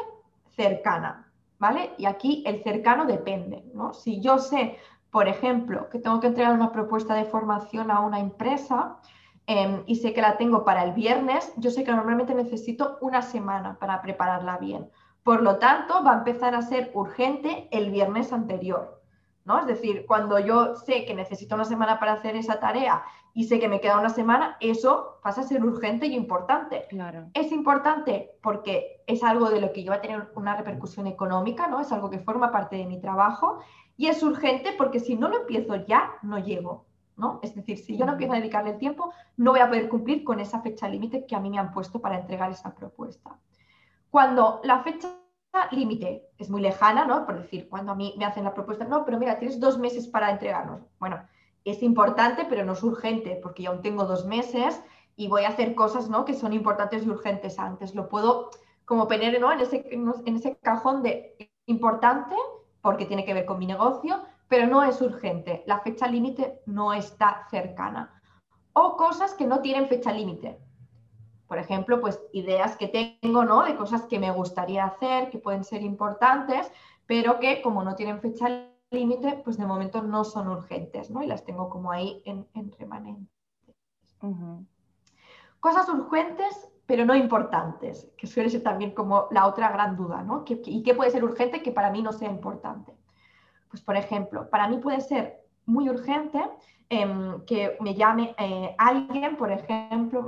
cercana, 0.56 1.32
¿vale? 1.58 1.92
Y 1.98 2.06
aquí 2.06 2.42
el 2.46 2.62
cercano 2.62 3.04
depende, 3.04 3.64
¿no? 3.72 3.94
Si 3.94 4.20
yo 4.20 4.38
sé 4.38 4.78
por 5.10 5.26
ejemplo, 5.28 5.88
que 5.90 5.98
tengo 5.98 6.20
que 6.20 6.28
entregar 6.28 6.54
una 6.54 6.72
propuesta 6.72 7.14
de 7.14 7.24
formación 7.24 7.90
a 7.90 8.00
una 8.00 8.20
empresa 8.20 8.98
em, 9.46 9.82
y 9.86 9.96
sé 9.96 10.12
que 10.12 10.22
la 10.22 10.36
tengo 10.36 10.64
para 10.64 10.84
el 10.84 10.92
viernes, 10.92 11.52
yo 11.56 11.70
sé 11.70 11.82
que 11.82 11.92
normalmente 11.92 12.34
necesito 12.34 12.98
una 13.00 13.22
semana 13.22 13.76
para 13.78 14.00
prepararla 14.02 14.58
bien. 14.58 14.88
Por 15.22 15.42
lo 15.42 15.58
tanto, 15.58 16.02
va 16.02 16.12
a 16.12 16.18
empezar 16.18 16.54
a 16.54 16.62
ser 16.62 16.90
urgente 16.94 17.68
el 17.70 17.90
viernes 17.90 18.32
anterior. 18.32 19.00
¿no? 19.44 19.58
Es 19.58 19.66
decir, 19.66 20.04
cuando 20.06 20.38
yo 20.38 20.76
sé 20.76 21.04
que 21.04 21.14
necesito 21.14 21.54
una 21.54 21.64
semana 21.64 21.98
para 21.98 22.12
hacer 22.12 22.36
esa 22.36 22.60
tarea 22.60 23.02
y 23.32 23.44
sé 23.44 23.58
que 23.58 23.68
me 23.68 23.80
queda 23.80 23.98
una 23.98 24.10
semana, 24.10 24.56
eso 24.60 25.18
pasa 25.22 25.42
a 25.42 25.44
ser 25.44 25.64
urgente 25.64 26.06
y 26.06 26.14
importante. 26.14 26.86
Claro. 26.88 27.26
Es 27.34 27.52
importante 27.52 28.32
porque 28.42 29.02
es 29.06 29.22
algo 29.22 29.50
de 29.50 29.60
lo 29.60 29.72
que 29.72 29.82
yo 29.82 29.90
va 29.90 29.96
a 29.96 30.00
tener 30.00 30.30
una 30.34 30.56
repercusión 30.56 31.06
económica, 31.06 31.68
¿no? 31.68 31.80
Es 31.80 31.92
algo 31.92 32.10
que 32.10 32.18
forma 32.18 32.52
parte 32.52 32.76
de 32.76 32.86
mi 32.86 33.00
trabajo 33.00 33.60
y 33.96 34.06
es 34.06 34.22
urgente 34.22 34.72
porque 34.76 35.00
si 35.00 35.16
no 35.16 35.28
lo 35.28 35.40
empiezo 35.40 35.76
ya, 35.76 36.12
no 36.22 36.38
llego. 36.38 36.86
¿no? 37.16 37.38
Es 37.42 37.54
decir, 37.54 37.76
si 37.76 37.98
yo 37.98 38.06
no 38.06 38.12
empiezo 38.12 38.32
a 38.32 38.36
dedicarle 38.36 38.70
el 38.70 38.78
tiempo, 38.78 39.12
no 39.36 39.50
voy 39.50 39.60
a 39.60 39.68
poder 39.68 39.90
cumplir 39.90 40.24
con 40.24 40.40
esa 40.40 40.62
fecha 40.62 40.88
límite 40.88 41.26
que 41.26 41.36
a 41.36 41.40
mí 41.40 41.50
me 41.50 41.58
han 41.58 41.70
puesto 41.70 42.00
para 42.00 42.18
entregar 42.18 42.50
esa 42.50 42.74
propuesta. 42.74 43.36
Cuando 44.10 44.60
la 44.64 44.82
fecha 44.82 45.08
límite 45.70 46.28
es 46.38 46.50
muy 46.50 46.60
lejana, 46.60 47.04
¿no? 47.04 47.26
Por 47.26 47.40
decir, 47.40 47.68
cuando 47.68 47.92
a 47.92 47.94
mí 47.94 48.14
me 48.18 48.24
hacen 48.24 48.44
la 48.44 48.54
propuesta, 48.54 48.84
no, 48.84 49.04
pero 49.04 49.18
mira, 49.18 49.38
tienes 49.38 49.60
dos 49.60 49.78
meses 49.78 50.08
para 50.08 50.30
entregarnos. 50.30 50.82
Bueno, 50.98 51.20
es 51.64 51.82
importante, 51.82 52.46
pero 52.48 52.64
no 52.64 52.72
es 52.72 52.82
urgente, 52.82 53.38
porque 53.42 53.64
yo 53.64 53.70
aún 53.70 53.82
tengo 53.82 54.04
dos 54.04 54.24
meses 54.26 54.82
y 55.16 55.28
voy 55.28 55.44
a 55.44 55.48
hacer 55.48 55.74
cosas, 55.74 56.08
¿no? 56.08 56.24
Que 56.24 56.34
son 56.34 56.52
importantes 56.52 57.04
y 57.04 57.08
urgentes 57.08 57.58
antes. 57.58 57.94
Lo 57.94 58.08
puedo 58.08 58.50
como 58.84 59.06
poner, 59.06 59.34
en 59.34 60.36
ese 60.36 60.56
cajón 60.62 61.02
de 61.02 61.52
importante, 61.66 62.34
porque 62.80 63.06
tiene 63.06 63.24
que 63.24 63.34
ver 63.34 63.44
con 63.44 63.58
mi 63.58 63.66
negocio, 63.66 64.22
pero 64.48 64.66
no 64.66 64.82
es 64.82 65.00
urgente. 65.00 65.62
La 65.66 65.80
fecha 65.80 66.08
límite 66.08 66.62
no 66.66 66.92
está 66.92 67.46
cercana. 67.50 68.20
O 68.72 68.96
cosas 68.96 69.34
que 69.34 69.46
no 69.46 69.60
tienen 69.60 69.88
fecha 69.88 70.12
límite. 70.12 70.58
Por 71.50 71.58
ejemplo, 71.58 72.00
pues 72.00 72.22
ideas 72.32 72.76
que 72.76 72.86
tengo, 72.86 73.44
¿no? 73.44 73.64
De 73.64 73.74
cosas 73.74 74.02
que 74.02 74.20
me 74.20 74.30
gustaría 74.30 74.84
hacer, 74.84 75.30
que 75.30 75.38
pueden 75.38 75.64
ser 75.64 75.82
importantes, 75.82 76.70
pero 77.06 77.40
que 77.40 77.60
como 77.60 77.82
no 77.82 77.96
tienen 77.96 78.20
fecha 78.20 78.68
límite, 78.92 79.40
pues 79.42 79.58
de 79.58 79.66
momento 79.66 80.00
no 80.00 80.22
son 80.22 80.46
urgentes, 80.46 81.10
¿no? 81.10 81.24
Y 81.24 81.26
las 81.26 81.44
tengo 81.44 81.68
como 81.68 81.90
ahí 81.90 82.22
en, 82.24 82.46
remanente. 82.78 83.32
Cosas 85.58 85.88
urgentes, 85.88 86.68
pero 86.86 87.04
no 87.04 87.16
importantes, 87.16 88.08
que 88.16 88.28
suele 88.28 88.48
ser 88.48 88.62
también 88.62 88.92
como 88.92 89.26
la 89.32 89.48
otra 89.48 89.72
gran 89.72 89.96
duda, 89.96 90.22
¿no? 90.22 90.44
¿Y 90.46 90.84
qué 90.84 90.94
puede 90.94 91.10
ser 91.10 91.24
urgente 91.24 91.64
que 91.64 91.72
para 91.72 91.90
mí 91.90 92.00
no 92.00 92.12
sea 92.12 92.30
importante? 92.30 92.94
Pues, 93.70 93.82
por 93.82 93.96
ejemplo, 93.96 94.48
para 94.50 94.68
mí 94.68 94.78
puede 94.78 95.00
ser 95.00 95.40
muy 95.66 95.88
urgente 95.88 96.48
em, 96.88 97.44
que 97.44 97.76
me 97.80 97.96
llame 97.96 98.36
eh, 98.38 98.72
alguien, 98.78 99.36
por 99.36 99.50
ejemplo, 99.50 100.22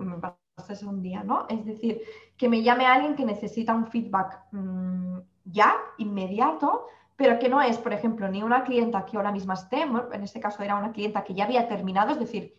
pasó 0.67 0.89
un 0.89 1.03
día, 1.03 1.23
¿no? 1.23 1.47
Es 1.49 1.65
decir, 1.65 2.03
que 2.37 2.49
me 2.49 2.63
llame 2.63 2.87
alguien 2.87 3.17
que 3.17 3.25
necesita 3.25 3.75
un 3.75 3.87
feedback 3.87 4.41
mm, 4.53 5.19
ya, 5.45 5.75
inmediato, 5.99 6.87
pero 7.17 7.39
que 7.39 7.49
no 7.49 7.61
es, 7.61 7.79
por 7.79 7.93
ejemplo, 7.93 8.29
ni 8.29 8.43
una 8.43 8.65
clienta 8.65 9.05
que 9.05 9.17
ahora 9.17 9.33
misma 9.33 9.55
esté, 9.55 9.83
en 9.83 10.23
este 10.23 10.41
caso 10.41 10.63
era 10.63 10.77
una 10.77 10.93
clienta 10.93 11.25
que 11.25 11.35
ya 11.35 11.45
había 11.45 11.69
terminado, 11.69 12.13
es 12.13 12.19
decir, 12.19 12.55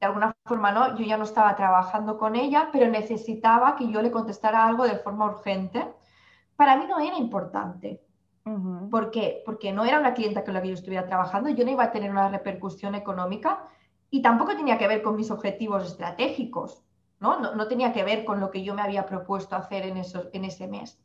de 0.00 0.06
alguna 0.06 0.34
forma 0.44 0.72
no, 0.72 0.96
yo 0.96 1.04
ya 1.04 1.16
no 1.16 1.24
estaba 1.24 1.54
trabajando 1.56 2.18
con 2.18 2.36
ella, 2.36 2.68
pero 2.72 2.90
necesitaba 2.90 3.76
que 3.76 3.90
yo 3.90 4.02
le 4.02 4.10
contestara 4.10 4.66
algo 4.66 4.84
de 4.84 4.98
forma 4.98 5.26
urgente. 5.26 5.86
Para 6.54 6.76
mí 6.76 6.86
no 6.86 6.98
era 6.98 7.16
importante. 7.16 8.02
¿Por 8.90 9.10
qué? 9.10 9.42
Porque 9.44 9.72
no 9.72 9.84
era 9.84 9.98
una 9.98 10.14
clienta 10.14 10.44
con 10.44 10.54
la 10.54 10.62
que 10.62 10.68
yo 10.68 10.74
estuviera 10.74 11.04
trabajando, 11.04 11.50
yo 11.50 11.64
no 11.64 11.72
iba 11.72 11.82
a 11.82 11.90
tener 11.90 12.10
una 12.12 12.28
repercusión 12.28 12.94
económica 12.94 13.64
y 14.08 14.22
tampoco 14.22 14.56
tenía 14.56 14.78
que 14.78 14.86
ver 14.86 15.02
con 15.02 15.16
mis 15.16 15.32
objetivos 15.32 15.84
estratégicos, 15.84 16.84
¿no? 17.20 17.54
No, 17.54 17.68
tenía 17.68 17.92
que 17.92 18.04
ver 18.04 18.24
con 18.24 18.40
lo 18.40 18.50
que 18.50 18.62
yo 18.62 18.74
me 18.74 18.82
había 18.82 19.06
propuesto 19.06 19.56
hacer 19.56 19.86
en, 19.86 20.02
en 20.32 20.44
ese 20.44 20.68
mes. 20.68 20.98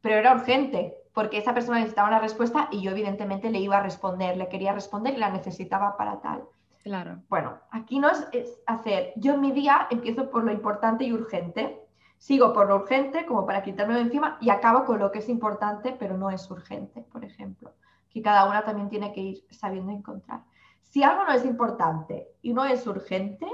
Pero 0.00 0.16
era 0.16 0.34
urgente, 0.34 0.96
porque 1.12 1.38
esa 1.38 1.54
persona 1.54 1.78
necesitaba 1.78 2.08
una 2.08 2.20
respuesta 2.20 2.68
y 2.70 2.82
yo 2.82 2.90
evidentemente 2.92 3.50
le 3.50 3.58
iba 3.58 3.78
a 3.78 3.82
responder, 3.82 4.36
le 4.36 4.48
quería 4.48 4.72
responder 4.72 5.14
y 5.14 5.18
la 5.18 5.30
necesitaba 5.30 5.96
para 5.96 6.20
tal. 6.20 6.44
Claro. 6.82 7.22
Bueno, 7.28 7.58
aquí 7.70 7.98
no 7.98 8.08
es, 8.08 8.60
hacer, 8.66 9.12
yo 9.16 9.34
en 9.34 9.40
mi 9.40 9.52
día 9.52 9.88
empiezo 9.90 10.30
por 10.30 10.44
lo 10.44 10.52
importante 10.52 11.04
y 11.04 11.12
urgente, 11.12 11.84
sigo 12.18 12.52
por 12.52 12.68
lo 12.68 12.76
urgente 12.76 13.26
como 13.26 13.46
para 13.46 13.62
quitármelo 13.62 14.00
encima 14.00 14.38
y 14.40 14.50
acabo 14.50 14.84
con 14.84 14.98
lo 14.98 15.10
que 15.10 15.18
es 15.18 15.28
importante 15.28 15.94
pero 15.98 16.16
no 16.16 16.30
es 16.30 16.50
urgente, 16.50 17.02
por 17.02 17.24
ejemplo, 17.24 17.72
que 18.10 18.22
cada 18.22 18.48
una 18.48 18.64
también 18.64 18.88
tiene 18.88 19.12
que 19.12 19.20
ir 19.20 19.44
sabiendo 19.50 19.92
encontrar. 19.92 20.42
Si 20.82 21.02
algo 21.02 21.24
no 21.24 21.32
es 21.32 21.44
importante 21.44 22.28
y 22.42 22.54
no 22.54 22.64
es 22.64 22.86
urgente, 22.86 23.46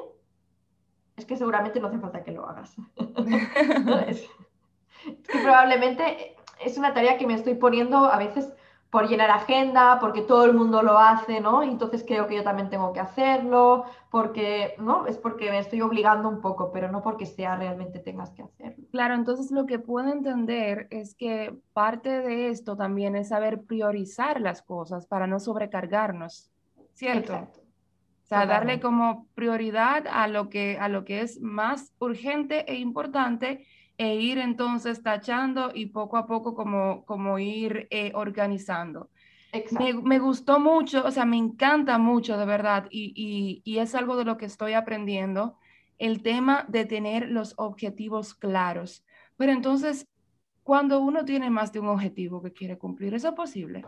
es 1.17 1.25
que 1.25 1.37
seguramente 1.37 1.81
no 1.81 1.89
hace 1.89 1.99
falta 1.99 2.23
que 2.23 2.33
lo 2.33 2.49
hagas. 2.49 2.75
es, 4.09 4.29
que 5.05 5.39
probablemente 5.43 6.37
es 6.65 6.79
una 6.79 6.95
tarea 6.95 7.19
que 7.19 7.27
me 7.27 7.35
estoy 7.35 7.55
poniendo 7.55 8.07
a 8.07 8.19
veces 8.19 8.53
por 8.95 9.09
llenar 9.09 9.29
agenda, 9.31 9.99
porque 9.99 10.23
todo 10.23 10.45
el 10.45 10.55
mundo 10.55 10.81
lo 10.81 10.97
hace, 10.97 11.41
¿no? 11.41 11.65
Y 11.65 11.69
entonces 11.69 12.05
creo 12.07 12.29
que 12.29 12.37
yo 12.37 12.45
también 12.45 12.71
tengo 12.71 12.93
que 12.93 13.01
hacerlo, 13.01 13.87
porque, 14.09 14.77
¿no? 14.79 15.09
Es 15.09 15.19
porque 15.19 15.51
me 15.51 15.59
estoy 15.59 15.81
obligando 15.81 16.29
un 16.29 16.41
poco, 16.41 16.71
pero 16.71 16.93
no 16.93 17.03
porque 17.03 17.27
sea 17.27 17.57
realmente 17.57 17.99
tengas 17.99 18.31
que 18.31 18.45
hacerlo. 18.45 18.85
Claro, 18.93 19.15
entonces 19.15 19.51
lo 19.51 19.67
que 19.67 19.81
puedo 19.81 20.13
entender 20.13 20.87
es 20.91 21.17
que 21.17 21.59
parte 21.73 22.21
de 22.21 22.51
esto 22.51 22.77
también 22.77 23.17
es 23.17 23.31
saber 23.31 23.63
priorizar 23.63 24.41
las 24.41 24.63
cosas 24.63 25.09
para 25.09 25.27
no 25.27 25.41
sobrecargarnos, 25.41 26.53
¿cierto? 26.93 27.33
Exacto. 27.33 27.64
O 28.25 28.27
sea, 28.27 28.47
darle 28.47 28.81
como 28.81 29.29
prioridad 29.35 30.07
a 30.11 30.27
lo 30.29 30.49
que, 30.49 30.79
a 30.81 30.89
lo 30.89 31.05
que 31.05 31.21
es 31.21 31.43
más 31.43 31.93
urgente 31.99 32.65
e 32.73 32.77
importante 32.77 33.67
e 33.99 34.17
ir 34.17 34.39
entonces 34.39 35.03
tachando 35.03 35.73
y 35.75 35.87
poco 35.87 36.17
a 36.17 36.27
poco 36.27 36.55
como, 36.55 37.05
como 37.05 37.39
ir 37.39 37.87
eh, 37.91 38.13
organizando. 38.15 39.11
Me, 39.79 39.93
me, 39.93 40.19
gustó 40.19 40.59
mucho, 40.59 41.05
o 41.05 41.11
sea, 41.13 41.27
me 41.27 41.37
encanta 41.37 41.99
mucho 41.99 42.37
de 42.39 42.47
verdad 42.47 42.89
y, 42.91 43.63
y, 43.63 43.79
es 43.79 43.95
algo 43.95 44.17
de 44.17 44.25
lo 44.25 44.37
que 44.37 44.47
estoy 44.47 44.73
aprendiendo, 44.73 45.59
el 45.99 46.23
tema 46.23 46.65
de 46.67 46.87
tener 46.87 47.29
los 47.29 47.55
objetivos 47.57 48.35
claros. 48.35 49.05
Pero 49.37 49.53
entonces, 49.53 50.09
cuando 50.65 50.99
uno 50.99 51.25
tiene 51.25 51.51
más 51.51 51.73
de 51.73 51.79
un 51.79 51.89
objetivo 51.89 52.43
que 52.43 52.53
quiere 52.53 52.79
cumplir, 52.79 53.15
¿eso 53.15 53.29
es 53.29 53.35
posible? 53.35 53.85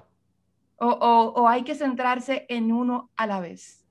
o, 0.78 0.88
o 0.88 1.48
hay 1.48 1.64
que 1.64 1.74
centrarse 1.74 2.44
en 2.50 2.70
uno 2.70 3.10
a 3.16 3.26
la 3.26 3.40
vez? 3.40 3.85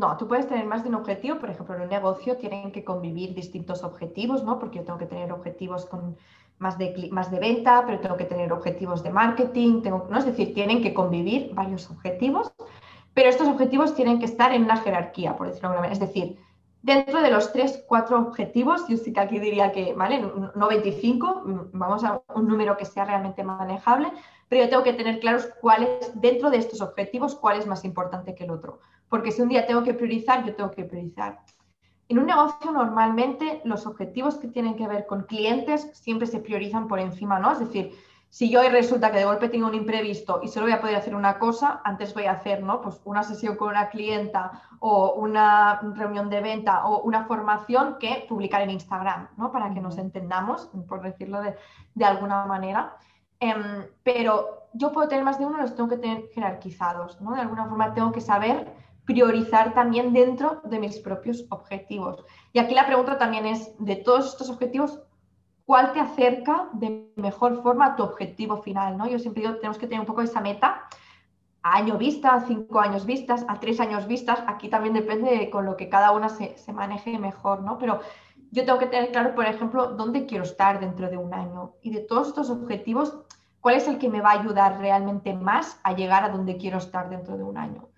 No, 0.00 0.16
tú 0.16 0.26
puedes 0.26 0.48
tener 0.48 0.64
más 0.64 0.82
de 0.82 0.88
un 0.88 0.94
objetivo, 0.94 1.38
por 1.38 1.50
ejemplo, 1.50 1.76
en 1.76 1.82
un 1.82 1.90
negocio 1.90 2.38
tienen 2.38 2.72
que 2.72 2.82
convivir 2.82 3.34
distintos 3.34 3.84
objetivos, 3.84 4.42
¿no? 4.42 4.58
Porque 4.58 4.78
yo 4.78 4.84
tengo 4.84 4.98
que 4.98 5.04
tener 5.04 5.30
objetivos 5.30 5.84
con 5.84 6.16
más 6.58 6.78
de, 6.78 7.10
más 7.12 7.30
de 7.30 7.38
venta, 7.38 7.84
pero 7.84 8.00
tengo 8.00 8.16
que 8.16 8.24
tener 8.24 8.50
objetivos 8.50 9.02
de 9.02 9.10
marketing, 9.10 9.82
¿no? 9.84 10.16
Es 10.16 10.24
decir, 10.24 10.54
tienen 10.54 10.80
que 10.82 10.94
convivir 10.94 11.54
varios 11.54 11.90
objetivos, 11.90 12.50
pero 13.12 13.28
estos 13.28 13.46
objetivos 13.46 13.94
tienen 13.94 14.18
que 14.18 14.24
estar 14.24 14.54
en 14.54 14.64
una 14.64 14.78
jerarquía, 14.78 15.36
por 15.36 15.48
decirlo 15.48 15.68
de 15.68 15.74
alguna 15.74 15.88
manera. 15.88 16.02
Es 16.02 16.14
decir, 16.14 16.38
dentro 16.80 17.20
de 17.20 17.30
los 17.30 17.52
tres, 17.52 17.84
cuatro 17.86 18.18
objetivos, 18.20 18.88
yo 18.88 18.96
sí 18.96 19.12
que 19.12 19.20
aquí 19.20 19.38
diría 19.38 19.70
que, 19.70 19.92
¿vale? 19.92 20.24
No 20.54 20.66
25, 20.66 21.42
mm, 21.44 21.60
vamos 21.78 22.04
a 22.04 22.22
un 22.34 22.48
número 22.48 22.78
que 22.78 22.86
sea 22.86 23.04
realmente 23.04 23.44
manejable, 23.44 24.10
pero 24.50 24.64
yo 24.64 24.68
tengo 24.68 24.82
que 24.82 24.92
tener 24.92 25.18
claros 25.20 25.48
cuáles, 25.62 26.10
dentro 26.20 26.50
de 26.50 26.58
estos 26.58 26.82
objetivos, 26.82 27.34
cuál 27.34 27.58
es 27.58 27.66
más 27.66 27.86
importante 27.86 28.34
que 28.34 28.44
el 28.44 28.50
otro 28.50 28.80
porque 29.10 29.32
si 29.32 29.42
un 29.42 29.48
día 29.48 29.66
tengo 29.66 29.82
que 29.82 29.92
priorizar, 29.92 30.46
yo 30.46 30.54
tengo 30.54 30.70
que 30.70 30.84
priorizar. 30.84 31.40
En 32.08 32.18
un 32.18 32.26
negocio 32.26 32.72
normalmente 32.72 33.60
los 33.64 33.86
objetivos 33.86 34.36
que 34.36 34.48
tienen 34.48 34.76
que 34.76 34.88
ver 34.88 35.06
con 35.06 35.24
clientes 35.24 35.90
siempre 35.92 36.26
se 36.26 36.38
priorizan 36.38 36.88
por 36.88 36.98
encima, 36.98 37.38
¿no? 37.38 37.52
Es 37.52 37.58
decir, 37.58 37.92
si 38.30 38.48
yo 38.48 38.60
hoy 38.60 38.68
resulta 38.68 39.10
que 39.10 39.18
de 39.18 39.24
golpe 39.24 39.48
tengo 39.48 39.66
un 39.66 39.74
imprevisto 39.74 40.40
y 40.42 40.48
solo 40.48 40.66
voy 40.66 40.72
a 40.72 40.80
poder 40.80 40.94
hacer 40.96 41.16
una 41.16 41.40
cosa, 41.40 41.80
antes 41.84 42.14
voy 42.14 42.26
a 42.26 42.32
hacer, 42.32 42.62
¿no? 42.62 42.80
Pues 42.80 43.00
una 43.04 43.24
sesión 43.24 43.56
con 43.56 43.70
una 43.70 43.90
clienta 43.90 44.62
o 44.78 45.14
una 45.14 45.80
reunión 45.96 46.30
de 46.30 46.40
venta 46.40 46.86
o 46.86 47.02
una 47.02 47.24
formación 47.24 47.96
que 47.98 48.24
publicar 48.28 48.62
en 48.62 48.70
Instagram, 48.70 49.28
¿no? 49.36 49.50
Para 49.50 49.74
que 49.74 49.80
nos 49.80 49.98
entendamos, 49.98 50.70
por 50.88 51.02
decirlo 51.02 51.42
de, 51.42 51.56
de 51.94 52.04
alguna 52.04 52.46
manera. 52.46 52.96
Em, 53.40 53.86
pero 54.02 54.68
yo 54.74 54.92
puedo 54.92 55.08
tener 55.08 55.24
más 55.24 55.38
de 55.38 55.46
uno, 55.46 55.58
los 55.58 55.74
tengo 55.74 55.88
que 55.88 55.96
tener 55.96 56.28
jerarquizados, 56.34 57.20
¿no? 57.20 57.34
De 57.34 57.40
alguna 57.40 57.66
forma 57.66 57.94
tengo 57.94 58.12
que 58.12 58.20
saber 58.20 58.72
priorizar 59.06 59.74
también 59.74 60.12
dentro 60.12 60.60
de 60.64 60.78
mis 60.78 60.98
propios 60.98 61.46
objetivos. 61.48 62.24
Y 62.52 62.58
aquí 62.58 62.74
la 62.74 62.86
pregunta 62.86 63.18
también 63.18 63.46
es, 63.46 63.74
de 63.78 63.96
todos 63.96 64.26
estos 64.26 64.50
objetivos, 64.50 65.00
¿cuál 65.64 65.92
te 65.92 66.00
acerca 66.00 66.68
de 66.74 67.10
mejor 67.16 67.62
forma 67.62 67.86
a 67.86 67.96
tu 67.96 68.02
objetivo 68.02 68.58
final? 68.58 68.96
¿no? 68.96 69.08
Yo 69.08 69.18
siempre 69.18 69.42
digo, 69.42 69.56
tenemos 69.56 69.78
que 69.78 69.86
tener 69.86 70.00
un 70.00 70.06
poco 70.06 70.22
esa 70.22 70.40
meta 70.40 70.86
a 71.62 71.76
año 71.76 71.98
vista, 71.98 72.34
a 72.34 72.40
cinco 72.42 72.80
años 72.80 73.04
vistas, 73.04 73.44
a 73.48 73.58
tres 73.58 73.80
años 73.80 74.06
vistas. 74.06 74.42
Aquí 74.46 74.68
también 74.68 74.94
depende 74.94 75.50
con 75.50 75.64
lo 75.64 75.76
que 75.76 75.88
cada 75.88 76.12
una 76.12 76.28
se, 76.28 76.56
se 76.56 76.72
maneje 76.72 77.18
mejor, 77.18 77.62
¿no? 77.62 77.78
Pero 77.78 78.00
yo 78.50 78.64
tengo 78.64 78.78
que 78.78 78.86
tener 78.86 79.12
claro, 79.12 79.34
por 79.34 79.46
ejemplo, 79.46 79.92
dónde 79.92 80.26
quiero 80.26 80.44
estar 80.44 80.80
dentro 80.80 81.08
de 81.08 81.16
un 81.16 81.32
año. 81.32 81.74
Y 81.82 81.92
de 81.92 82.00
todos 82.00 82.28
estos 82.28 82.50
objetivos, 82.50 83.16
¿cuál 83.60 83.76
es 83.76 83.86
el 83.86 83.98
que 83.98 84.08
me 84.08 84.20
va 84.20 84.30
a 84.30 84.40
ayudar 84.40 84.78
realmente 84.78 85.34
más 85.34 85.78
a 85.84 85.92
llegar 85.92 86.24
a 86.24 86.30
donde 86.30 86.56
quiero 86.56 86.78
estar 86.78 87.08
dentro 87.08 87.36
de 87.36 87.44
un 87.44 87.56
año? 87.56 87.88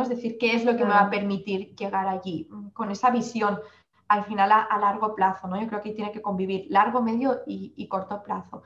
Es 0.00 0.08
decir, 0.08 0.38
¿qué 0.38 0.54
es 0.54 0.64
lo 0.64 0.76
que 0.76 0.84
me 0.84 0.90
va 0.90 1.00
a 1.00 1.10
permitir 1.10 1.74
llegar 1.76 2.08
allí? 2.08 2.48
Con 2.72 2.90
esa 2.90 3.10
visión 3.10 3.60
al 4.08 4.24
final 4.24 4.52
a, 4.52 4.78
largo 4.78 5.14
plazo, 5.14 5.48
¿no? 5.48 5.58
Yo 5.58 5.66
creo 5.68 5.80
que 5.80 5.92
tiene 5.92 6.12
que 6.12 6.20
convivir 6.20 6.66
largo, 6.68 7.00
medio 7.00 7.40
y, 7.46 7.86
corto 7.88 8.22
plazo. 8.22 8.62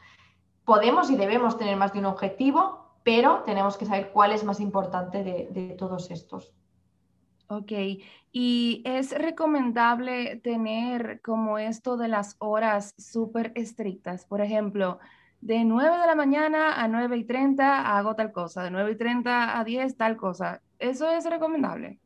Podemos 0.64 1.11
y 1.11 1.16
debemos 1.16 1.57
tener 1.57 1.76
más 1.76 1.92
de 1.92 2.01
un 2.01 2.07
objetivo, 2.07 2.97
pero 3.05 3.42
tenemos 3.44 3.76
que 3.76 3.86
saber 3.86 4.11
cuál 4.11 4.32
es 4.32 4.42
más 4.42 4.59
importante 4.59 5.22
de, 5.22 5.49
de 5.51 5.74
todos 5.76 6.11
estos. 6.11 6.53
Ok, 7.49 7.72
y 8.32 8.82
es 8.84 9.16
recomendable 9.16 10.36
tener 10.36 11.20
como 11.20 11.59
esto 11.59 11.97
de 11.97 12.09
las 12.09 12.34
horas 12.40 12.94
súper 12.99 13.53
estrictas. 13.55 14.24
Por 14.24 14.40
ejemplo, 14.40 14.99
de 15.40 15.64
9 15.64 15.97
de 15.97 16.07
la 16.07 16.16
mañana 16.16 16.82
a 16.82 16.88
9 16.88 17.18
y 17.18 17.24
30 17.24 17.97
hago 17.97 18.16
tal 18.16 18.32
cosa, 18.32 18.64
de 18.64 18.72
9 18.72 18.92
y 18.92 18.97
30 18.97 19.59
a 19.59 19.64
10 19.64 19.97
tal 19.97 20.16
cosa. 20.16 20.61
¿Eso 20.80 21.09
es 21.09 21.24
recomendable? 21.30 22.01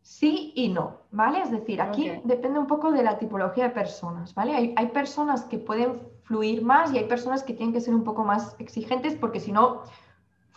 Sí 0.00 0.54
y 0.56 0.70
no, 0.70 1.02
¿vale? 1.10 1.42
Es 1.42 1.50
decir, 1.50 1.82
aquí 1.82 2.10
depende 2.24 2.58
un 2.58 2.66
poco 2.66 2.90
de 2.90 3.02
la 3.02 3.18
tipología 3.18 3.64
de 3.64 3.70
personas, 3.70 4.34
¿vale? 4.34 4.54
Hay, 4.54 4.74
hay, 4.76 4.86
personas 4.86 5.44
que 5.44 5.58
pueden 5.58 6.00
fluir 6.22 6.62
más 6.62 6.92
y 6.92 6.98
hay 6.98 7.04
personas 7.04 7.42
que 7.42 7.52
tienen 7.52 7.74
que 7.74 7.82
ser 7.82 7.94
un 7.94 8.04
poco 8.04 8.24
más 8.24 8.56
exigentes 8.58 9.14
porque 9.14 9.38
si 9.38 9.52
no, 9.52 9.82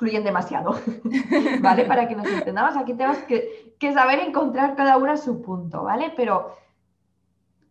fluyen 0.02 0.24
demasiado, 0.24 0.74
¿vale? 1.62 1.86
Para 1.86 2.08
que 2.08 2.16
nos 2.16 2.26
entendamos, 2.26 2.76
aquí 2.76 2.94
tenemos 2.96 3.20
que, 3.20 3.76
que 3.78 3.94
saber 3.94 4.18
encontrar 4.18 4.76
cada 4.76 4.98
una 4.98 5.16
su 5.16 5.44
punto, 5.44 5.84
¿vale? 5.84 6.12
Pero 6.18 6.56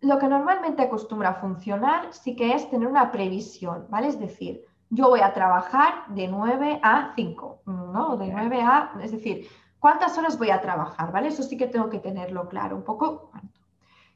lo 0.01 0.17
que 0.21 0.29
normalmente 0.29 0.81
acostumbra 0.83 1.31
a 1.31 1.35
funcionar 1.35 2.13
sí 2.13 2.37
que 2.37 2.55
es 2.55 2.71
tener 2.71 2.87
una 2.87 3.11
previsión, 3.11 3.87
¿vale? 3.91 4.07
Es 4.07 4.21
decir, 4.21 4.65
yo 4.91 5.09
voy 5.09 5.23
a 5.23 5.33
trabajar 5.33 6.07
de 6.07 6.29
9 6.29 6.79
a 6.85 7.15
5, 7.17 7.63
¿no? 7.67 8.17
De 8.17 8.29
9 8.29 8.61
a, 8.63 8.93
es 9.03 9.11
decir, 9.11 9.49
¿cuántas 9.81 10.17
horas 10.17 10.39
voy 10.39 10.51
a 10.51 10.61
trabajar? 10.61 11.11
¿Vale? 11.11 11.29
Eso 11.29 11.43
sí 11.43 11.57
que 11.57 11.67
tengo 11.67 11.91
que 11.91 11.99
tenerlo 11.99 12.49
claro, 12.49 12.77
un 12.77 12.85
poco 12.85 13.33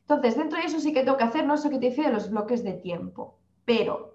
Entonces, 0.03 0.37
dentro 0.37 0.61
de 0.61 0.67
eso 0.67 0.79
sí 0.79 0.93
que 0.93 1.03
tengo 1.03 1.17
que 1.17 1.25
hacer, 1.25 1.45
no 1.45 1.57
sé 1.57 1.69
qué 1.69 1.81
te 1.81 1.91
dice 1.91 2.03
de 2.03 2.12
los 2.12 2.31
bloques 2.31 2.62
de 2.62 2.75
tiempo, 2.75 3.39
pero 3.65 4.14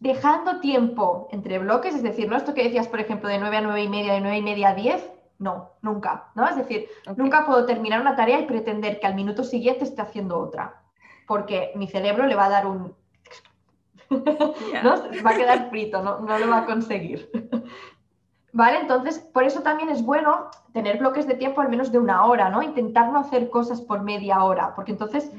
dejando 0.00 0.60
tiempo 0.60 1.28
entre 1.30 1.58
bloques, 1.58 1.94
es 1.94 2.02
decir, 2.02 2.28
no 2.28 2.36
esto 2.36 2.54
que 2.54 2.64
decías, 2.64 2.88
por 2.88 3.00
ejemplo, 3.00 3.28
de 3.28 3.38
9 3.38 3.56
a 3.58 3.60
9 3.60 3.82
y 3.82 3.88
media, 3.88 4.14
de 4.14 4.20
9 4.20 4.38
y 4.38 4.42
media 4.42 4.70
a 4.70 4.74
10, 4.74 5.12
No, 5.38 5.70
nunca, 5.80 6.28
¿no? 6.34 6.46
Es 6.46 6.56
decir, 6.56 6.88
nunca 7.16 7.46
puedo 7.46 7.64
terminar 7.64 8.00
una 8.00 8.14
tarea 8.14 8.40
y 8.40 8.46
pretender 8.46 9.00
que 9.00 9.06
al 9.06 9.14
minuto 9.14 9.42
siguiente 9.42 9.84
esté 9.84 10.02
haciendo 10.02 10.38
otra, 10.38 10.82
porque 11.26 11.72
mi 11.76 11.86
cerebro 11.86 12.26
le 12.26 12.34
va 12.34 12.46
a 12.46 12.50
dar 12.50 12.66
un... 12.66 12.94
¿no? 14.10 14.94
Va 15.24 15.30
a 15.30 15.36
quedar 15.36 15.70
frito, 15.70 16.02
no, 16.02 16.20
no 16.20 16.38
lo 16.38 16.48
va 16.48 16.58
a 16.58 16.66
conseguir. 16.66 17.30
¿Vale? 18.52 18.80
Entonces, 18.80 19.18
por 19.18 19.44
eso 19.44 19.62
también 19.62 19.90
es 19.90 20.04
bueno 20.04 20.50
tener 20.72 20.98
bloques 20.98 21.26
de 21.26 21.34
tiempo 21.34 21.60
al 21.60 21.68
menos 21.68 21.92
de 21.92 21.98
una 21.98 22.24
hora, 22.24 22.50
¿no? 22.50 22.62
Intentar 22.62 23.12
no 23.12 23.20
hacer 23.20 23.48
cosas 23.48 23.80
por 23.80 24.02
media 24.02 24.42
hora, 24.42 24.74
porque 24.74 24.90
entonces 24.90 25.30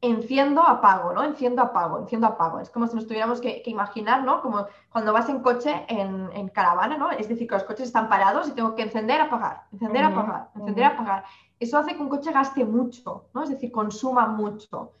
enciendo, 0.00 0.62
apago, 0.62 1.12
¿no? 1.12 1.24
Enciendo, 1.24 1.60
apago, 1.60 1.98
enciendo, 1.98 2.26
apago. 2.26 2.60
Es 2.60 2.70
como 2.70 2.86
si 2.86 2.96
nos 2.96 3.06
tuviéramos 3.06 3.40
que, 3.40 3.62
imaginar, 3.66 4.24
¿no? 4.24 4.40
Como 4.40 4.66
cuando 4.90 5.12
vas 5.12 5.28
en 5.28 5.40
coche 5.40 5.84
en, 5.88 6.48
caravana, 6.48 6.96
¿no? 6.96 7.10
Es 7.10 7.28
decir, 7.28 7.46
que 7.46 7.54
los 7.54 7.64
coches 7.64 7.86
están 7.86 8.08
parados 8.08 8.48
y 8.48 8.52
tengo 8.52 8.74
que 8.74 8.82
encender, 8.82 9.20
apagar, 9.20 9.64
encender, 9.72 10.04
apagar, 10.04 10.48
encender, 10.54 10.84
apagar. 10.84 11.24
Eso 11.60 11.78
hace 11.78 11.94
que 11.94 12.02
un 12.02 12.08
coche 12.08 12.32
gaste 12.32 12.64
mucho, 12.64 13.26
¿no? 13.34 13.42
Es 13.42 13.50
decir, 13.50 13.70
consuma 13.72 14.26
mucho. 14.26 14.92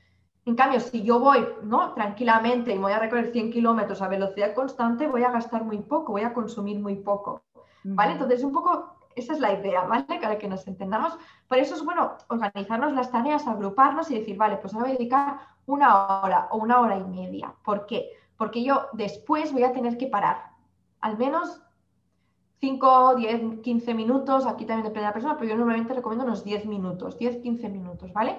En 0.46 0.56
cambio, 0.56 0.80
si 0.80 1.02
yo 1.02 1.20
voy 1.20 1.46
¿no? 1.62 1.94
tranquilamente 1.94 2.74
y 2.74 2.78
voy 2.78 2.92
a 2.92 2.98
recorrer 2.98 3.32
100 3.32 3.50
kilómetros 3.50 4.02
a 4.02 4.08
velocidad 4.08 4.54
constante, 4.54 5.06
voy 5.06 5.24
a 5.24 5.30
gastar 5.30 5.64
muy 5.64 5.78
poco, 5.78 6.12
voy 6.12 6.22
a 6.22 6.34
consumir 6.34 6.78
muy 6.78 6.96
poco. 6.96 7.42
¿Vale? 7.84 8.12
Entonces, 8.12 8.42
un 8.42 8.52
poco 8.52 8.96
esa 9.14 9.32
es 9.32 9.40
la 9.40 9.52
idea, 9.52 9.84
¿vale? 9.84 10.04
Para 10.20 10.38
que 10.38 10.48
nos 10.48 10.66
entendamos. 10.66 11.16
Por 11.48 11.58
eso 11.58 11.74
es 11.74 11.84
bueno 11.84 12.14
organizarnos 12.28 12.92
las 12.92 13.12
tareas, 13.12 13.46
agruparnos 13.46 14.10
y 14.10 14.18
decir, 14.18 14.36
vale, 14.36 14.56
pues 14.56 14.74
ahora 14.74 14.86
voy 14.86 14.94
a 14.94 14.98
dedicar 14.98 15.38
una 15.66 16.22
hora 16.22 16.48
o 16.50 16.58
una 16.58 16.80
hora 16.80 16.96
y 16.96 17.04
media. 17.04 17.54
¿Por 17.64 17.86
qué? 17.86 18.10
Porque 18.36 18.64
yo 18.64 18.88
después 18.92 19.52
voy 19.52 19.62
a 19.62 19.72
tener 19.72 19.96
que 19.96 20.08
parar. 20.08 20.50
Al 21.00 21.16
menos 21.16 21.60
5, 22.60 23.14
10, 23.16 23.60
15 23.60 23.94
minutos. 23.94 24.46
Aquí 24.46 24.64
también 24.64 24.84
depende 24.84 25.00
de 25.00 25.06
la 25.06 25.12
persona, 25.12 25.36
pero 25.36 25.50
yo 25.50 25.56
normalmente 25.56 25.94
recomiendo 25.94 26.24
unos 26.24 26.44
10 26.44 26.66
minutos, 26.66 27.18
10, 27.18 27.38
15 27.38 27.68
minutos, 27.68 28.12
¿vale? 28.12 28.38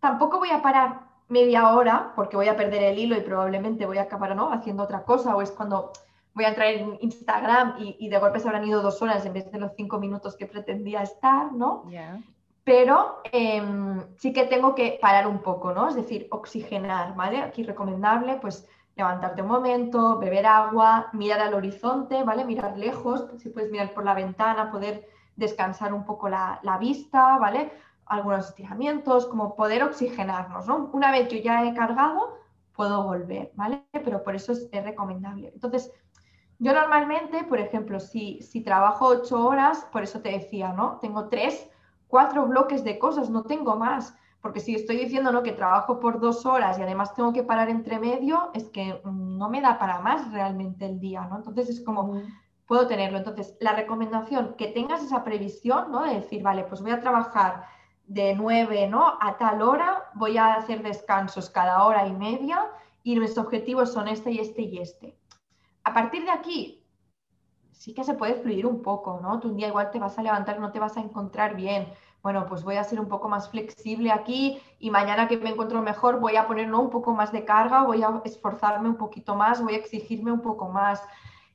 Tampoco 0.00 0.38
voy 0.38 0.50
a 0.50 0.62
parar 0.62 1.06
media 1.28 1.74
hora 1.74 2.12
porque 2.14 2.36
voy 2.36 2.48
a 2.48 2.56
perder 2.56 2.82
el 2.84 2.98
hilo 2.98 3.16
y 3.16 3.20
probablemente 3.22 3.86
voy 3.86 3.98
a 3.98 4.02
acabar 4.02 4.36
¿no? 4.36 4.52
haciendo 4.52 4.84
otra 4.84 5.02
cosa 5.02 5.34
o 5.34 5.42
es 5.42 5.50
cuando 5.50 5.90
voy 6.36 6.44
a 6.44 6.48
entrar 6.50 6.68
en 6.68 6.98
Instagram 7.00 7.76
y, 7.78 8.08
de 8.10 8.18
golpe 8.18 8.38
se 8.38 8.46
habrán 8.46 8.66
ido 8.66 8.82
dos 8.82 9.00
horas 9.00 9.24
en 9.24 9.32
vez 9.32 9.50
de 9.50 9.58
los 9.58 9.72
cinco 9.74 9.98
minutos 9.98 10.36
que 10.36 10.44
pretendía 10.46 11.00
estar, 11.02 11.50
¿no? 11.52 11.84
Pero 12.62 13.22
em, 13.32 14.02
sí 14.18 14.34
que 14.34 14.44
tengo 14.44 14.74
que 14.74 14.98
parar 15.00 15.26
un 15.26 15.38
poco, 15.38 15.72
¿no? 15.72 15.88
Es 15.88 15.94
decir, 15.94 16.28
oxigenar, 16.30 17.16
¿vale? 17.16 17.40
Aquí 17.40 17.62
recomendable, 17.62 18.36
pues 18.36 18.68
levantarte 18.96 19.40
un 19.40 19.48
momento, 19.48 20.18
beber 20.18 20.44
agua, 20.44 21.08
mirar 21.14 21.40
al 21.40 21.54
horizonte, 21.54 22.22
¿vale? 22.22 22.44
Mirar 22.44 22.76
lejos, 22.76 23.26
si 23.38 23.48
puedes 23.48 23.70
mirar 23.70 23.94
por 23.94 24.04
la 24.04 24.12
ventana, 24.12 24.70
poder 24.70 25.08
descansar 25.36 25.94
un 25.94 26.04
poco 26.04 26.28
la, 26.28 26.60
la 26.62 26.76
vista, 26.76 27.38
¿vale? 27.38 27.72
Algunos 28.04 28.48
estiramientos, 28.48 29.24
como 29.24 29.56
poder 29.56 29.84
oxigenarnos, 29.84 30.66
¿no? 30.66 30.90
Una 30.92 31.10
vez 31.12 31.28
yo 31.28 31.38
ya 31.38 31.64
he 31.64 31.72
cargado, 31.72 32.36
puedo 32.74 33.04
volver, 33.04 33.52
¿vale? 33.54 33.86
Pero 33.90 34.22
por 34.22 34.34
eso 34.34 34.52
es, 34.52 34.68
es 34.70 34.84
recomendable. 34.84 35.50
Entonces, 35.54 35.90
yo 36.58 36.72
normalmente, 36.72 37.44
por 37.44 37.60
ejemplo, 37.60 38.00
si, 38.00 38.40
si 38.40 38.62
trabajo 38.62 39.06
ocho 39.06 39.46
horas, 39.46 39.86
por 39.92 40.02
eso 40.02 40.20
te 40.20 40.30
decía, 40.30 40.72
¿no? 40.72 40.98
Tengo 41.00 41.28
tres, 41.28 41.68
cuatro 42.08 42.46
bloques 42.46 42.82
de 42.82 42.98
cosas, 42.98 43.28
no 43.28 43.42
tengo 43.42 43.76
más. 43.76 44.16
Porque 44.40 44.60
si 44.60 44.74
estoy 44.74 44.96
diciendo 44.96 45.32
¿no? 45.32 45.42
que 45.42 45.52
trabajo 45.52 45.98
por 45.98 46.20
dos 46.20 46.46
horas 46.46 46.78
y 46.78 46.82
además 46.82 47.14
tengo 47.14 47.32
que 47.32 47.42
parar 47.42 47.68
entre 47.68 47.98
medio, 47.98 48.50
es 48.54 48.68
que 48.68 49.00
no 49.04 49.48
me 49.48 49.60
da 49.60 49.78
para 49.78 50.00
más 50.00 50.30
realmente 50.32 50.86
el 50.86 51.00
día, 51.00 51.22
¿no? 51.22 51.36
Entonces 51.36 51.68
es 51.68 51.80
como, 51.80 52.22
puedo 52.66 52.86
tenerlo. 52.86 53.18
Entonces, 53.18 53.56
la 53.60 53.72
recomendación, 53.72 54.54
que 54.56 54.68
tengas 54.68 55.02
esa 55.02 55.24
previsión, 55.24 55.90
¿no? 55.90 56.04
De 56.04 56.14
decir, 56.14 56.42
vale, 56.42 56.62
pues 56.64 56.80
voy 56.80 56.92
a 56.92 57.00
trabajar 57.00 57.64
de 58.06 58.34
nueve, 58.34 58.86
¿no? 58.86 59.14
A 59.20 59.36
tal 59.36 59.62
hora, 59.62 60.10
voy 60.14 60.38
a 60.38 60.54
hacer 60.54 60.82
descansos 60.82 61.50
cada 61.50 61.84
hora 61.84 62.06
y 62.06 62.12
media 62.12 62.66
y 63.02 63.18
mis 63.18 63.36
objetivos 63.36 63.92
son 63.92 64.06
este 64.06 64.30
y 64.30 64.38
este 64.38 64.62
y 64.62 64.78
este 64.78 65.18
partir 65.96 66.26
de 66.26 66.30
aquí, 66.30 66.84
sí 67.72 67.94
que 67.94 68.04
se 68.04 68.12
puede 68.12 68.34
fluir 68.34 68.66
un 68.66 68.82
poco, 68.82 69.18
¿no? 69.22 69.40
Tú 69.40 69.48
un 69.48 69.56
día 69.56 69.68
igual 69.68 69.90
te 69.90 69.98
vas 69.98 70.18
a 70.18 70.22
levantar, 70.22 70.60
no 70.60 70.70
te 70.70 70.78
vas 70.78 70.98
a 70.98 71.00
encontrar 71.00 71.56
bien. 71.56 71.88
Bueno, 72.22 72.44
pues 72.46 72.64
voy 72.64 72.76
a 72.76 72.84
ser 72.84 73.00
un 73.00 73.08
poco 73.08 73.30
más 73.30 73.48
flexible 73.48 74.12
aquí 74.12 74.60
y 74.78 74.90
mañana 74.90 75.26
que 75.26 75.38
me 75.38 75.48
encuentro 75.48 75.80
mejor 75.80 76.20
voy 76.20 76.36
a 76.36 76.46
poner 76.46 76.70
un 76.70 76.90
poco 76.90 77.14
más 77.14 77.32
de 77.32 77.46
carga, 77.46 77.84
voy 77.84 78.02
a 78.02 78.20
esforzarme 78.26 78.90
un 78.90 78.96
poquito 78.96 79.36
más, 79.36 79.62
voy 79.62 79.72
a 79.72 79.78
exigirme 79.78 80.30
un 80.30 80.42
poco 80.42 80.68
más. 80.68 81.02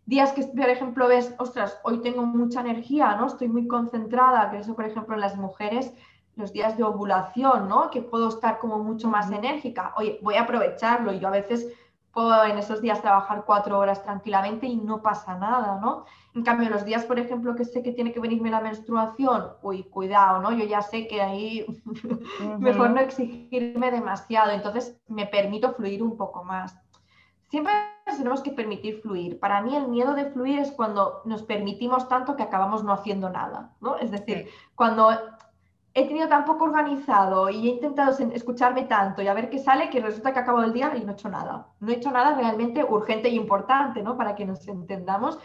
Días 0.08 0.32
que, 0.32 0.44
por 0.44 0.70
ejemplo, 0.70 1.08
ves, 1.08 1.36
ostras, 1.38 1.80
hoy 1.84 2.00
tengo 2.02 2.24
mucha 2.24 2.62
energía, 2.62 3.16
¿no? 3.18 3.28
Estoy 3.28 3.48
muy 3.48 3.68
concentrada, 3.68 4.50
que 4.50 4.58
eso, 4.58 4.74
por 4.74 4.86
ejemplo, 4.86 5.14
en 5.14 5.22
las 5.22 5.38
mujeres, 5.38 5.94
los 6.36 6.52
días 6.52 6.78
de 6.78 6.84
ovulación, 6.84 7.70
¿no? 7.70 7.92
Que 7.92 8.02
puedo 8.02 8.30
estar 8.30 8.58
como 8.58 8.80
mucho 8.80 9.08
más 9.08 9.30
enérgica. 9.32 9.94
Oye, 9.98 10.18
voy 10.24 10.34
a 10.34 10.42
aprovecharlo. 10.42 11.14
Y 11.14 11.20
yo 11.20 11.28
a 11.28 11.32
veces 11.42 11.68
puedo 12.14 12.44
en 12.44 12.58
esos 12.58 12.82
días 12.82 13.02
trabajar 13.02 13.44
cuatro 13.46 13.80
horas 13.80 14.04
tranquilamente 14.04 14.68
y 14.68 14.76
no 14.76 15.02
pasa 15.02 15.38
nada, 15.38 15.80
¿no? 15.82 16.06
En 16.36 16.44
cambio, 16.44 16.70
los 16.70 16.86
días, 16.86 17.06
por 17.06 17.20
ejemplo, 17.20 17.56
que 17.56 17.66
sé 17.66 17.82
que 17.84 17.94
tiene 17.94 18.12
que 18.12 18.20
venirme 18.20 18.50
la 18.50 18.62
menstruación, 18.62 19.54
uy, 19.62 19.84
cuidado, 19.84 20.42
¿no? 20.42 20.52
Yo 20.52 20.66
ya 20.66 20.82
sé 20.82 21.08
que 21.08 21.22
ahí 21.22 21.66
mejor 22.60 22.92
no 22.92 23.00
exigirme 23.00 23.92
demasiado, 23.92 24.52
entonces 24.52 25.02
me 25.08 25.26
permito 25.26 25.74
fluir 25.74 26.04
un 26.04 26.18
poco 26.18 26.44
más. 26.44 26.78
Siempre 27.50 27.74
tenemos 28.06 28.42
que 28.42 28.52
permitir 28.52 29.02
fluir. 29.02 29.40
Para 29.40 29.62
mí 29.62 29.76
el 29.76 29.90
miedo 29.90 30.14
de 30.14 30.32
fluir 30.32 30.60
es 30.60 30.72
cuando 30.72 31.22
nos 31.26 31.44
permitimos 31.44 32.08
tanto 32.08 32.36
que 32.36 32.44
acabamos 32.44 32.84
no 32.84 32.94
haciendo 32.94 33.30
nada, 33.30 33.74
¿no? 33.82 33.98
Es 33.98 34.12
decir, 34.12 34.48
cuando 34.76 35.10
he 35.94 36.08
tenido 36.08 36.28
tan 36.28 36.46
poco 36.46 36.66
organizado 36.66 37.50
y 37.50 37.68
he 37.68 37.72
intentado 37.74 38.18
escucharme 38.34 38.84
tanto 38.84 39.22
y 39.22 39.28
a 39.28 39.34
ver 39.34 39.50
qué 39.50 39.60
sale 39.60 39.90
que 39.90 40.00
resulta 40.00 40.34
que 40.34 40.40
acabo 40.40 40.64
el 40.64 40.72
día 40.72 40.94
y 40.96 41.04
no 41.04 41.12
he 41.12 41.14
hecho 41.14 41.30
nada. 41.30 41.68
No 41.80 41.92
he 41.92 41.96
hecho 41.96 42.12
nada 42.12 42.36
realmente 42.36 42.84
urgente 42.84 43.28
e 43.28 43.34
importante, 43.34 44.02
¿no? 44.02 44.16
Para 44.16 44.36
que 44.36 44.46
nos 44.46 44.66
entendamos, 44.68 45.38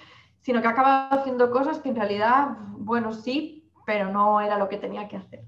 sino 0.42 0.60
que 0.60 0.68
he 0.68 0.70
acabado 0.70 1.20
haciendo 1.20 1.50
cosas 1.50 1.80
que 1.80 1.88
en 1.88 1.96
realidad, 1.96 2.56
bueno, 2.78 3.12
sí, 3.12 3.68
pero 3.84 4.12
no 4.12 4.40
era 4.40 4.58
lo 4.58 4.68
que 4.68 4.78
tenía 4.78 5.08
que 5.08 5.16
hacer. 5.16 5.44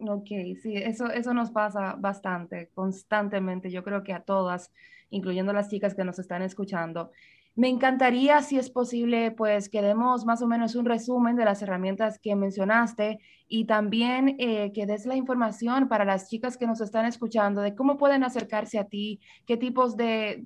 Ok, 0.00 0.28
sí, 0.62 0.76
eso, 0.76 1.06
eso 1.10 1.34
nos 1.34 1.50
pasa 1.50 1.96
bastante, 1.98 2.70
constantemente. 2.74 3.70
Yo 3.70 3.82
creo 3.82 4.04
que 4.04 4.12
a 4.12 4.20
todas, 4.20 4.70
incluyendo 5.10 5.52
las 5.52 5.68
chicas 5.68 5.94
que 5.94 6.04
nos 6.04 6.18
están 6.18 6.42
escuchando. 6.42 7.10
Me 7.58 7.66
encantaría, 7.68 8.40
si 8.40 8.56
es 8.56 8.70
posible, 8.70 9.32
pues 9.32 9.68
que 9.68 9.82
demos 9.82 10.24
más 10.24 10.40
o 10.42 10.46
menos 10.46 10.76
un 10.76 10.84
resumen 10.84 11.34
de 11.34 11.44
las 11.44 11.60
herramientas 11.60 12.20
que 12.20 12.36
mencionaste 12.36 13.18
y 13.48 13.64
también 13.64 14.36
eh, 14.38 14.70
que 14.72 14.86
des 14.86 15.06
la 15.06 15.16
información 15.16 15.88
para 15.88 16.04
las 16.04 16.28
chicas 16.30 16.56
que 16.56 16.68
nos 16.68 16.80
están 16.80 17.04
escuchando 17.04 17.60
de 17.60 17.74
cómo 17.74 17.98
pueden 17.98 18.22
acercarse 18.22 18.78
a 18.78 18.84
ti, 18.84 19.18
qué 19.44 19.56
tipos 19.56 19.96
de, 19.96 20.40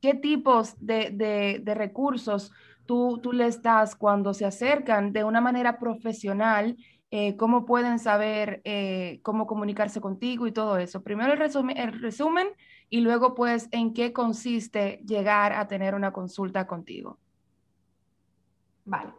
qué 0.00 0.14
tipos 0.14 0.74
de, 0.80 1.74
recursos 1.76 2.50
tú, 2.86 3.20
tú 3.22 3.32
les 3.34 3.60
das 3.60 3.94
cuando 3.94 4.32
se 4.32 4.46
acercan 4.46 5.12
de 5.12 5.22
una 5.22 5.42
manera 5.42 5.78
profesional 5.78 6.78
eh, 7.14 7.36
cómo 7.36 7.66
pueden 7.66 7.98
saber 7.98 8.62
eh, 8.64 9.20
cómo 9.22 9.46
comunicarse 9.46 10.00
contigo 10.00 10.46
y 10.46 10.52
todo 10.52 10.78
eso. 10.78 11.02
Primero 11.02 11.34
el 11.34 11.38
resumen, 12.00 12.48
y 12.88 13.00
luego 13.00 13.34
pues 13.34 13.68
en 13.70 13.92
qué 13.92 14.14
consiste 14.14 15.02
llegar 15.06 15.52
a 15.52 15.68
tener 15.68 15.94
una 15.94 16.10
consulta 16.10 16.66
contigo. 16.66 17.18
Vale. 18.86 19.12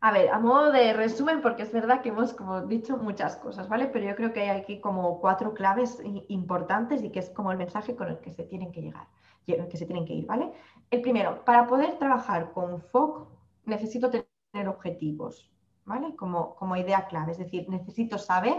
A 0.00 0.12
ver, 0.12 0.30
a 0.30 0.38
modo 0.38 0.70
de 0.70 0.92
resumen, 0.92 1.42
porque 1.42 1.64
es 1.64 1.72
verdad 1.72 2.02
que 2.02 2.10
hemos 2.10 2.34
como 2.34 2.60
dicho 2.62 2.96
muchas 2.98 3.34
cosas, 3.34 3.68
¿vale? 3.68 3.86
Pero 3.86 4.06
yo 4.08 4.14
creo 4.14 4.32
que 4.32 4.42
hay 4.42 4.60
aquí 4.60 4.78
como 4.78 5.20
cuatro 5.20 5.52
claves 5.52 6.00
importantes 6.28 7.02
y 7.02 7.10
que 7.10 7.18
es 7.18 7.30
como 7.30 7.50
el 7.50 7.58
mensaje 7.58 7.96
con 7.96 8.10
el 8.10 8.18
que 8.20 8.30
se 8.30 8.44
tienen 8.44 8.70
que 8.70 8.80
llegar, 8.80 9.08
que 9.44 9.76
se 9.76 9.86
tienen 9.86 10.06
que 10.06 10.14
ir, 10.14 10.26
¿vale? 10.26 10.52
El 10.88 11.00
primero, 11.00 11.44
para 11.44 11.66
poder 11.66 11.98
trabajar 11.98 12.52
con 12.52 12.80
FOC 12.80 13.26
necesito 13.64 14.08
tener 14.08 14.68
objetivos, 14.68 15.50
¿vale? 15.90 16.14
Como, 16.14 16.54
como 16.54 16.76
idea 16.76 17.06
clave, 17.08 17.32
es 17.32 17.38
decir, 17.38 17.68
necesito 17.68 18.16
saber 18.16 18.54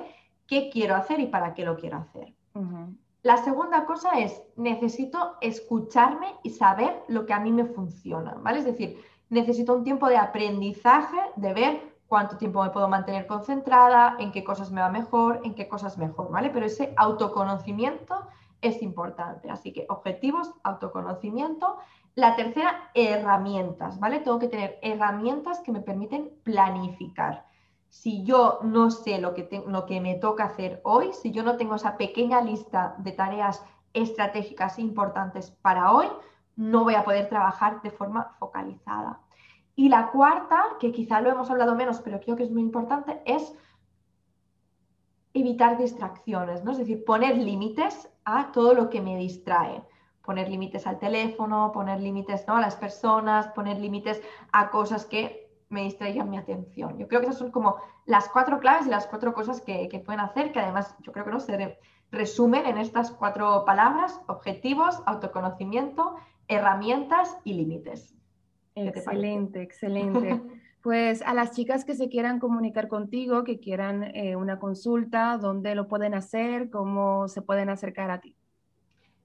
qué 0.45 0.69
quiero 0.69 0.95
hacer 0.95 1.19
y 1.21 1.27
para 1.27 1.53
qué 1.53 1.63
lo 1.63 1.77
quiero 1.77 1.97
hacer. 1.97 2.34
La 3.23 3.38
segunda 3.38 3.86
cosa 3.86 4.19
es, 4.19 4.41
necesito 4.57 5.38
escucharme 5.39 6.27
y 6.43 6.49
saber 6.49 7.03
lo 7.07 7.25
que 7.25 7.34
a 7.34 7.39
mí 7.39 7.51
me 7.51 7.65
funciona, 7.65 8.36
¿vale? 8.39 8.59
Es 8.59 8.65
decir, 8.65 9.01
necesito 9.29 9.73
un 9.73 9.84
tiempo 9.84 10.09
de 10.09 10.17
aprendizaje, 10.17 11.17
de 11.38 11.53
ver 11.53 11.93
cuánto 12.07 12.36
tiempo 12.36 12.61
me 12.61 12.71
puedo 12.71 12.89
mantener 12.89 13.27
concentrada, 13.27 14.17
en 14.19 14.34
qué 14.34 14.43
cosas 14.43 14.71
me 14.71 14.82
va 14.82 14.89
mejor, 14.89 15.39
en 15.45 15.55
qué 15.55 15.69
cosas 15.69 15.97
mejor, 15.97 16.29
¿vale? 16.32 16.49
Pero 16.49 16.65
ese 16.65 16.93
autoconocimiento 16.97 18.27
es 18.59 18.82
importante. 18.82 19.49
Así 19.49 19.71
que 19.71 19.86
objetivos, 19.88 20.53
autoconocimiento 20.63 21.77
la 22.16 22.36
tercera, 22.36 22.91
herramientas, 22.93 23.99
¿vale? 23.99 24.20
Tengo 24.20 24.39
que 24.39 24.47
tener 24.47 24.78
herramientas 24.82 25.59
que 25.59 25.72
me 25.72 25.82
permiten 25.82 26.30
planificar. 26.43 27.45
Si 27.89 28.24
yo 28.24 28.59
no 28.64 28.89
sé 28.91 29.20
lo 29.20 29.34
que, 29.34 29.64
lo 29.68 29.86
que 29.86 30.01
me 30.01 30.16
toca 30.16 30.45
hacer 30.45 30.82
hoy, 30.84 31.14
si 31.14 31.32
yo 31.32 31.43
no 31.43 31.57
tengo 31.57 31.76
esa 31.76 31.97
pequeña 31.97 32.41
lista 32.41 32.95
de 32.99 33.12
tareas 33.12 33.64
estratégicas 33.93 34.80
importantes 34.80 35.51
para 35.51 35.91
hoy, 35.91 36.07
no 36.55 36.84
voy 36.84 36.95
a 36.95 37.03
poder 37.03 37.30
trabajar 37.30 37.82
de 37.82 37.91
forma 37.91 38.36
focalizada. 38.39 39.20
Y 39.76 39.89
la 39.89 40.12
cuarta, 40.12 40.64
que 40.80 40.91
quizá 40.91 41.22
lo 41.22 41.30
hemos 41.30 41.49
hablado 41.49 41.76
menos, 41.76 42.01
pero 42.01 42.20
creo 42.20 42.36
que 42.36 42.43
es 42.43 42.51
muy 42.51 42.62
importante, 42.62 43.22
es 43.26 43.53
evitar 45.34 45.78
distracciones, 45.78 46.64
¿no? 46.64 46.72
Es 46.72 46.78
decir, 46.78 47.03
poner 47.05 47.38
límites 47.38 48.09
a 48.26 48.51
todo 48.51 48.74
lo 48.74 48.89
que 48.89 49.01
me 49.01 49.18
distrae. 49.18 49.82
Poner 50.32 50.47
límites 50.47 50.88
al 50.88 50.97
teléfono, 50.97 51.73
poner 51.73 51.99
límites 51.99 52.45
¿no? 52.47 52.55
a 52.55 52.61
las 52.61 52.77
personas, 52.77 53.47
poner 53.49 53.77
límites 53.77 54.21
a 54.53 54.69
cosas 54.71 55.05
que 55.05 55.51
me 55.67 55.84
distraigan 55.84 56.29
mi 56.29 56.38
atención. 56.38 56.97
Yo 56.97 57.09
creo 57.09 57.19
que 57.19 57.27
esas 57.27 57.39
son 57.39 57.51
como 57.51 57.75
las 58.05 58.29
cuatro 58.29 58.61
claves 58.61 58.88
y 58.88 58.89
las 58.89 59.07
cuatro 59.07 59.34
cosas 59.34 59.59
que, 59.59 59.89
pueden 60.05 60.21
hacer, 60.21 60.53
que 60.53 60.61
además 60.61 60.95
yo 61.01 61.11
creo 61.11 61.25
que 61.25 61.32
no 61.32 61.41
se 61.41 61.77
resumen 62.11 62.65
en 62.65 62.77
estas 62.77 63.11
cuatro 63.11 63.65
palabras, 63.65 64.21
objetivos, 64.27 65.03
autoconocimiento, 65.05 66.15
herramientas 66.47 67.38
y 67.43 67.55
límites. 67.55 68.15
Excelente, 68.75 69.61
excelente. 69.61 70.41
Pues 70.82 71.21
a 71.21 71.36
las 71.36 71.51
chicas 71.51 71.86
que 71.86 71.93
se 71.93 72.09
quieran 72.09 72.39
comunicar 72.39 72.88
contigo, 72.88 73.43
que 73.43 73.59
quieran 73.59 74.15
eh, 74.15 74.36
una 74.36 74.57
consulta, 74.57 75.38
¿dónde 75.38 75.75
lo 75.75 75.88
pueden 75.88 76.15
hacer? 76.15 76.71
¿Cómo 76.71 77.27
se 77.27 77.43
pueden 77.43 77.69
acercar 77.69 78.09
a 78.09 78.19
ti? 78.19 78.36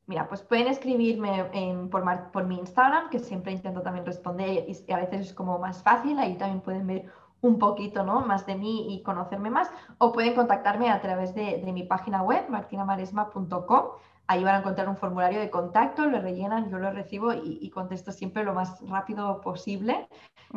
Mira, 0.07 0.29
pues 0.29 0.43
pueden 0.43 0.69
escribirme 0.69 1.45
por, 1.91 2.31
por, 2.31 2.47
mi 2.47 2.59
Instagram, 2.59 3.11
que 3.11 3.19
siempre 3.19 3.53
intento 3.53 3.83
también 3.83 4.07
responder 4.07 4.65
y 4.69 4.93
a 4.93 4.99
veces 4.99 5.21
es 5.29 5.35
como 5.35 5.59
más 5.59 5.83
fácil, 5.83 6.19
ahí 6.19 6.37
también 6.37 6.61
pueden 6.61 6.87
ver 6.87 7.07
un 7.41 7.59
poquito 7.59 8.05
¿no? 8.05 8.21
más 8.21 8.47
de 8.47 8.55
mí 8.55 8.95
y 8.95 9.03
conocerme 9.03 9.51
más, 9.51 9.71
o 9.99 10.13
pueden 10.13 10.35
contactarme 10.35 10.91
a 10.91 11.01
través 11.01 11.35
de, 11.35 11.63
de 11.65 11.73
mi 11.73 11.83
página 11.83 12.23
web, 12.23 12.49
martinamaresma.com. 12.49 13.87
Ahí 14.29 14.43
van 14.43 14.57
a 14.57 14.59
encontrar 14.59 14.89
un 14.89 14.97
formulario 14.97 15.39
de 15.39 15.51
contacto, 15.51 16.05
lo 16.07 16.21
rellenan, 16.21 16.69
yo 16.69 16.79
lo 16.79 16.91
recibo 16.91 17.33
y, 17.33 17.71
contesto 17.71 18.11
siempre 18.11 18.43
lo 18.43 18.55
más 18.55 18.81
rápido 18.89 19.41
posible. 19.41 20.09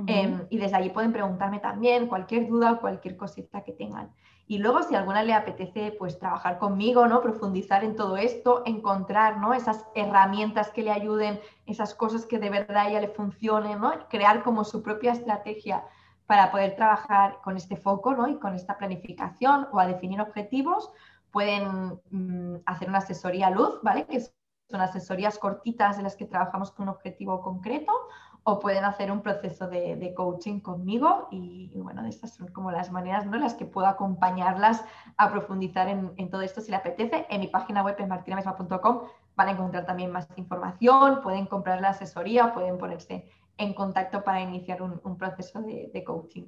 Em, 0.07 0.45
y 0.49 0.57
desde 0.57 0.77
allí 0.77 0.89
pueden 0.89 1.11
preguntarme 1.11 1.59
también 1.59 2.07
cualquier 2.07 2.47
duda 2.47 2.73
o 2.73 2.81
cualquier 2.81 3.15
cosita 3.15 3.63
que 3.63 3.73
tengan. 3.73 4.11
Y 4.49 4.57
luego, 4.57 4.81
si 4.81 4.95
alguna 4.95 5.21
le 5.21 5.35
apetece 5.35 5.95
pues, 5.99 6.17
trabajar 6.17 6.57
conmigo, 6.57 7.05
¿no? 7.05 7.21
profundizar 7.21 7.83
en 7.83 7.95
todo 7.95 8.17
esto, 8.17 8.63
encontrar 8.65 9.37
¿no? 9.37 9.53
esas 9.53 9.85
herramientas 9.93 10.71
que 10.71 10.81
le 10.81 10.89
ayuden, 10.89 11.39
esas 11.67 11.93
cosas 11.93 12.25
que 12.25 12.39
de 12.39 12.49
verdad 12.49 12.77
a 12.77 12.89
ella 12.89 12.99
le 12.99 13.09
funcionen, 13.09 13.79
¿no? 13.79 13.93
crear 14.09 14.41
como 14.41 14.63
su 14.63 14.81
propia 14.81 15.11
estrategia 15.11 15.85
para 16.25 16.49
poder 16.49 16.75
trabajar 16.75 17.37
con 17.43 17.57
este 17.57 17.77
foco 17.77 18.15
¿no? 18.15 18.27
y 18.27 18.39
con 18.39 18.55
esta 18.55 18.75
planificación 18.75 19.67
o 19.71 19.79
a 19.79 19.85
definir 19.85 20.19
objetivos, 20.19 20.91
pueden 21.29 22.01
mm, 22.09 22.63
hacer 22.65 22.89
una 22.89 22.97
asesoría 22.97 23.51
luz, 23.51 23.79
¿vale? 23.83 24.07
Que 24.07 24.19
son 24.19 24.81
asesorías 24.81 25.37
cortitas 25.37 25.99
en 25.99 26.05
las 26.05 26.15
que 26.15 26.25
trabajamos 26.25 26.71
con 26.71 26.87
un 26.87 26.95
objetivo 26.95 27.39
concreto, 27.41 27.93
o 28.43 28.59
pueden 28.59 28.83
hacer 28.83 29.11
un 29.11 29.21
proceso 29.21 29.67
de, 29.67 30.13
coaching 30.15 30.59
conmigo 30.59 31.27
y, 31.31 31.71
bueno, 31.75 32.05
estas 32.05 32.33
son 32.33 32.47
como 32.47 32.71
las 32.71 32.91
maneras 32.91 33.25
¿no? 33.25 33.37
las 33.37 33.53
que 33.53 33.65
puedo 33.65 33.87
acompañarlas 33.87 34.83
a 35.17 35.29
profundizar 35.29 35.87
en, 35.87 36.29
todo 36.29 36.41
esto 36.41 36.61
si 36.61 36.71
les 36.71 36.79
apetece. 36.79 37.25
En 37.29 37.41
mi 37.41 37.47
página 37.47 37.83
web 37.83 37.95
en 37.99 38.09
martinamesma.com 38.09 39.01
van 39.35 39.47
a 39.47 39.51
encontrar 39.51 39.85
también 39.85 40.11
más 40.11 40.27
información, 40.35 41.21
pueden 41.21 41.45
comprar 41.45 41.81
la 41.81 41.89
asesoría 41.89 42.53
pueden 42.53 42.77
ponerse 42.77 43.29
en 43.57 43.73
contacto 43.73 44.23
para 44.23 44.41
iniciar 44.41 44.81
un, 44.81 45.17
proceso 45.17 45.61
de, 45.61 46.03
coaching. 46.05 46.45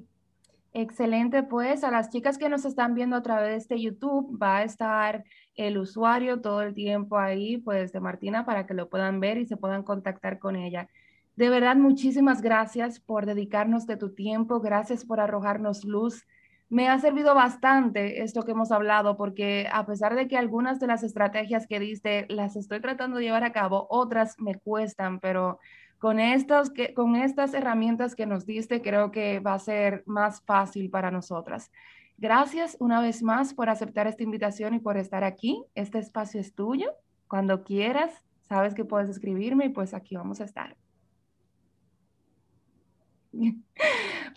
Excelente, 0.74 1.44
pues 1.44 1.84
a 1.84 1.92
las 1.92 2.10
chicas 2.10 2.38
que 2.38 2.48
nos 2.48 2.64
están 2.64 2.96
viendo 2.96 3.18
a 3.18 3.22
través 3.22 3.68
de 3.68 3.82
YouTube 3.82 4.42
va 4.42 4.58
a 4.58 4.64
estar 4.64 5.26
el 5.56 5.78
usuario 5.78 6.40
todo 6.40 6.62
el 6.62 6.74
tiempo 6.74 7.18
ahí, 7.18 7.58
pues 7.58 7.92
de 7.92 8.00
Martina, 8.00 8.46
para 8.46 8.66
que 8.66 8.74
lo 8.74 8.88
puedan 8.90 9.20
ver 9.20 9.38
y 9.38 9.46
se 9.46 9.58
puedan 9.58 9.84
contactar 9.84 10.40
con 10.40 10.56
ella. 10.56 10.88
De 11.36 11.50
verdad, 11.50 11.76
muchísimas 11.76 12.42
gracias 12.42 13.00
por 13.00 13.26
dedicarnos 13.26 13.88
de 13.88 13.98
tu 13.98 14.14
tiempo, 14.14 14.60
gracias 14.60 15.06
por 15.06 15.20
arrojarnos 15.20 15.86
luz. 15.86 16.26
Me 16.70 16.88
ha 16.88 17.00
servido 17.00 17.36
bastante 17.36 18.22
esto 18.22 18.44
que 18.44 18.52
hemos 18.52 18.72
hablado, 18.72 19.18
porque 19.18 19.68
a 19.72 19.86
pesar 19.86 20.16
de 20.16 20.28
que 20.28 20.38
algunas 20.38 20.80
de 20.80 20.88
las 20.88 21.04
estrategias 21.04 21.68
que 21.68 21.80
diste 21.80 22.26
las 22.30 22.56
estoy 22.56 22.80
tratando 22.80 23.18
de 23.18 23.24
llevar 23.24 23.44
a 23.44 23.52
cabo, 23.52 23.88
otras 23.90 24.40
me 24.40 24.56
cuestan, 24.56 25.20
pero 25.20 25.60
con 26.00 26.20
estas, 26.20 26.72
con 26.96 27.16
estas 27.16 27.54
herramientas 27.54 28.16
que 28.16 28.26
nos 28.26 28.46
diste, 28.46 28.82
creo 28.82 29.12
que 29.12 29.40
va 29.40 29.54
a 29.54 29.60
ser 29.60 30.04
más 30.06 30.42
fácil 30.42 30.90
para 30.90 31.12
nosotras. 31.12 31.72
Gracias 32.18 32.78
una 32.80 33.02
vez 33.02 33.22
más 33.22 33.54
por 33.54 33.70
aceptar 33.70 34.08
esta 34.08 34.24
invitación 34.24 34.74
y 34.74 34.80
por 34.80 34.98
estar 34.98 35.24
aquí. 35.24 35.64
Este 35.76 36.00
espacio 36.00 36.40
es 36.40 36.56
tuyo. 36.56 36.92
Cuando 37.28 37.64
quieras, 37.64 38.14
sabes 38.48 38.74
que 38.74 38.86
puedes 38.86 39.10
escribirme 39.10 39.66
y 39.66 39.70
pues 39.70 39.94
aquí 39.94 40.16
vamos 40.16 40.42
a 40.42 40.46
estar. 40.46 40.78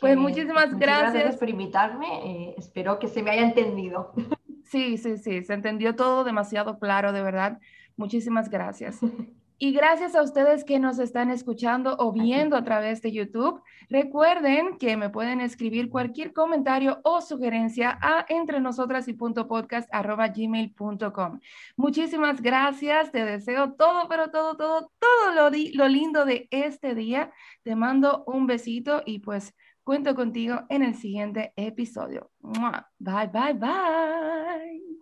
Pues 0.00 0.16
muchísimas 0.16 0.76
gracias. 0.76 1.12
gracias. 1.12 1.36
por 1.36 1.48
invitarme. 1.48 2.06
Eh, 2.24 2.54
espero 2.58 2.98
que 2.98 3.08
se 3.08 3.22
me 3.22 3.30
haya 3.30 3.42
entendido. 3.42 4.12
Sí, 4.64 4.98
sí, 4.98 5.18
sí, 5.18 5.44
se 5.44 5.54
entendió 5.54 5.94
todo 5.94 6.24
demasiado 6.24 6.78
claro, 6.78 7.12
de 7.12 7.22
verdad. 7.22 7.60
Muchísimas 7.96 8.50
gracias. 8.50 8.98
Y 9.56 9.72
gracias 9.72 10.14
a 10.14 10.22
ustedes 10.22 10.64
que 10.64 10.80
nos 10.80 10.98
están 10.98 11.30
escuchando 11.30 11.96
o 11.98 12.12
viendo 12.12 12.56
a 12.56 12.64
través 12.64 13.00
de 13.02 13.12
YouTube. 13.12 13.62
Recuerden 13.88 14.78
que 14.78 14.96
me 14.96 15.10
pueden 15.10 15.40
escribir 15.40 15.90
cualquier 15.90 16.32
comentario 16.32 17.00
o 17.04 17.20
sugerencia 17.20 17.98
a 18.02 18.26
entre 18.28 18.60
nosotras 18.60 19.06
y 19.06 19.12
punto 19.12 19.46
podcast 19.46 19.88
gmail.com. 19.92 21.40
Muchísimas 21.76 22.42
gracias. 22.42 23.12
Te 23.12 23.24
deseo 23.24 23.74
todo, 23.74 24.08
pero 24.08 24.30
todo, 24.30 24.56
todo, 24.56 24.90
todo 24.98 25.34
lo, 25.34 25.50
lo 25.74 25.88
lindo 25.88 26.24
de 26.24 26.48
este 26.50 26.94
día. 26.94 27.32
Te 27.62 27.76
mando 27.76 28.24
un 28.26 28.46
besito 28.46 29.02
y 29.06 29.20
pues 29.20 29.54
cuento 29.84 30.14
contigo 30.14 30.62
en 30.68 30.82
el 30.82 30.94
siguiente 30.96 31.52
episodio. 31.56 32.30
Bye, 32.40 33.28
bye, 33.28 33.52
bye. 33.54 34.93